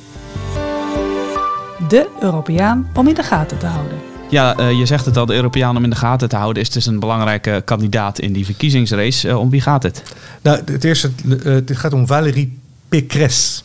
de 1.89 2.09
Europeaan 2.21 2.89
om 2.95 3.09
in 3.09 3.15
de 3.15 3.23
gaten 3.23 3.59
te 3.59 3.67
houden. 3.67 3.99
Ja, 4.31 4.59
uh, 4.59 4.79
je 4.79 4.87
zegt 4.87 5.05
het 5.05 5.17
al, 5.17 5.27
de 5.27 5.35
Europeaan 5.35 5.77
om 5.77 5.85
in 5.85 5.91
de 5.91 5.97
gaten 5.97 6.29
te 6.29 6.37
houden 6.37 6.63
is 6.63 6.71
dus 6.71 6.87
een 6.87 7.01
belangrijke 7.01 7.63
kandidaat 7.65 8.19
in 8.19 8.33
die 8.33 8.45
verkiezingsrace. 8.45 9.29
Uh, 9.29 9.39
om 9.39 9.51
wie 9.51 9.61
gaat 9.61 9.83
het? 9.83 10.03
Nou, 10.43 10.61
het 10.65 10.85
eerste, 10.85 11.11
uh, 11.25 11.45
het 11.45 11.77
gaat 11.77 11.93
om 11.93 12.07
Valérie 12.07 12.59
Pécresse. 12.89 13.63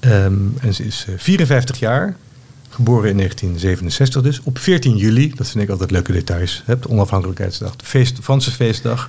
Um, 0.00 0.54
en 0.60 0.74
ze 0.74 0.84
is 0.84 1.06
54 1.16 1.78
jaar, 1.78 2.16
geboren 2.70 3.10
in 3.10 3.16
1967 3.16 4.22
dus. 4.22 4.40
Op 4.44 4.58
14 4.58 4.96
juli, 4.96 5.32
dat 5.34 5.48
vind 5.48 5.64
ik 5.64 5.70
altijd 5.70 5.90
leuke 5.90 6.12
details, 6.12 6.62
hè, 6.66 6.78
de 6.78 6.88
onafhankelijkheidsdag, 6.88 7.76
de 7.76 7.84
feest, 7.84 8.18
Franse 8.22 8.50
feestdag. 8.50 9.08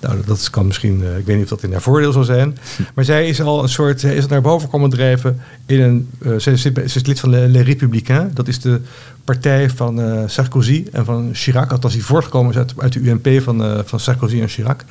Nou, 0.00 0.18
dat 0.26 0.50
kan 0.50 0.66
misschien, 0.66 1.00
uh, 1.00 1.18
ik 1.18 1.26
weet 1.26 1.36
niet 1.36 1.44
of 1.44 1.50
dat 1.50 1.62
in 1.62 1.72
haar 1.72 1.82
voordeel 1.82 2.12
zal 2.12 2.24
zijn. 2.24 2.58
Maar 2.94 3.04
zij 3.04 3.28
is 3.28 3.40
al 3.40 3.62
een 3.62 3.68
soort, 3.68 4.00
zij 4.00 4.16
is 4.16 4.26
naar 4.26 4.40
boven 4.40 4.68
komen 4.68 4.90
drijven 4.90 5.40
in 5.66 5.80
een, 5.80 6.10
uh, 6.18 6.38
ze, 6.38 6.72
is 6.84 7.06
lid 7.06 7.20
van 7.20 7.50
Les 7.50 7.62
Républicains. 7.62 8.34
Dat 8.34 8.48
is 8.48 8.60
de 8.60 8.80
partij 9.24 9.70
van 9.70 10.24
Sarkozy 10.26 10.84
en 10.92 11.04
van 11.04 11.30
Chirac. 11.32 11.72
Althans, 11.72 11.94
die 11.94 12.04
voortgekomen 12.04 12.50
is 12.50 12.56
uit, 12.56 12.74
uit 12.76 12.92
de 12.92 13.00
UMP 13.00 13.42
van, 13.42 13.82
van 13.84 14.00
Sarkozy 14.00 14.40
en 14.40 14.48
Chirac. 14.48 14.84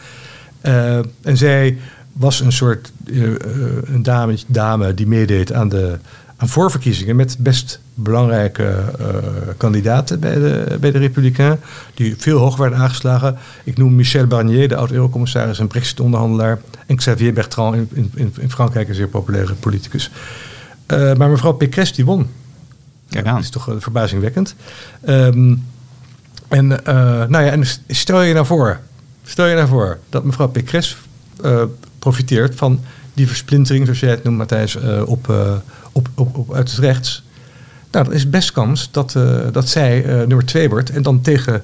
en 1.22 1.38
zij 1.38 1.78
was 2.14 2.40
een 2.40 2.52
soort 2.52 2.92
een 3.06 4.04
dame, 4.04 4.38
dame 4.48 4.94
die 4.94 5.08
meedeed 5.08 5.54
aan 5.54 5.70
de 5.70 5.98
aan 6.44 6.50
voorverkiezingen 6.50 7.16
met 7.16 7.36
best 7.40 7.80
belangrijke 7.94 8.84
uh, 9.00 9.08
kandidaten 9.58 10.20
bij 10.20 10.34
de, 10.34 10.78
bij 10.80 10.92
de 10.92 10.98
Republikeinen, 10.98 11.60
die 11.94 12.16
veel 12.18 12.40
hoger 12.40 12.60
werden 12.60 12.80
aangeslagen. 12.80 13.38
Ik 13.64 13.78
noem 13.78 13.96
Michel 13.96 14.28
Barnier, 14.28 14.68
de 14.68 14.76
oud-eurocommissaris 14.76 15.60
en 15.60 15.68
brexit-onderhandelaar, 15.68 16.60
en 16.86 16.96
Xavier 16.96 17.34
Bertrand, 17.34 17.76
in, 17.76 18.12
in, 18.14 18.34
in, 18.40 18.52
Frankrijk 18.52 18.90
een 18.90 18.96
zeer 18.96 19.08
populaire 19.08 19.54
politicus. 19.54 20.12
Uh, 20.88 21.14
maar 21.14 21.30
mevrouw 21.30 21.52
Pécresse 21.52 21.94
die 21.94 22.06
won. 22.06 22.28
Kijk 23.10 23.26
aan. 23.26 23.36
Dat 23.36 23.44
is 23.44 23.50
toch 23.50 23.70
uh, 23.70 23.76
verbazingwekkend. 23.78 24.56
Um, 25.10 25.66
en, 26.48 26.68
nou 27.28 27.44
ja, 27.44 27.52
en 27.52 27.64
stel 27.88 28.22
je 28.22 28.34
nou 28.34 28.46
voor, 28.46 28.80
stel 29.24 29.46
je 29.46 29.56
nou 29.56 29.68
voor 29.68 30.00
dat 30.10 30.24
mevrouw 30.24 30.48
Pécresse 30.48 30.96
profiteert 32.00 32.56
van 32.56 32.80
die 33.14 33.28
versplintering, 33.28 33.86
zoals 33.86 34.00
jij 34.00 34.10
het 34.10 34.24
noemt, 34.24 34.38
Matthijs, 34.38 34.76
op, 35.06 35.34
op, 35.92 36.10
op, 36.16 36.38
op, 36.38 36.54
uit 36.54 36.72
het 36.72 36.80
rechts. 36.80 37.24
Nou, 37.94 38.06
dan 38.06 38.14
is 38.14 38.30
best 38.30 38.52
kans 38.52 38.92
dat, 38.92 39.14
uh, 39.18 39.40
dat 39.52 39.70
zij 39.70 40.04
nummer 40.06 40.46
twee 40.46 40.70
wordt 40.70 40.90
en 40.90 41.02
dan 41.02 41.22
tegen 41.22 41.64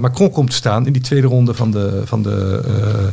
Macron 0.00 0.30
komt 0.30 0.50
te 0.50 0.56
staan 0.56 0.86
in 0.86 0.92
die 0.92 1.02
tweede 1.02 1.26
ronde 1.26 1.54
van 1.54 1.70
de, 1.70 2.02
van 2.04 2.22
de, 2.22 3.12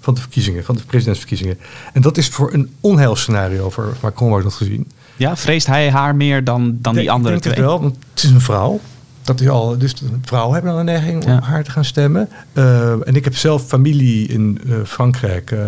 van 0.00 0.14
de 0.14 0.20
verkiezingen, 0.20 0.64
van 0.64 0.74
de 0.74 0.82
presidentsverkiezingen. 0.86 1.58
En 1.92 2.02
dat 2.02 2.16
is 2.16 2.28
voor 2.28 2.52
een 2.52 2.70
onheilscenario 2.80 3.70
voor 3.70 3.96
Macron, 4.02 4.36
ik 4.36 4.42
dat 4.42 4.54
gezien. 4.54 4.86
Ja, 5.16 5.36
vreest 5.36 5.66
hij 5.66 5.90
haar 5.90 6.16
meer 6.16 6.44
dan, 6.44 6.78
dan 6.80 6.94
die 6.94 7.10
andere 7.10 7.34
ik 7.34 7.42
denk 7.42 7.54
twee? 7.54 7.66
Het 7.66 7.74
wel, 7.74 7.82
want 7.82 8.04
het 8.14 8.22
is 8.22 8.30
een 8.30 8.40
vrouw. 8.40 8.80
Dat 9.22 9.40
is 9.40 9.48
al, 9.48 9.78
dus 9.78 9.94
vrouwen 10.22 10.54
hebben 10.54 10.70
dan 10.70 10.80
een 10.80 10.86
neiging 10.86 11.24
om 11.24 11.38
haar 11.38 11.64
te 11.64 11.70
gaan 11.70 11.84
stemmen. 11.84 12.28
Uh, 12.52 12.90
en 12.90 13.16
ik 13.16 13.24
heb 13.24 13.36
zelf 13.36 13.66
familie 13.66 14.28
in 14.28 14.60
uh, 14.66 14.76
Frankrijk. 14.84 15.50
Uh, 15.50 15.58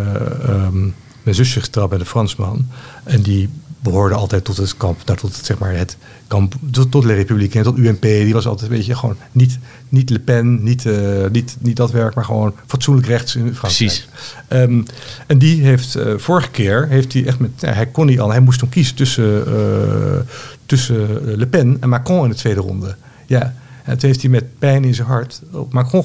um, 0.49 0.95
mijn 1.23 1.37
zusje 1.37 1.61
getrouwd 1.61 1.89
bij 1.89 1.99
de 1.99 2.05
Fransman. 2.05 2.67
En 3.05 3.23
die 3.23 3.49
behoorde 3.91 4.15
altijd 4.15 4.45
tot 4.45 4.57
het 4.57 4.77
kamp, 4.77 5.01
nou, 5.05 5.19
tot 5.19 5.37
het, 5.37 5.47
zeg 5.47 5.59
maar 5.59 5.75
het 5.75 5.97
kamp, 6.27 6.55
tot, 6.71 6.91
tot 6.91 7.03
de 7.03 7.15
Republiek 7.15 7.55
en 7.55 7.63
tot 7.63 7.79
UMP. 7.79 8.03
Die 8.03 8.33
was 8.33 8.47
altijd 8.47 8.71
een 8.71 8.77
beetje 8.77 8.95
gewoon 8.95 9.17
niet, 9.33 9.59
niet 9.89 10.11
Le 10.11 10.19
Pen, 10.19 10.63
niet, 10.63 10.85
uh, 10.85 11.27
niet, 11.33 11.57
niet 11.61 11.77
dat 11.77 11.91
werk, 11.91 12.15
maar 12.15 12.25
gewoon 12.25 12.55
fatsoenlijk 12.67 13.07
rechts 13.07 13.37
in 13.37 13.55
Frankrijk. 13.55 13.61
Precies. 13.61 14.09
Um, 14.49 14.85
en 15.27 15.39
die 15.39 15.63
heeft 15.63 15.97
uh, 15.97 16.13
vorige 16.17 16.51
keer, 16.51 16.89
heeft 16.89 17.13
hij 17.13 17.27
echt 17.27 17.39
met, 17.39 17.51
hij 17.61 17.87
kon 17.87 18.07
niet 18.07 18.21
al, 18.21 18.31
hij 18.31 18.41
moest 18.41 18.59
toen 18.59 18.69
kiezen 18.69 18.95
tussen, 18.95 19.45
uh, 19.49 20.21
tussen 20.67 21.21
Le 21.37 21.47
Pen 21.47 21.77
en 21.81 21.89
Macron 21.89 22.25
in 22.25 22.31
de 22.31 22.37
tweede 22.37 22.61
ronde. 22.61 22.97
Ja, 23.27 23.55
en 23.85 23.99
toen 23.99 24.09
heeft 24.09 24.23
hij 24.23 24.31
met 24.31 24.59
pijn 24.59 24.85
in 24.85 24.95
zijn 24.95 25.07
hart 25.07 25.43
op 25.53 25.73
Macron 25.73 26.05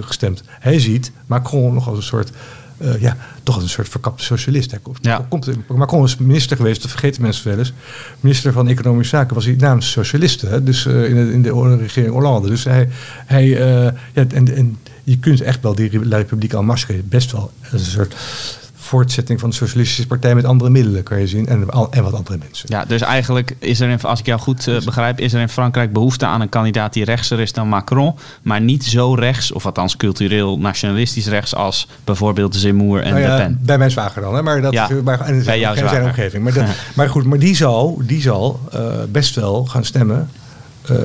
gestemd. 0.00 0.42
Hij 0.46 0.80
ziet 0.80 1.12
Macron 1.26 1.74
nog 1.74 1.88
als 1.88 1.96
een 1.96 2.02
soort, 2.02 2.30
uh, 2.78 3.00
ja, 3.00 3.16
toch 3.42 3.62
een 3.62 3.68
soort 3.68 3.88
verkapte 3.88 4.24
socialist. 4.24 4.70
Hij 4.70 4.80
komt, 4.82 4.98
ja. 5.00 5.26
komt, 5.28 5.68
Macron 5.68 6.04
is 6.04 6.16
minister 6.16 6.56
geweest, 6.56 6.82
dat 6.82 6.90
vergeten 6.90 7.22
mensen 7.22 7.48
wel 7.48 7.58
eens. 7.58 7.72
Minister 8.20 8.52
van 8.52 8.68
Economische 8.68 9.16
Zaken 9.16 9.34
was 9.34 9.44
hij 9.44 9.54
namens 9.58 9.90
socialisten, 9.90 10.50
hè? 10.50 10.62
dus 10.62 10.86
uh, 10.86 11.08
in, 11.08 11.14
de, 11.14 11.32
in 11.32 11.42
de 11.42 11.76
regering 11.76 12.12
Hollande. 12.12 12.48
Dus 12.48 12.64
hij, 12.64 12.88
hij 13.26 13.46
uh, 13.46 13.84
ja, 14.12 14.24
en, 14.28 14.56
en 14.56 14.78
je 15.04 15.18
kunt 15.18 15.40
echt 15.40 15.62
wel 15.62 15.74
die 15.74 15.88
Republiek 16.08 16.60
Marche 16.60 17.02
best 17.04 17.32
wel 17.32 17.50
een 17.70 17.78
soort 17.78 18.14
voortzetting 18.88 19.40
van 19.40 19.50
de 19.50 19.56
Socialistische 19.56 20.06
Partij 20.06 20.34
met 20.34 20.44
andere 20.44 20.70
middelen, 20.70 21.02
kan 21.02 21.20
je 21.20 21.26
zien. 21.26 21.46
En, 21.46 21.68
en 21.90 22.02
wat 22.02 22.12
andere 22.12 22.38
mensen. 22.38 22.68
Ja, 22.68 22.84
dus 22.84 23.00
eigenlijk 23.00 23.56
is 23.58 23.80
er, 23.80 23.88
in, 23.88 24.02
als 24.02 24.20
ik 24.20 24.26
jou 24.26 24.40
goed 24.40 24.66
uh, 24.66 24.80
begrijp, 24.80 25.20
is 25.20 25.32
er 25.32 25.40
in 25.40 25.48
Frankrijk 25.48 25.92
behoefte 25.92 26.26
aan 26.26 26.40
een 26.40 26.48
kandidaat 26.48 26.92
die 26.92 27.04
rechtser 27.04 27.40
is 27.40 27.52
dan 27.52 27.68
Macron. 27.68 28.14
Maar 28.42 28.60
niet 28.60 28.84
zo 28.84 29.14
rechts, 29.14 29.52
of 29.52 29.66
althans 29.66 29.96
cultureel 29.96 30.58
nationalistisch 30.58 31.26
rechts, 31.26 31.54
als 31.54 31.88
bijvoorbeeld 32.04 32.56
Zemmour 32.56 33.02
en 33.02 33.10
nou 33.10 33.22
ja, 33.22 33.36
Le 33.36 33.42
Pen. 33.42 33.58
Bij 33.62 33.78
mijn 33.78 33.90
zwager 33.90 34.22
dan, 34.22 34.34
hè? 34.34 34.42
maar 34.42 34.60
dat 34.60 34.72
ja, 34.72 34.90
is 34.90 35.02
maar, 35.02 35.20
en 35.20 35.44
bij 35.44 35.58
jouw 35.58 35.74
zijn, 35.74 35.88
zijn 35.88 36.04
omgeving. 36.04 36.44
Maar, 36.44 36.52
dat, 36.52 36.64
maar 36.96 37.08
goed, 37.08 37.24
maar 37.24 37.38
die 37.38 37.56
zal, 37.56 38.00
die 38.04 38.20
zal 38.20 38.60
uh, 38.74 38.80
best 39.10 39.34
wel 39.34 39.64
gaan 39.64 39.84
stemmen, 39.84 40.30
uh, 40.90 40.96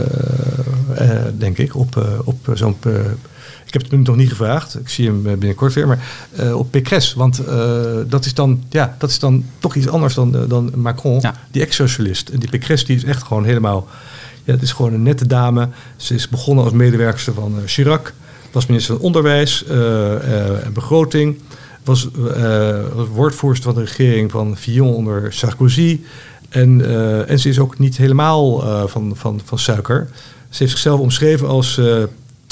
denk 1.37 1.57
ik, 1.57 1.75
op, 1.75 2.21
op 2.23 2.37
zo'n 2.53 2.77
ik 3.73 3.81
heb 3.81 3.91
het 3.91 3.99
hem 3.99 4.01
nog 4.01 4.15
niet 4.15 4.29
gevraagd. 4.29 4.79
Ik 4.79 4.89
zie 4.89 5.07
hem 5.07 5.21
binnenkort 5.21 5.73
weer. 5.73 5.87
Maar 5.87 5.99
uh, 6.39 6.57
op 6.57 6.71
Pécresse. 6.71 7.17
Want 7.17 7.41
uh, 7.47 7.83
dat, 8.07 8.25
is 8.25 8.33
dan, 8.33 8.63
ja, 8.69 8.95
dat 8.97 9.09
is 9.09 9.19
dan 9.19 9.45
toch 9.59 9.75
iets 9.75 9.87
anders 9.87 10.13
dan, 10.13 10.35
uh, 10.35 10.41
dan 10.47 10.71
Macron. 10.75 11.19
Ja. 11.21 11.35
Die 11.51 11.61
ex-socialist. 11.61 12.29
En 12.29 12.39
die 12.39 12.49
Pécresse 12.49 12.85
die 12.85 12.95
is 12.95 13.03
echt 13.03 13.23
gewoon 13.23 13.45
helemaal... 13.45 13.87
Ja, 14.43 14.53
het 14.53 14.61
is 14.61 14.71
gewoon 14.71 14.93
een 14.93 15.03
nette 15.03 15.27
dame. 15.27 15.69
Ze 15.95 16.13
is 16.13 16.29
begonnen 16.29 16.63
als 16.63 16.73
medewerkster 16.73 17.33
van 17.33 17.55
Chirac. 17.65 18.13
Was 18.51 18.65
minister 18.65 18.95
van 18.95 19.03
Onderwijs 19.03 19.65
en 19.65 20.73
Begroting. 20.73 21.39
Was, 21.83 22.07
was 22.93 23.07
woordvoerster 23.07 23.73
van 23.73 23.81
de 23.81 23.87
regering 23.87 24.31
van 24.31 24.57
Fillon 24.57 24.93
onder 24.93 25.33
Sarkozy. 25.33 25.99
En, 26.49 26.85
en 27.27 27.39
ze 27.39 27.49
is 27.49 27.59
ook 27.59 27.79
niet 27.79 27.97
helemaal 27.97 28.59
van, 28.87 29.11
van, 29.15 29.41
van 29.45 29.59
suiker. 29.59 30.09
Ze 30.49 30.57
heeft 30.57 30.71
zichzelf 30.71 30.99
omschreven 30.99 31.47
als 31.47 31.79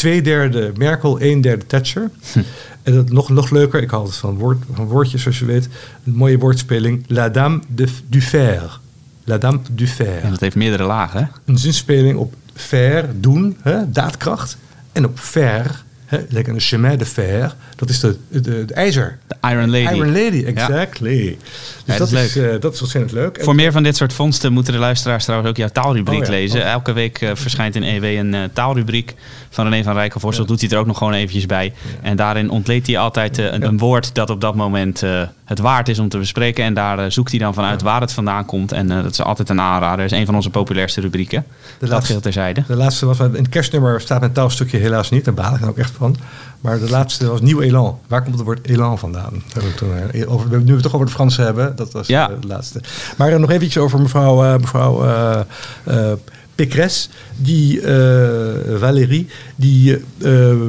twee 0.01 0.21
derde 0.21 0.71
Merkel, 0.77 1.21
een 1.21 1.41
derde 1.41 1.65
Thatcher. 1.65 2.09
Hm. 2.33 2.39
En 2.83 2.93
dat 2.93 3.09
nog, 3.09 3.29
nog 3.29 3.49
leuker, 3.49 3.81
ik 3.81 3.89
hou 3.89 4.05
het 4.05 4.15
van, 4.15 4.37
woord, 4.37 4.63
van 4.73 4.85
woordjes 4.85 5.21
zoals 5.21 5.39
je 5.39 5.45
weet. 5.45 5.69
Een 6.03 6.15
mooie 6.15 6.37
woordspeling. 6.37 7.03
La 7.07 7.29
dame 7.29 7.59
de, 7.67 7.87
du 8.07 8.21
fer. 8.21 8.79
La 9.23 9.37
dame 9.37 9.59
du 9.71 9.87
fer. 9.87 10.21
En 10.21 10.29
dat 10.29 10.39
heeft 10.39 10.55
meerdere 10.55 10.83
lagen. 10.83 11.31
Een 11.45 11.57
zinspeling 11.57 12.17
op 12.17 12.33
fer, 12.53 13.09
doen, 13.19 13.57
hè, 13.61 13.91
daadkracht. 13.91 14.57
En 14.91 15.05
op 15.05 15.19
fer, 15.19 15.83
hè, 16.11 16.19
lekker 16.29 16.53
een 16.53 16.59
chemin 16.59 16.97
de 16.97 17.05
fer. 17.05 17.55
Dat 17.75 17.89
is 17.89 17.99
de, 17.99 18.17
de, 18.27 18.41
de 18.65 18.73
ijzer. 18.73 19.17
De 19.27 19.35
Iron 19.49 19.69
Lady. 19.69 19.95
Iron 19.95 20.11
Lady, 20.11 20.43
exactly. 20.45 21.25
Ja. 21.25 21.29
Dus 21.29 21.37
ja, 21.85 21.97
dat, 21.97 22.09
dat, 22.09 22.19
is, 22.19 22.37
uh, 22.37 22.59
dat 22.59 22.73
is 22.73 22.81
ontzettend 22.81 23.13
leuk. 23.13 23.39
Voor 23.41 23.55
meer 23.55 23.71
van 23.71 23.83
dit 23.83 23.95
soort 23.95 24.13
vondsten 24.13 24.53
moeten 24.53 24.73
de 24.73 24.79
luisteraars 24.79 25.23
trouwens 25.23 25.49
ook 25.49 25.57
jouw 25.57 25.67
taalrubriek 25.67 26.21
Oh 26.21 26.29
lezen. 26.29 26.61
oh. 26.61 26.71
Elke 26.71 26.93
week 26.93 27.21
uh, 27.21 27.29
verschijnt 27.33 27.75
in 27.75 27.83
EW 27.83 28.03
een 28.03 28.33
uh, 28.33 28.43
taalrubriek 28.53 29.13
van 29.49 29.69
René 29.69 29.83
van 29.83 29.93
Rijkenvorstel. 29.93 30.43
Ja. 30.43 30.49
Doet 30.49 30.61
hij 30.61 30.69
er 30.69 30.77
ook 30.77 30.85
nog 30.85 30.97
gewoon 30.97 31.13
eventjes 31.13 31.45
bij. 31.45 31.73
En 32.01 32.15
daarin 32.15 32.49
ontleedt 32.49 32.87
hij 32.87 32.97
altijd 32.97 33.37
een, 33.37 33.65
een, 33.65 33.77
woord 33.77 34.15
dat 34.15 34.29
op 34.29 34.41
dat 34.41 34.55
moment 34.55 35.03
het 35.51 35.59
waard 35.59 35.89
is 35.89 35.99
om 35.99 36.09
te 36.09 36.17
bespreken. 36.17 36.63
En 36.63 36.73
daar 36.73 36.99
uh, 36.99 37.05
zoekt 37.07 37.31
hij 37.31 37.39
dan 37.39 37.53
vanuit 37.53 37.81
waar 37.81 38.01
het 38.01 38.13
vandaan 38.13 38.45
komt. 38.45 38.71
En 38.71 38.87
dat 38.87 39.11
is 39.11 39.21
altijd 39.21 39.49
een 39.49 39.61
aanrader. 39.61 39.97
Dat 39.97 40.11
is 40.11 40.19
een 40.19 40.25
van 40.25 40.35
onze 40.35 40.49
populairste 40.49 41.01
rubrieken. 41.01 41.45
De 41.79 41.87
dat 41.87 42.21
terzijde. 42.21 42.63
De 42.67 42.75
laatste 42.75 43.05
was, 43.05 43.19
in 43.19 43.33
het 43.33 43.49
kerstnummer 43.49 44.01
staat 44.01 44.19
mijn 44.19 44.31
taalstukje 44.31 44.77
helaas 44.77 45.09
niet. 45.09 45.25
Daar 45.25 45.33
baal 45.33 45.53
ik 45.53 45.59
dan 45.59 45.69
ook 45.69 45.77
echt 45.77 45.93
van. 45.97 46.15
Maar 46.61 46.79
de 46.79 46.89
laatste 46.89 47.27
was 47.27 47.41
Nieuw 47.41 47.61
Elan. 47.61 47.99
Waar 48.07 48.23
komt 48.23 48.35
het 48.35 48.43
woord 48.45 48.67
elan 48.67 48.99
vandaan? 48.99 49.43
We 49.53 49.73
toen, 49.73 50.27
over, 50.27 50.49
nu 50.49 50.65
we 50.65 50.71
het 50.71 50.81
toch 50.81 50.93
over 50.93 51.05
de 51.05 51.11
Fransen 51.11 51.43
hebben. 51.43 51.75
Dat 51.75 51.91
was 51.91 52.07
ja. 52.07 52.27
de 52.27 52.47
laatste. 52.47 52.81
Maar 53.17 53.39
nog 53.39 53.49
eventjes 53.49 53.83
over 53.83 54.01
mevrouw, 54.01 54.59
mevrouw 54.59 55.05
uh, 55.05 56.11
Pécresse, 56.55 57.09
die 57.35 57.81
uh, 57.81 58.79
Valérie, 58.79 59.27
die 59.55 60.03
uh, 60.17 60.51
uh, 60.51 60.61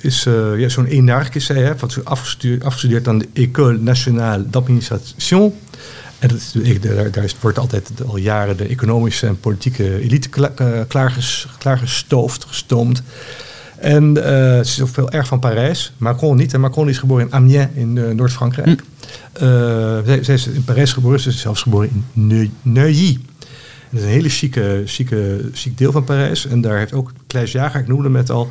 is 0.00 0.22
ja, 0.56 0.68
zo'n 0.68 0.86
enarch, 0.86 1.34
is 1.34 1.44
zij, 1.44 1.62
hè, 1.62 1.78
van 1.78 1.90
afgestudeerd, 2.04 2.64
afgestudeerd 2.64 3.08
aan 3.08 3.18
de 3.18 3.28
École 3.32 3.78
Nationale 3.78 4.50
d'Administration. 4.50 5.54
En 6.18 6.28
dat 6.28 6.38
is, 6.38 6.80
daar, 6.80 7.10
daar 7.10 7.32
wordt 7.40 7.58
altijd 7.58 7.90
al 8.06 8.16
jaren 8.16 8.56
de 8.56 8.66
economische 8.66 9.26
en 9.26 9.40
politieke 9.40 10.00
elite 10.00 10.28
klaarges, 10.88 11.46
klaargestoofd, 11.58 12.44
gestoomd. 12.44 13.02
En 13.78 14.04
uh, 14.04 14.24
ze 14.24 14.60
is 14.60 14.80
ook 14.80 14.88
veel 14.88 15.10
erg 15.10 15.26
van 15.26 15.38
Parijs. 15.38 15.92
Macron 15.96 16.36
niet. 16.36 16.54
En 16.54 16.60
Macron 16.60 16.88
is 16.88 16.98
geboren 16.98 17.26
in 17.26 17.32
Amiens 17.32 17.66
in 17.74 17.96
uh, 17.96 18.10
Noord-Frankrijk. 18.10 18.82
Hm. 19.36 19.44
Uh, 19.44 19.50
zij, 20.04 20.24
zij, 20.24 20.34
is 20.34 20.46
in 20.46 20.64
Parijs 20.64 20.92
geboren. 20.92 21.20
Ze 21.20 21.28
is 21.28 21.40
zelfs 21.40 21.62
geboren 21.62 22.04
in 22.14 22.52
Neuilly. 22.62 23.18
Dat 23.90 24.00
is 24.00 24.02
een 24.02 24.12
hele 24.12 24.28
chique, 24.28 24.82
chique, 24.84 25.50
chic 25.52 25.78
deel 25.78 25.92
van 25.92 26.04
Parijs. 26.04 26.46
En 26.46 26.60
daar 26.60 26.78
heeft 26.78 26.92
ook 26.92 27.12
Kleis 27.26 27.52
Jager, 27.52 27.80
ik 27.80 27.88
noemde 27.88 28.02
hem 28.02 28.12
net 28.12 28.30
al, 28.30 28.48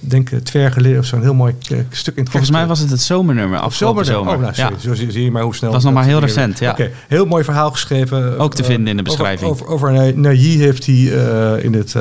denk 0.00 0.30
ik 0.30 0.44
twee 0.44 0.62
jaar 0.62 0.72
geleden 0.72 0.98
of 0.98 1.04
zo'n 1.04 1.22
heel 1.22 1.34
mooi 1.34 1.54
uh, 1.72 1.78
stuk 1.90 2.16
in 2.16 2.22
het 2.22 2.30
Volgens 2.30 2.52
mij 2.52 2.66
was 2.66 2.78
het 2.78 2.90
het 2.90 3.00
zomernummer, 3.00 3.58
afgelopen 3.58 4.04
zomer. 4.04 4.34
Oh, 4.34 4.40
nou, 4.40 4.54
sorry. 4.54 4.74
Ja. 4.74 4.80
Zo 4.80 4.94
zie, 4.94 5.10
zie, 5.10 5.24
je 5.24 5.30
maar 5.30 5.42
hoe 5.42 5.54
snel... 5.54 5.70
Dat 5.72 5.82
was 5.82 5.92
nog 5.92 6.00
maar 6.00 6.10
heel 6.10 6.20
recent, 6.20 6.58
ja. 6.58 6.70
Oké, 6.70 6.82
okay. 6.82 6.94
heel 7.08 7.26
mooi 7.26 7.44
verhaal 7.44 7.70
geschreven. 7.70 8.38
Ook 8.38 8.54
te 8.54 8.62
uh, 8.62 8.68
vinden 8.68 8.88
in 8.88 8.96
de 8.96 9.02
beschrijving. 9.02 9.50
Over, 9.50 9.66
over, 9.66 9.90
heeft 9.90 10.86
hij 10.86 10.94
uh, 10.94 11.64
in 11.64 11.74
het... 11.74 11.94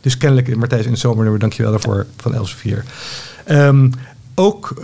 dus 0.00 0.16
kennelijk 0.16 0.48
in 0.48 0.58
Martijs 0.58 0.84
in 0.84 0.90
het 0.90 1.00
zomernummer, 1.00 1.40
dankjewel 1.40 1.70
daarvoor, 1.70 2.06
van 2.16 2.34
Elsevier. 2.34 2.84
Um, 3.50 3.92
ook 4.34 4.74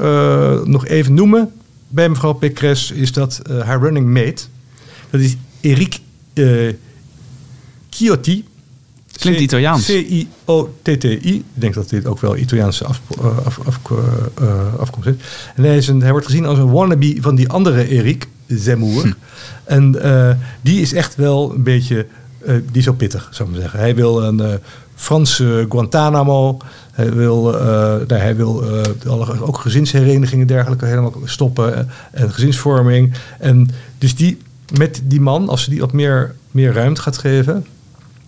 nog 0.65 0.87
even 0.87 1.15
noemen 1.15 1.53
bij 1.89 2.09
mevrouw 2.09 2.33
Pécresse 2.33 2.95
is 2.95 3.13
dat 3.13 3.43
haar 3.65 3.81
running 3.81 4.07
mate, 4.07 4.45
dat 5.11 5.21
is 5.21 5.37
Eric 5.61 5.99
Chiotti. 7.91 8.45
Klinkt 9.17 9.41
Italiaans. 9.41 9.87
C-I-O-T-T-I. 9.87 11.35
Ik 11.35 11.45
denk 11.55 11.75
dat 11.75 11.89
dit 11.89 12.07
ook 12.07 12.21
wel 12.21 12.37
Italiaanse 12.37 12.85
af, 12.85 13.01
af, 13.45 13.59
af, 13.67 13.81
uh, 14.43 14.75
afkomst 14.79 15.09
is. 15.09 15.15
En 15.55 15.65
hij, 15.65 15.77
is 15.77 15.89
een, 15.89 16.03
hij 16.03 16.11
wordt 16.11 16.27
gezien 16.27 16.47
als 16.47 16.59
een 16.59 16.71
wannabe 16.71 17.17
van 17.21 17.35
die 17.35 17.49
andere 17.49 17.89
Erik 17.89 18.29
Zemmour. 18.47 19.03
Hm. 19.03 19.13
En 19.65 19.97
uh, 20.05 20.31
die 20.61 20.81
is 20.81 20.93
echt 20.93 21.15
wel 21.15 21.53
een 21.55 21.63
beetje... 21.63 22.07
Uh, 22.47 22.55
die 22.73 22.81
is 22.81 22.89
ook 22.89 22.97
pittig, 22.97 23.29
zou 23.31 23.49
ik 23.49 23.55
maar 23.55 23.63
zeggen. 23.63 23.81
Hij 23.81 23.95
wil 23.95 24.23
een 24.23 24.61
Franse 24.95 25.67
Guantanamo. 25.69 26.59
Hij 26.93 27.13
wil, 27.13 27.43
nou, 27.43 28.15
hij 28.15 28.37
wil 28.37 28.65
ook 29.41 29.59
gezinsherenigingen 29.59 30.41
en 30.41 30.55
dergelijke 30.55 30.87
helemaal 30.87 31.13
stoppen. 31.25 31.89
En 32.13 32.33
gezinsvorming. 32.33 33.15
En 33.39 33.69
dus 33.99 34.15
die, 34.15 34.39
met 34.79 35.01
die 35.05 35.21
man, 35.21 35.49
als 35.49 35.63
ze 35.63 35.71
die 35.71 35.81
wat 35.81 35.93
meer, 35.93 36.35
meer 36.51 36.73
ruimte 36.73 37.01
gaat 37.01 37.19
geven 37.19 37.67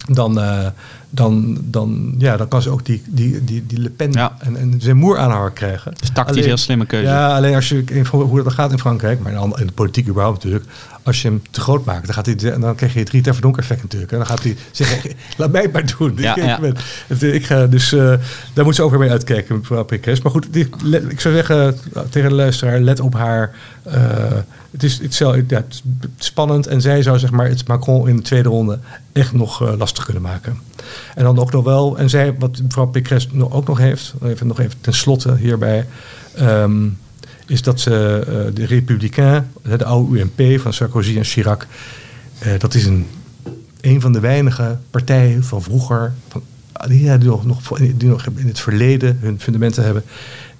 dan, 0.08 0.40
eh, 0.40 0.66
dan, 1.10 1.58
dan, 1.64 2.14
ja, 2.18 2.36
dan 2.36 2.48
kan 2.48 2.62
ze 2.62 2.70
ook 2.70 2.84
die, 2.84 3.02
die, 3.06 3.44
die, 3.44 3.66
die 3.66 3.78
Le 3.80 3.90
Pen 3.90 4.12
Ja. 4.12 4.36
en, 4.38 4.56
en 4.56 4.74
Zemmour 4.80 5.18
aanhanger 5.18 5.50
krijgen. 5.50 5.92
Dus 6.00 6.10
tactisch 6.10 6.36
Alleen- 6.36 6.48
heel 6.48 6.56
slimme 6.56 6.86
keuze. 6.86 7.06
Ja, 7.06 7.36
alleen 7.36 7.54
als 7.54 7.68
je 7.68 7.82
in- 7.86 8.06
hoe 8.06 8.42
dat 8.42 8.52
gaat 8.52 8.72
in 8.72 8.78
Frankrijk, 8.78 9.20
maar 9.20 9.32
in 9.32 9.66
de 9.66 9.72
politiek 9.72 10.08
überhaupt 10.08 10.36
natuurlijk. 10.44 10.70
Als 11.02 11.22
je 11.22 11.28
hem 11.28 11.42
te 11.50 11.60
groot 11.60 11.84
maakt, 11.84 12.04
dan, 12.06 12.14
gaat 12.14 12.26
hij, 12.26 12.34
dan 12.58 12.74
krijg 12.74 12.92
je 12.92 12.98
het 12.98 13.10
Rita 13.10 13.32
Verdonk 13.32 13.56
effect 13.58 13.82
natuurlijk. 13.82 14.12
En 14.12 14.18
dan 14.18 14.26
gaat 14.26 14.42
hij 14.42 14.56
zeggen, 14.70 15.10
laat 15.38 15.52
mij 15.52 15.68
maar 15.72 15.96
doen. 15.98 16.12
Ja, 16.16 16.36
ik, 16.36 16.44
ja. 16.44 16.58
het- 17.06 17.22
ik 17.22 17.46
ga, 17.46 17.66
dus 17.66 17.92
eh, 17.92 18.12
daar 18.54 18.64
moet 18.64 18.74
ze 18.74 18.82
ook 18.82 18.90
weer 18.90 18.98
mee 18.98 19.10
uitkijken, 19.10 19.56
mevrouw 19.56 19.84
Pécresse. 19.84 20.22
Maar 20.22 20.32
goed, 20.32 20.46
die- 20.50 20.68
ik 21.08 21.20
zou 21.20 21.34
zeggen 21.34 21.76
tegen 22.10 22.28
de 22.28 22.34
luisteraar, 22.34 22.80
let 22.80 23.00
op 23.00 23.14
haar. 23.14 23.50
eh, 23.82 24.02
het, 24.70 24.82
is, 24.82 24.98
het, 24.98 25.82
spannend 26.16 26.66
en 26.66 26.80
zij 26.80 27.02
zou 27.02 27.18
zeg 27.18 27.30
maar, 27.30 27.48
het 27.48 27.68
Macron 27.68 28.08
in 28.08 28.16
de 28.16 28.22
tweede 28.22 28.48
ronde 28.48 28.78
echt 29.12 29.32
nog 29.32 29.62
eh, 29.62 29.76
lastig 29.76 30.04
kunnen 30.04 30.22
maken. 30.22 30.58
En 31.14 31.24
dan 31.24 31.38
ook 31.38 31.52
nog 31.52 31.64
wel, 31.64 31.98
en 31.98 32.10
zij, 32.10 32.34
wat 32.38 32.62
mevrouw 32.62 32.86
Pécresse 32.86 33.50
ook 33.50 33.66
nog 33.66 33.78
heeft, 33.78 34.14
even, 34.24 34.46
nog 34.46 34.60
even 34.60 34.80
tenslotte 34.80 35.36
hierbij, 35.36 35.86
ehm, 36.34 36.88
is 37.46 37.62
dat 37.62 37.80
ze 37.80 38.24
eh, 38.26 38.54
de 38.54 38.66
Republikein, 38.66 39.50
de 39.62 39.84
oude 39.84 40.18
UMP 40.18 40.60
van 40.60 40.72
Sarkozy 40.72 41.16
en 41.16 41.24
Chirac, 41.24 41.66
eh, 42.38 42.52
dat 42.58 42.74
is 42.74 42.86
een, 42.86 43.06
een 43.80 44.00
van 44.00 44.12
de 44.12 44.20
weinige 44.20 44.78
partijen 44.90 45.44
van 45.44 45.62
vroeger, 45.62 46.12
van, 46.28 46.42
die, 46.88 47.18
nog, 47.18 47.78
die 47.78 48.08
nog 48.08 48.26
in 48.36 48.46
het 48.46 48.60
verleden 48.60 49.18
hun 49.20 49.40
fundamenten 49.40 49.84
hebben, 49.84 50.02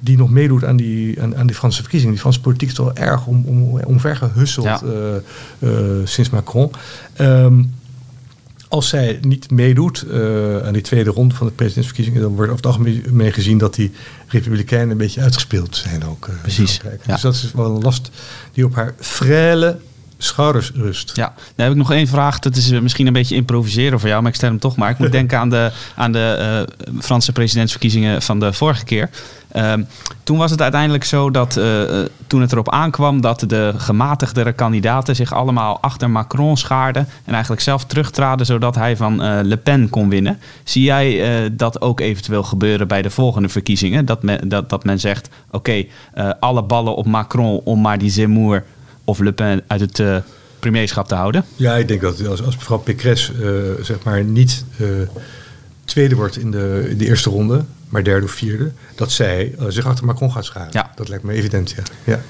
die 0.01 0.17
nog 0.17 0.31
meedoet 0.31 0.65
aan 0.65 0.77
die, 0.77 1.23
aan, 1.23 1.37
aan 1.37 1.47
die 1.47 1.57
Franse 1.57 1.81
verkiezingen. 1.81 2.13
Die 2.15 2.23
Franse 2.23 2.41
politiek 2.41 2.69
is 2.69 2.75
toch 2.75 2.93
wel 2.95 3.07
erg 3.07 3.27
om, 3.27 3.45
om, 3.45 3.81
omvergehusseld 3.81 4.67
Ja. 4.67 4.81
eh, 4.83 5.17
eh, 5.59 6.07
sinds 6.07 6.31
Macron. 6.31 6.71
Ehm, 7.15 7.63
als 8.69 8.89
zij 8.89 9.19
niet 9.23 9.51
meedoet 9.51 10.03
eh, 10.11 10.57
aan 10.67 10.73
die 10.73 10.83
tweede 10.83 11.11
ronde 11.11 11.35
van 11.35 11.47
de 11.47 11.53
presidentsverkiezingen, 11.53 12.21
dan 12.21 12.35
wordt 12.35 12.53
over 12.53 12.65
het 12.65 12.77
algemeen 12.77 13.33
gezien 13.33 13.59
dat 13.59 13.75
die 13.75 13.93
Republikeinen 14.29 14.91
een 14.91 14.97
beetje 14.97 15.21
uitgespeeld 15.21 15.77
zijn 15.77 16.05
ook. 16.05 16.29
Precies, 16.43 16.77
Frankrijk. 16.77 17.07
ja. 17.07 17.13
Dus 17.13 17.23
dat 17.23 17.35
is 17.35 17.53
wel 17.55 17.77
een 17.77 17.83
last 17.83 18.11
die 18.53 18.65
op 18.65 18.75
haar 18.75 18.95
frêle 19.01 19.77
schouders 20.19 20.71
rust. 20.75 21.17
Ja, 21.17 21.33
dan 21.55 21.67
heb 21.67 21.71
ik 21.71 21.77
nog 21.77 21.93
één 21.93 22.07
vraag. 22.07 22.39
Dat 22.39 22.57
is 22.57 22.71
eh, 22.71 22.81
misschien 22.81 23.07
een 23.07 23.13
beetje 23.13 23.35
improviseren 23.35 24.01
voor 24.01 24.09
jou, 24.09 24.23
maar 24.23 24.31
ik 24.31 24.37
stel 24.37 24.49
hem 24.49 24.59
toch 24.59 24.77
maar. 24.77 24.91
Ik 24.91 24.99
moet 24.99 25.13
denken 25.21 25.39
aan 25.39 25.51
de, 25.51 25.73
aan 25.95 26.13
de 26.13 26.65
eh, 26.89 27.01
Franse 27.01 27.33
presidentsverkiezingen 27.33 28.23
van 28.23 28.41
de 28.41 28.53
vorige 28.53 28.85
keer. 28.85 29.11
Ehm, 29.53 29.83
toen 30.23 30.39
was 30.39 30.51
het 30.51 30.63
uiteindelijk 30.63 31.05
zo 31.05 31.31
dat 31.31 31.57
eh, 31.57 31.83
toen 32.27 32.41
het 32.41 32.53
erop 32.53 32.71
aankwam 32.71 33.21
dat 33.21 33.45
de 33.47 33.73
gematigdere 33.77 34.53
kandidaten 34.53 35.17
zich 35.17 35.33
allemaal 35.33 35.81
achter 35.81 36.11
Macron 36.11 36.57
schaarden 36.57 37.09
en 37.25 37.33
eigenlijk 37.33 37.63
zelf 37.63 37.85
terugtraden 37.85 38.47
zodat 38.47 38.75
hij 38.75 38.97
van 38.97 39.17
Le 39.43 39.57
Pen 39.57 39.89
kon 39.89 40.09
winnen. 40.09 40.39
Zie 40.65 40.83
jij 40.83 41.51
dat 41.53 41.81
ook 41.81 42.01
eventueel 42.01 42.43
gebeuren 42.43 42.89
bij 42.89 43.03
de 43.03 43.11
volgende 43.11 43.49
verkiezingen? 43.49 44.05
Dat 44.05 44.23
men, 44.23 44.49
dat, 44.49 44.71
dat 44.71 44.85
men 44.85 45.01
zegt, 45.01 45.29
oké, 45.51 45.85
alle 46.41 46.63
ballen 46.63 46.95
op 46.95 47.07
Macron 47.07 47.61
om 47.65 47.81
maar 47.81 47.99
die 47.99 48.11
Zemmour 48.11 48.65
of 49.09 49.19
Le 49.19 49.33
Pen 49.33 49.63
uit 49.67 49.81
het 49.81 49.99
eh, 49.99 50.17
premierschap 50.59 51.09
te 51.09 51.15
houden? 51.15 51.45
Ja, 51.57 51.77
ik 51.77 51.89
denk 51.89 52.01
dat 52.01 52.27
als, 52.27 52.43
als 52.43 52.57
mevrouw 52.57 52.79
Pécresse 52.79 53.33
eh, 53.33 53.85
zeg 53.85 54.03
maar 54.03 54.25
niet 54.25 54.65
eh, 54.79 54.87
tweede 55.85 56.15
wordt 56.15 56.37
in 56.37 56.51
de, 56.51 56.87
in 56.91 56.99
de 56.99 57.07
eerste 57.07 57.31
ronde, 57.31 57.65
maar 57.89 58.05
derde 58.05 58.27
of 58.27 58.31
vierde, 58.31 58.71
dat 58.95 59.13
zij 59.13 59.55
zich 59.69 59.87
achter 59.87 60.05
Macron 60.05 60.33
gaat 60.33 60.45
scharen. 60.45 60.69
Ja. 60.73 60.91
Dat 60.95 61.09
lijkt 61.09 61.25
me 61.25 61.33
evident, 61.33 61.71
ja. 61.71 61.83
ja. 62.05 62.21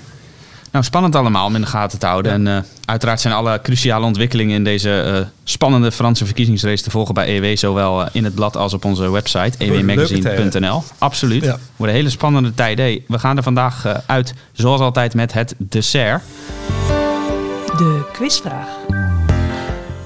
Nou, 0.71 0.85
spannend 0.85 1.15
allemaal 1.15 1.47
om 1.47 1.55
in 1.55 1.61
de 1.61 1.67
gaten 1.67 1.99
te 1.99 2.07
houden. 2.07 2.33
En 2.33 2.47
eh, 2.47 2.63
uiteraard 2.85 3.21
zijn 3.21 3.35
alle 3.35 3.61
cruciale 3.63 4.07
ontwikkelingen 4.07 4.55
in 4.55 4.65
deze 4.65 5.01
eh, 5.01 5.27
spannende 5.45 5.93
Franse 5.93 6.25
verkiezingsrace 6.25 6.83
te 6.83 6.91
volgen 6.91 7.15
bij 7.15 7.37
EW. 7.37 7.57
Zowel 7.57 8.05
eh, 8.05 8.09
in 8.13 8.25
het 8.25 8.35
blad 8.35 8.57
als 8.57 8.75
op 8.75 8.85
onze 8.85 9.11
website 9.11 9.65
E 9.65 9.71
ewmagazine.nl. 9.71 10.83
Absoluut. 10.99 11.45
Ja. 11.45 11.59
Worden 11.77 11.97
hele 11.97 12.11
spannende 12.11 12.55
tijden. 12.55 12.85
Hey, 12.85 13.05
we 13.07 13.19
gaan 13.19 13.37
er 13.37 13.43
vandaag 13.43 14.03
uit, 14.07 14.35
zoals 14.53 14.81
altijd, 14.81 15.15
met 15.15 15.33
het 15.33 15.55
dessert. 15.59 16.23
De 17.77 18.09
quizvraag. 18.13 18.78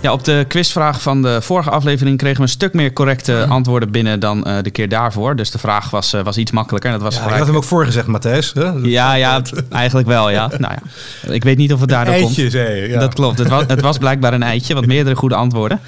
Ja, 0.03 0.13
op 0.13 0.25
de 0.25 0.45
quizvraag 0.49 1.03
van 1.03 1.23
de 1.23 1.43
vorige 1.43 1.71
aflevering 1.71 2.19
kregen 2.19 2.37
we 2.37 2.43
een 2.43 2.49
stuk 2.49 2.73
meer 2.73 2.93
correcte 2.93 3.47
antwoorden 3.49 3.91
binnen 3.91 4.21
dan 4.21 4.45
eh, 4.45 4.63
de 4.63 4.71
keer 4.71 4.89
daarvoor. 4.89 5.37
Dus 5.37 5.51
de 5.51 5.59
vraag 5.59 5.91
was, 5.91 6.13
eh, 6.13 6.23
was 6.23 6.37
iets 6.37 6.51
makkelijker. 6.51 6.91
En 6.91 6.97
dat 6.97 7.05
was 7.05 7.15
ja 7.15 7.21
ik 7.21 7.25
gelijk... 7.25 7.45
had 7.45 7.53
hem 7.53 7.63
ook 7.63 7.69
voorgezegd, 7.69 8.07
Matthijs. 8.07 8.53
Hè? 8.55 8.71
Ja, 8.83 9.15
ja, 9.15 9.43
eigenlijk 9.71 10.09
wel, 10.09 10.31
ja. 10.31 10.51
Nou 10.59 10.75
ja. 10.75 11.33
Ik 11.33 11.45
weet 11.45 11.57
niet 11.57 11.73
of 11.73 11.81
het 11.81 11.89
daardoor 11.89 12.15
komt. 12.15 12.27
Eitje, 12.27 12.51
zei 12.51 12.81
je. 12.81 12.89
Ja. 12.89 13.01
Dat 13.01 13.15
klopt. 13.15 13.39
Het 13.39 13.49
was, 13.49 13.65
het 13.67 13.81
was 13.81 13.99
blijkbaar 13.99 14.33
een 14.33 14.43
eitje, 14.43 14.75
wat 14.75 14.87
meerdere 14.87 15.17
goede 15.17 15.35
antwoorden. 15.35 15.81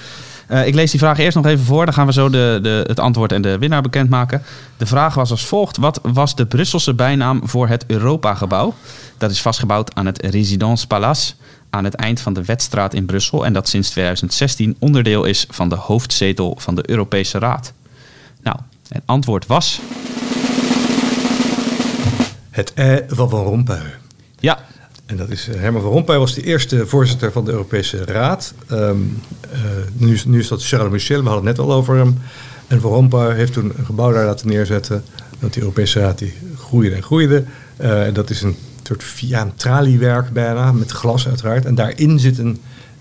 Eh, 0.46 0.66
ik 0.66 0.74
lees 0.74 0.90
die 0.90 1.00
vraag 1.00 1.18
eerst 1.18 1.36
nog 1.36 1.46
even 1.46 1.64
voor. 1.64 1.84
Dan 1.84 1.94
gaan 1.94 2.06
we 2.06 2.12
zo 2.12 2.28
de, 2.28 2.58
de, 2.62 2.84
het 2.86 3.00
antwoord 3.00 3.32
en 3.32 3.42
de 3.42 3.58
winnaar 3.58 3.82
bekendmaken. 3.82 4.42
De 4.76 4.86
vraag 4.86 5.14
was 5.14 5.30
als 5.30 5.46
volgt. 5.46 5.76
Wat 5.76 6.00
was 6.02 6.34
de 6.34 6.46
Brusselse 6.46 6.94
bijnaam 6.94 7.48
voor 7.48 7.68
het 7.68 7.84
Europagebouw? 7.86 8.74
Dat 9.18 9.30
is 9.30 9.42
vastgebouwd 9.42 9.94
aan 9.94 10.06
het 10.06 10.26
Résidence 10.26 10.86
Palace 10.86 11.34
aan 11.70 11.84
het 11.84 11.94
eind 11.94 12.20
van 12.20 12.32
de 12.32 12.44
Wetstraat 12.44 12.94
in 12.94 13.04
Brussel. 13.04 13.44
En 13.44 13.52
dat 13.52 13.68
sinds 13.68 13.90
2016 13.90 14.76
onderdeel 14.78 15.24
is 15.24 15.46
van 15.50 15.68
de 15.68 15.74
hoofdzetel 15.74 16.56
van 16.58 16.74
de 16.74 16.90
Europese 16.90 17.38
Raad. 17.38 17.72
Nou, 18.42 18.56
het 18.88 19.02
antwoord 19.04 19.46
was... 19.46 19.80
Het 22.50 22.74
ei 22.74 23.02
van 23.08 23.30
Van 23.30 23.42
Rompuy. 23.42 23.94
Ja, 24.40 24.58
En 25.06 25.16
dat 25.16 25.30
is, 25.30 25.48
eh, 25.48 25.60
Herman 25.60 25.82
van 25.82 25.90
Rompuy 25.90 26.18
was 26.18 26.34
de 26.34 26.42
eerste 26.42 26.86
voorzitter 26.86 27.32
van 27.32 27.44
de 27.44 27.50
Europese 27.50 28.04
Raad. 28.04 28.54
Ehm, 28.68 28.96
eh, 29.50 29.60
nu, 29.92 30.18
nu 30.26 30.38
is 30.38 30.48
dat 30.48 30.66
Charles 30.66 30.92
Michel, 30.92 31.22
we 31.22 31.28
hadden 31.28 31.46
het 31.46 31.56
net 31.56 31.66
al 31.66 31.72
over 31.72 31.96
hem. 31.96 32.18
En 32.66 32.80
Van 32.80 32.90
Rompuy 32.90 33.34
heeft 33.34 33.52
toen 33.52 33.72
een 33.76 33.84
gebouw 33.84 34.12
daar 34.12 34.26
laten 34.26 34.48
neerzetten. 34.48 35.04
Want 35.38 35.52
die 35.52 35.62
Europese 35.62 36.00
Raad 36.00 36.18
die 36.18 36.34
groeide 36.56 36.94
en 36.94 37.02
groeide. 37.02 37.44
Eh, 37.76 38.06
en 38.06 38.14
dat 38.14 38.30
is 38.30 38.42
een 38.42 38.56
soort 38.82 39.04
via 39.04 39.40
een 39.40 39.54
traliewerk 39.54 40.32
bijna, 40.32 40.72
met 40.72 40.90
glas 40.90 41.28
uiteraard. 41.28 41.64
En 41.64 41.74
daarin 41.74 42.18
zit 42.18 42.38
een, 42.38 42.60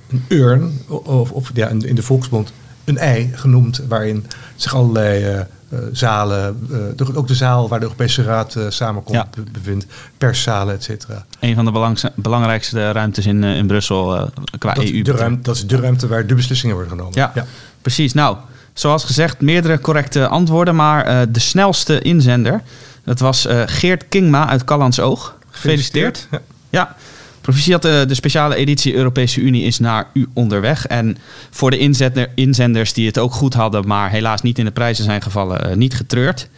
een 0.10 0.24
urn, 0.28 0.80
of, 0.88 1.32
of 1.32 1.52
ja, 1.54 1.68
in, 1.68 1.96
de 1.96 2.04
volksmond 2.04 2.54
een 2.84 2.98
ei 2.98 3.30
genoemd, 3.34 3.82
waarin 3.88 4.26
zich 4.56 4.76
allerlei 4.76 5.46
zalen, 5.92 6.68
eh, 6.72 6.78
de- 6.96 7.16
ook 7.16 7.28
de 7.28 7.36
zaal 7.36 7.68
waar 7.70 7.80
de 7.80 7.86
Europese 7.86 8.24
Raad 8.24 8.56
eh, 8.56 8.64
samenkomt, 8.70 9.16
Ja. 9.16 9.28
bevindt, 9.52 9.86
perszalen, 10.18 10.74
et 10.76 10.84
cetera. 10.84 11.26
een 11.40 11.56
van 11.56 11.66
de 11.66 12.12
belangrijkste 12.16 12.92
ruimtes 12.92 13.26
in, 13.26 13.44
eh, 13.44 13.58
in 13.58 13.68
Brussel 13.68 14.16
eh, 14.16 14.28
qua 14.60 14.74
Dat, 14.74 14.84
EU. 14.84 15.02
de 15.02 15.12
ruimte, 15.12 15.42
dat 15.42 15.56
is 15.56 15.68
de 15.68 15.78
ruimte 15.78 16.08
waar 16.08 16.28
de 16.28 16.36
beslissingen 16.36 16.76
worden 16.76 16.94
genomen. 16.94 17.14
Ja, 17.16 17.34
precies. 17.82 18.14
Nou, 18.14 18.38
zoals 18.74 19.04
gezegd, 19.04 19.42
meerdere 19.42 19.80
correcte 19.80 20.28
antwoorden, 20.28 20.76
maar 20.76 21.06
eh, 21.06 21.22
de 21.30 21.40
snelste 21.40 22.02
inzender, 22.02 22.62
dat 23.04 23.20
was 23.20 23.46
eh, 23.46 23.62
Geert 23.66 24.08
Kingma 24.10 24.48
uit 24.50 24.64
Callandsoog. 24.64 25.36
Gefeliciteerd. 25.50 26.28
Ja. 26.32 26.40
Ja, 26.70 26.96
proficiat, 27.44 27.86
eh, 27.86 28.06
de 28.08 28.14
speciale 28.14 28.56
editie 28.56 28.94
Europese 28.94 29.40
Unie 29.42 29.64
is 29.64 29.80
naar 29.80 30.08
u 30.14 30.28
onderweg. 30.34 30.88
En 30.88 31.18
voor 31.50 31.72
de 31.72 31.78
inzender, 31.78 32.30
inzenders 32.36 32.94
die 32.94 33.08
het 33.08 33.18
ook 33.18 33.34
goed 33.34 33.54
hadden, 33.54 33.88
maar 33.88 34.10
helaas 34.10 34.42
niet 34.42 34.60
in 34.60 34.66
de 34.66 34.72
prijzen 34.72 35.04
zijn 35.04 35.22
gevallen, 35.22 35.70
eh, 35.70 35.76
niet 35.76 35.94
getreurd. 35.94 36.50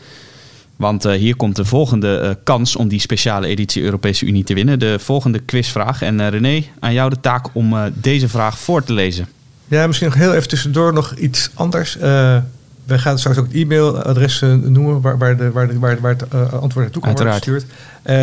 Want 0.76 1.06
eh, 1.06 1.14
hier 1.14 1.36
komt 1.36 1.56
de 1.56 1.66
volgende 1.66 2.38
kans 2.44 2.76
om 2.76 2.88
die 2.88 3.00
speciale 3.00 3.48
editie 3.48 3.84
Europese 3.84 4.26
Unie 4.26 4.44
te 4.44 4.54
winnen. 4.54 4.80
De 4.80 5.00
volgende 5.00 5.40
quizvraag. 5.40 6.02
En 6.02 6.20
eh, 6.20 6.30
René, 6.30 6.64
aan 6.80 6.94
jou 6.94 7.10
de 7.10 7.20
taak 7.20 7.48
om 7.54 7.76
deze 7.94 8.30
vraag 8.30 8.60
voor 8.60 8.84
te 8.84 8.94
lezen. 8.94 9.28
Ja, 9.68 9.88
misschien 9.88 10.10
nog 10.10 10.18
heel 10.18 10.34
even 10.34 10.48
tussendoor 10.48 10.94
nog 10.94 11.16
iets 11.16 11.50
anders. 11.54 11.98
Wij 12.86 12.98
gaan 12.98 13.20
straks 13.20 13.38
ook 13.38 13.46
het 13.46 13.56
e-mailadres 13.56 14.42
eh, 14.42 14.54
noemen 14.54 15.02
waar, 15.02 15.18
waar, 15.18 15.38
de, 15.38 15.52
waar, 15.52 15.68
de, 15.68 15.80
waar, 15.80 16.00
waar 16.02 16.16
het 16.18 16.34
antwoord 16.34 16.86
naartoe 16.86 17.02
kan 17.02 17.14
worden 17.14 17.34
gestuurd. 17.34 17.66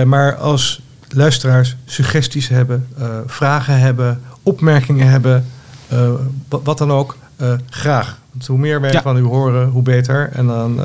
Maar 0.07 0.37
als 0.37 0.81
luisteraars 1.15 1.77
suggesties 1.85 2.49
hebben, 2.49 2.89
eh, 2.99 3.07
vragen 3.27 3.79
hebben, 3.79 4.21
opmerkingen 4.43 5.09
hebben, 5.09 5.47
eh, 5.89 6.11
wat, 6.49 6.61
wat 6.65 6.79
dan 6.79 6.91
ook, 6.93 7.17
eh, 7.37 7.53
graag. 7.71 8.19
Want 8.33 8.47
hoe 8.47 8.59
meer 8.59 8.81
wij 8.81 8.93
Ja. 8.93 9.03
van 9.03 9.17
u 9.17 9.23
horen, 9.23 9.69
hoe 9.69 9.83
beter. 9.83 10.31
En 10.33 10.47
dan 10.47 10.81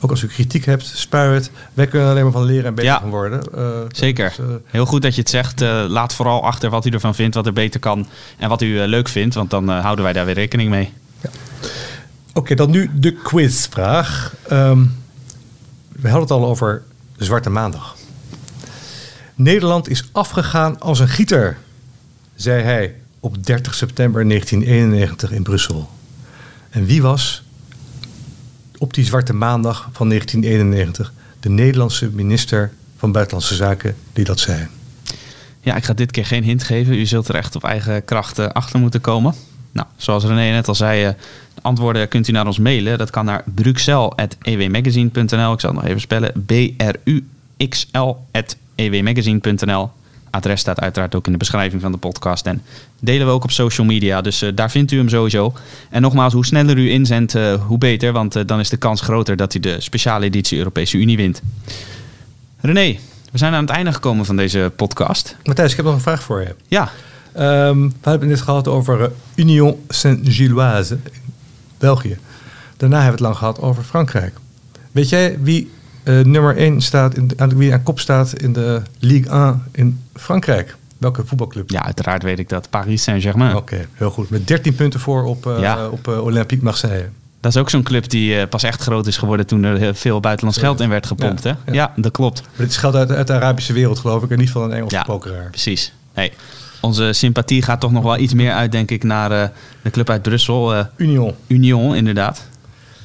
ook 0.00 0.10
als 0.10 0.22
u 0.22 0.26
kritiek 0.26 0.64
hebt, 0.64 0.84
spuit 0.84 1.34
het. 1.44 1.50
Wij 1.74 1.86
kunnen 1.86 2.08
alleen 2.10 2.22
maar 2.22 2.32
van 2.32 2.44
leren 2.44 2.64
en 2.64 2.74
beter 2.74 2.90
Ja. 2.90 3.00
van 3.00 3.10
worden. 3.10 3.42
Zeker. 3.88 4.34
dus, 4.36 4.46
Heel 4.66 4.86
goed 4.86 5.02
dat 5.02 5.14
je 5.14 5.20
het 5.20 5.30
zegt. 5.30 5.60
Laat 5.88 6.14
vooral 6.14 6.42
achter 6.44 6.70
wat 6.70 6.86
u 6.86 6.90
ervan 6.90 7.14
vindt, 7.14 7.34
wat 7.34 7.46
er 7.46 7.52
beter 7.52 7.80
kan 7.80 8.06
en 8.38 8.48
wat 8.48 8.62
u 8.62 8.78
leuk 8.78 9.08
vindt. 9.08 9.34
Want 9.34 9.50
dan 9.50 9.68
houden 9.68 10.04
wij 10.04 10.12
daar 10.12 10.24
weer 10.24 10.34
rekening 10.34 10.70
mee. 10.70 10.92
Oké, 12.32 12.54
dan 12.54 12.70
nu 12.70 12.90
de 12.94 13.12
quizvraag. 13.12 14.34
Ehm, 14.48 14.78
we 15.88 16.08
hadden 16.08 16.20
het 16.20 16.30
al 16.30 16.46
over 16.46 16.82
Zwarte 17.16 17.50
Maandag. 17.50 17.95
Nederland 19.38 19.88
is 19.88 20.08
afgegaan 20.12 20.80
als 20.80 20.98
een 20.98 21.08
gieter, 21.08 21.56
zei 22.34 22.62
hij 22.62 22.94
op 23.20 23.46
30 23.46 23.74
september 23.74 24.28
1991 24.28 25.32
in 25.32 25.42
Brussel. 25.42 25.90
En 26.70 26.84
wie 26.84 27.02
was 27.02 27.42
op 28.78 28.94
die 28.94 29.04
Zwarte 29.04 29.32
Maandag 29.32 29.88
van 29.92 30.08
1991 30.08 31.12
de 31.40 31.48
Nederlandse 31.48 32.10
minister 32.10 32.72
van 32.96 33.12
Buitenlandse 33.12 33.54
Zaken 33.54 33.96
die 34.12 34.24
dat 34.24 34.40
zei? 34.40 34.66
Ja, 35.60 35.76
ik 35.76 35.84
ga 35.84 35.92
dit 35.92 36.10
keer 36.10 36.26
geen 36.26 36.44
hint 36.44 36.62
geven. 36.62 36.94
U 36.94 37.06
zult 37.06 37.28
er 37.28 37.34
echt 37.34 37.56
op 37.56 37.64
eigen 37.64 38.04
kracht 38.04 38.38
eh, 38.38 38.46
achter 38.46 38.80
moeten 38.80 39.00
komen. 39.00 39.34
Nou, 39.72 39.86
zoals 39.96 40.24
René 40.24 40.50
net 40.50 40.68
al 40.68 40.74
zei, 40.74 41.06
uh, 41.06 41.12
antwoorden 41.62 42.08
kunt 42.08 42.28
u 42.28 42.32
naar 42.32 42.46
ons 42.46 42.58
mailen. 42.58 42.98
Dat 42.98 43.10
kan 43.10 43.24
naar 43.24 43.44
bruxelles.ewmagazine.nl. 43.54 45.52
Ik 45.52 45.60
zal 45.60 45.70
het 45.70 45.80
nog 45.80 45.84
even 45.84 46.00
spellen. 46.00 46.32
B-R-U-X-L.ewmagazine.nl. 48.76 49.90
Adres 50.30 50.60
staat 50.60 50.80
uiteraard 50.80 51.14
ook 51.14 51.26
in 51.26 51.32
de 51.32 51.38
beschrijving 51.38 51.82
van 51.82 51.92
de 51.92 51.98
podcast. 51.98 52.46
En 52.46 52.62
delen 53.00 53.26
we 53.26 53.32
ook 53.32 53.44
op 53.44 53.50
social 53.50 53.86
media. 53.86 54.20
Dus 54.20 54.42
uh, 54.42 54.50
daar 54.54 54.70
vindt 54.70 54.92
u 54.92 54.96
hem 54.96 55.08
sowieso. 55.08 55.54
En 55.90 56.02
nogmaals, 56.02 56.32
hoe 56.32 56.46
sneller 56.46 56.78
u 56.78 56.90
inzendt, 56.90 57.34
uh, 57.34 57.54
hoe 57.54 57.78
beter. 57.78 58.12
Want 58.12 58.36
uh, 58.36 58.42
dan 58.46 58.60
is 58.60 58.68
de 58.68 58.76
kans 58.76 59.00
groter 59.00 59.36
dat 59.36 59.54
u 59.54 59.60
de 59.60 59.80
speciale 59.80 60.24
editie 60.24 60.58
Europese 60.58 60.96
Unie 60.96 61.16
wint. 61.16 61.42
René, 62.60 62.98
we 63.32 63.38
zijn 63.38 63.54
aan 63.54 63.60
het 63.60 63.70
einde 63.70 63.92
gekomen 63.92 64.24
van 64.24 64.36
deze 64.36 64.72
podcast. 64.76 65.36
Matthijs, 65.44 65.70
ik 65.70 65.76
heb 65.76 65.86
nog 65.86 65.94
een 65.94 66.00
vraag 66.00 66.22
voor 66.22 66.40
je. 66.40 66.54
Ja. 66.68 66.90
Um, 67.68 67.88
we 67.88 68.10
hebben 68.10 68.28
het 68.28 68.38
net 68.38 68.40
gehad 68.40 68.68
over 68.68 69.12
Union 69.34 69.84
Saint-Gilloise 69.88 70.98
in 71.12 71.22
België. 71.78 72.18
Daarna 72.76 73.00
hebben 73.02 73.18
we 73.18 73.24
het 73.24 73.34
lang 73.34 73.36
gehad 73.36 73.60
over 73.60 73.82
Frankrijk. 73.82 74.34
Weet 74.92 75.08
jij 75.08 75.38
wie 75.40 75.70
uh, 76.08 76.24
nummer 76.24 76.56
1 76.56 76.80
staat, 76.80 77.16
in, 77.16 77.30
aan, 77.36 77.56
wie 77.56 77.72
aan 77.72 77.82
kop 77.82 78.00
staat 78.00 78.32
in 78.32 78.52
de 78.52 78.82
Ligue 78.98 79.30
1 79.30 79.62
in 79.72 80.00
Frankrijk? 80.14 80.76
Welke 80.98 81.22
voetbalclub? 81.26 81.70
Ja, 81.70 81.84
uiteraard 81.84 82.22
weet 82.22 82.38
ik 82.38 82.48
dat. 82.48 82.70
Paris 82.70 83.02
Saint-Germain. 83.02 83.56
Oké, 83.56 83.74
okay, 83.74 83.86
heel 83.92 84.10
goed. 84.10 84.30
Met 84.30 84.46
13 84.46 84.74
punten 84.74 85.00
voor 85.00 85.24
op, 85.24 85.46
uh, 85.46 85.58
ja. 85.60 85.88
op 85.88 86.08
uh, 86.08 86.24
Olympique 86.24 86.64
Marseille. 86.64 87.08
Dat 87.40 87.54
is 87.54 87.60
ook 87.60 87.70
zo'n 87.70 87.82
club 87.82 88.08
die 88.08 88.46
pas 88.46 88.62
echt 88.62 88.82
groot 88.82 89.06
is 89.06 89.16
geworden 89.16 89.46
toen 89.46 89.62
er 89.62 89.94
veel 89.94 90.20
buitenlands 90.20 90.60
geld 90.60 90.80
in 90.80 90.88
werd 90.88 91.06
gepompt. 91.06 91.42
Ja, 91.42 91.58
hè? 91.64 91.72
Ja. 91.72 91.76
ja 91.76 91.92
dat 91.96 92.12
klopt. 92.12 92.42
Maar 92.42 92.50
dit 92.56 92.70
is 92.70 92.76
geld 92.76 92.94
uit, 92.94 93.10
uit, 93.10 93.26
de 93.26 93.32
Arabische 93.32 93.72
wereld, 93.72 93.98
geloof 93.98 94.22
ik, 94.22 94.30
en 94.30 94.38
niet 94.38 94.50
van 94.50 94.62
een 94.62 94.72
Engelse 94.72 94.96
ja, 94.96 95.02
pokeraar. 95.02 95.50
Precies. 95.50 95.92
Hey, 96.12 96.32
onze 96.80 97.12
sympathie 97.12 97.62
gaat 97.62 97.80
toch 97.80 97.92
nog 97.92 98.02
wel 98.02 98.18
iets 98.18 98.34
meer 98.34 98.52
uit, 98.52 98.72
denk 98.72 98.90
ik, 98.90 99.04
naar 99.04 99.52
de 99.82 99.90
club 99.90 100.10
uit 100.10 100.22
Brussel. 100.22 100.86
Union. 100.96 101.34
Union, 101.46 101.94
inderdaad. 101.94 102.46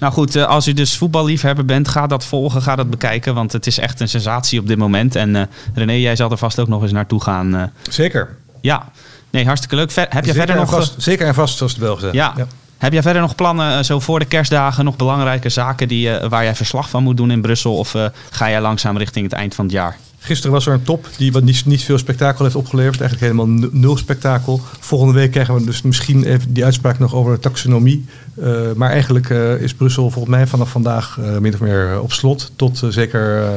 Nou 0.01 0.13
goed, 0.13 0.35
uh, 0.35 0.47
als 0.47 0.67
u 0.67 0.73
dus 0.73 0.97
voetballiefhebber 0.97 1.65
bent, 1.65 1.87
ga 1.87 2.07
dat 2.07 2.25
volgen, 2.25 2.61
ga 2.61 2.75
dat 2.75 2.89
bekijken. 2.89 3.33
Want 3.33 3.51
het 3.51 3.67
is 3.67 3.79
echt 3.79 3.99
een 3.99 4.09
sensatie 4.09 4.59
op 4.59 4.67
dit 4.67 4.77
moment. 4.77 5.15
En 5.15 5.49
René, 5.73 5.93
jij 5.93 6.15
zal 6.15 6.31
er 6.31 6.37
vast 6.37 6.59
ook 6.59 6.67
nog 6.67 6.81
eens 6.81 6.91
naartoe 6.91 7.21
gaan. 7.21 7.71
Zeker. 7.89 8.37
Ja, 8.61 8.89
nee, 9.29 9.45
hartstikke 9.45 9.75
leuk. 9.75 9.91
Ver, 9.91 10.05
heb 10.09 10.25
je 10.25 10.31
zeker 10.31 10.35
verder 10.35 10.55
nog... 10.55 10.69
Vast, 10.69 10.93
zeker 10.97 11.27
en 11.27 11.33
vast, 11.33 11.57
zoals 11.57 11.73
de 11.73 11.79
Belgen 11.79 12.01
zeggen. 12.01 12.19
Ja. 12.19 12.33
ja. 12.37 12.47
Heb 12.77 12.93
jij 12.93 13.01
verder 13.01 13.21
nog 13.21 13.35
plannen, 13.35 13.85
zo 13.85 13.99
voor 13.99 14.19
de 14.19 14.25
kerstdagen, 14.25 14.85
nog 14.85 14.95
belangrijke 14.95 15.49
zaken 15.49 15.87
die, 15.87 16.09
waar 16.29 16.43
jij 16.43 16.55
verslag 16.55 16.89
van 16.89 17.03
moet 17.03 17.17
doen 17.17 17.31
in 17.31 17.41
Brussel? 17.41 17.77
Of 17.77 17.95
ga 18.29 18.49
jij 18.49 18.61
langzaam 18.61 18.97
richting 18.97 19.25
het 19.25 19.33
eind 19.33 19.55
van 19.55 19.65
het 19.65 19.73
jaar? 19.73 19.97
Gisteren 20.23 20.51
was 20.51 20.65
er 20.65 20.73
een 20.73 20.83
top 20.83 21.07
die 21.17 21.31
wat 21.31 21.43
niet, 21.43 21.65
niet 21.65 21.83
veel 21.83 21.97
spektakel 21.97 22.43
heeft 22.43 22.55
opgeleverd. 22.55 23.01
Eigenlijk 23.01 23.31
helemaal 23.31 23.69
nul 23.71 23.97
spektakel. 23.97 24.61
Volgende 24.79 25.13
week 25.13 25.31
krijgen 25.31 25.53
we 25.53 25.65
dus 25.65 25.81
misschien 25.81 26.23
even 26.23 26.53
die 26.53 26.65
uitspraak 26.65 26.99
nog 26.99 27.15
over 27.15 27.33
de 27.33 27.39
taxonomie. 27.39 28.05
Uh, 28.39 28.71
maar 28.75 28.89
eigenlijk 28.89 29.29
uh, 29.29 29.61
is 29.61 29.73
Brussel 29.73 30.09
volgens 30.09 30.35
mij 30.35 30.47
vanaf 30.47 30.69
vandaag 30.69 31.17
uh, 31.19 31.37
min 31.37 31.53
of 31.53 31.59
meer 31.59 32.01
op 32.01 32.11
slot. 32.11 32.51
Tot 32.55 32.83
zeker 32.89 33.47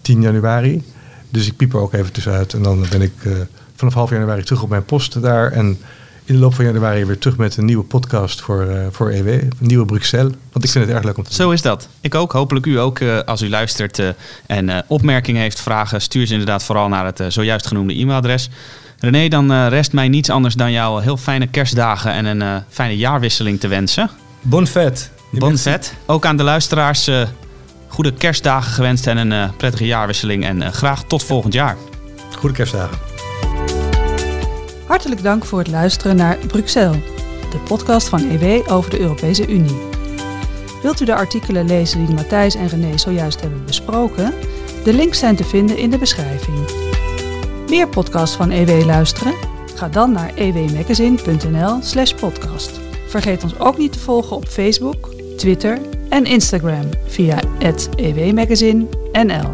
10 0.00 0.20
januari. 0.20 0.82
Dus 1.30 1.46
ik 1.46 1.56
piep 1.56 1.72
er 1.72 1.80
ook 1.80 1.92
even 1.92 2.12
tussenuit. 2.12 2.52
En 2.52 2.62
dan 2.62 2.86
ben 2.90 3.02
ik 3.02 3.12
vanaf 3.74 3.94
half 3.94 4.10
januari 4.10 4.42
terug 4.42 4.62
op 4.62 4.68
mijn 4.68 4.84
post 4.84 5.22
daar. 5.22 5.52
En 5.52 5.78
in 6.28 6.34
de 6.34 6.40
loop 6.40 6.54
van 6.54 6.64
januari 6.64 7.04
weer 7.04 7.18
terug 7.18 7.36
met 7.36 7.56
een 7.56 7.64
nieuwe 7.64 7.84
podcast 7.84 8.40
voor, 8.40 8.64
uh, 8.64 8.86
voor 8.90 9.10
EW. 9.10 9.28
Een 9.28 9.52
nieuwe 9.58 9.84
Bruxelles. 9.84 10.32
Want 10.52 10.64
ik 10.64 10.70
vind 10.70 10.84
het 10.84 10.94
erg 10.94 11.04
leuk 11.04 11.16
om 11.16 11.22
te 11.22 11.34
Zo 11.34 11.42
doen. 11.42 11.52
is 11.52 11.62
dat. 11.62 11.88
Ik 12.00 12.14
ook. 12.14 12.32
Hopelijk 12.32 12.66
u 12.66 12.78
ook 12.78 12.98
uh, 12.98 13.18
als 13.18 13.42
u 13.42 13.48
luistert 13.48 13.98
uh, 13.98 14.08
en 14.46 14.84
opmerkingen 14.86 15.40
heeft, 15.40 15.60
vragen. 15.60 16.00
Stuur 16.00 16.26
ze 16.26 16.32
inderdaad 16.32 16.64
vooral 16.64 16.88
naar 16.88 17.04
het 17.04 17.22
zojuist 17.28 17.66
genoemde 17.66 17.94
e-mailadres. 17.94 18.50
René, 18.98 19.28
dan 19.28 19.68
rest 19.68 19.92
mij 19.92 20.08
niets 20.08 20.30
anders 20.30 20.54
dan 20.54 20.72
jou 20.72 21.02
heel 21.02 21.16
fijne 21.16 21.46
kerstdagen 21.46 22.12
en 22.12 22.24
een 22.40 22.62
fijne 22.68 22.96
jaarwisseling 22.96 23.60
te 23.60 23.68
wensen. 23.68 24.10
Bon 24.40 24.66
fête. 24.66 25.04
Bon 25.30 25.58
fête. 25.58 25.90
Ook 26.06 26.26
aan 26.26 26.36
de 26.36 26.42
luisteraars 26.42 27.10
goede 27.88 28.12
kerstdagen 28.12 28.72
gewenst 28.72 29.06
en 29.06 29.30
een 29.30 29.56
prettige 29.56 29.86
jaarwisseling. 29.86 30.44
En 30.44 30.72
graag 30.72 31.04
tot 31.04 31.24
volgend 31.24 31.52
jaar. 31.52 31.76
Goede 32.36 32.54
kerstdagen. 32.54 33.17
Hartelijk 34.88 35.22
dank 35.22 35.44
voor 35.44 35.58
het 35.58 35.68
luisteren 35.68 36.16
naar 36.16 36.38
Bruxelles, 36.46 36.96
de 37.50 37.58
podcast 37.64 38.08
van 38.08 38.30
EW 38.30 38.72
over 38.72 38.90
de 38.90 39.00
Europese 39.00 39.46
Unie. 39.48 39.76
Wilt 40.82 41.00
u 41.00 41.04
de 41.04 41.14
artikelen 41.14 41.66
lezen 41.66 42.06
die 42.06 42.14
Matthijs 42.14 42.54
en 42.54 42.68
René 42.68 42.98
zojuist 42.98 43.40
hebben 43.40 43.64
besproken? 43.64 44.34
De 44.84 44.92
links 44.92 45.18
zijn 45.18 45.36
te 45.36 45.44
vinden 45.44 45.76
in 45.76 45.90
de 45.90 45.98
beschrijving. 45.98 46.56
Meer 47.68 47.88
podcasts 47.88 48.36
van 48.36 48.50
EW 48.50 48.84
luisteren? 48.84 49.34
Ga 49.74 49.88
dan 49.88 50.12
naar 50.12 50.34
ewmagazine.nl/slash 50.34 52.12
podcast. 52.12 52.80
Vergeet 53.06 53.42
ons 53.42 53.58
ook 53.58 53.78
niet 53.78 53.92
te 53.92 53.98
volgen 53.98 54.36
op 54.36 54.46
Facebook, 54.46 55.14
Twitter 55.36 55.78
en 56.08 56.24
Instagram 56.24 56.88
via 57.06 57.40
ewmagazine.nl. 57.96 59.52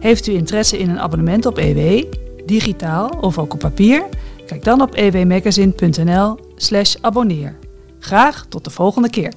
Heeft 0.00 0.26
u 0.26 0.32
interesse 0.32 0.78
in 0.78 0.90
een 0.90 1.00
abonnement 1.00 1.46
op 1.46 1.58
EW? 1.58 2.04
Digitaal 2.48 3.08
of 3.20 3.38
ook 3.38 3.52
op 3.52 3.58
papier? 3.58 4.04
Kijk 4.46 4.64
dan 4.64 4.80
op 4.80 4.94
ewmagazine.nl/slash 4.94 6.96
abonneer. 7.00 7.56
Graag 7.98 8.46
tot 8.48 8.64
de 8.64 8.70
volgende 8.70 9.10
keer. 9.10 9.32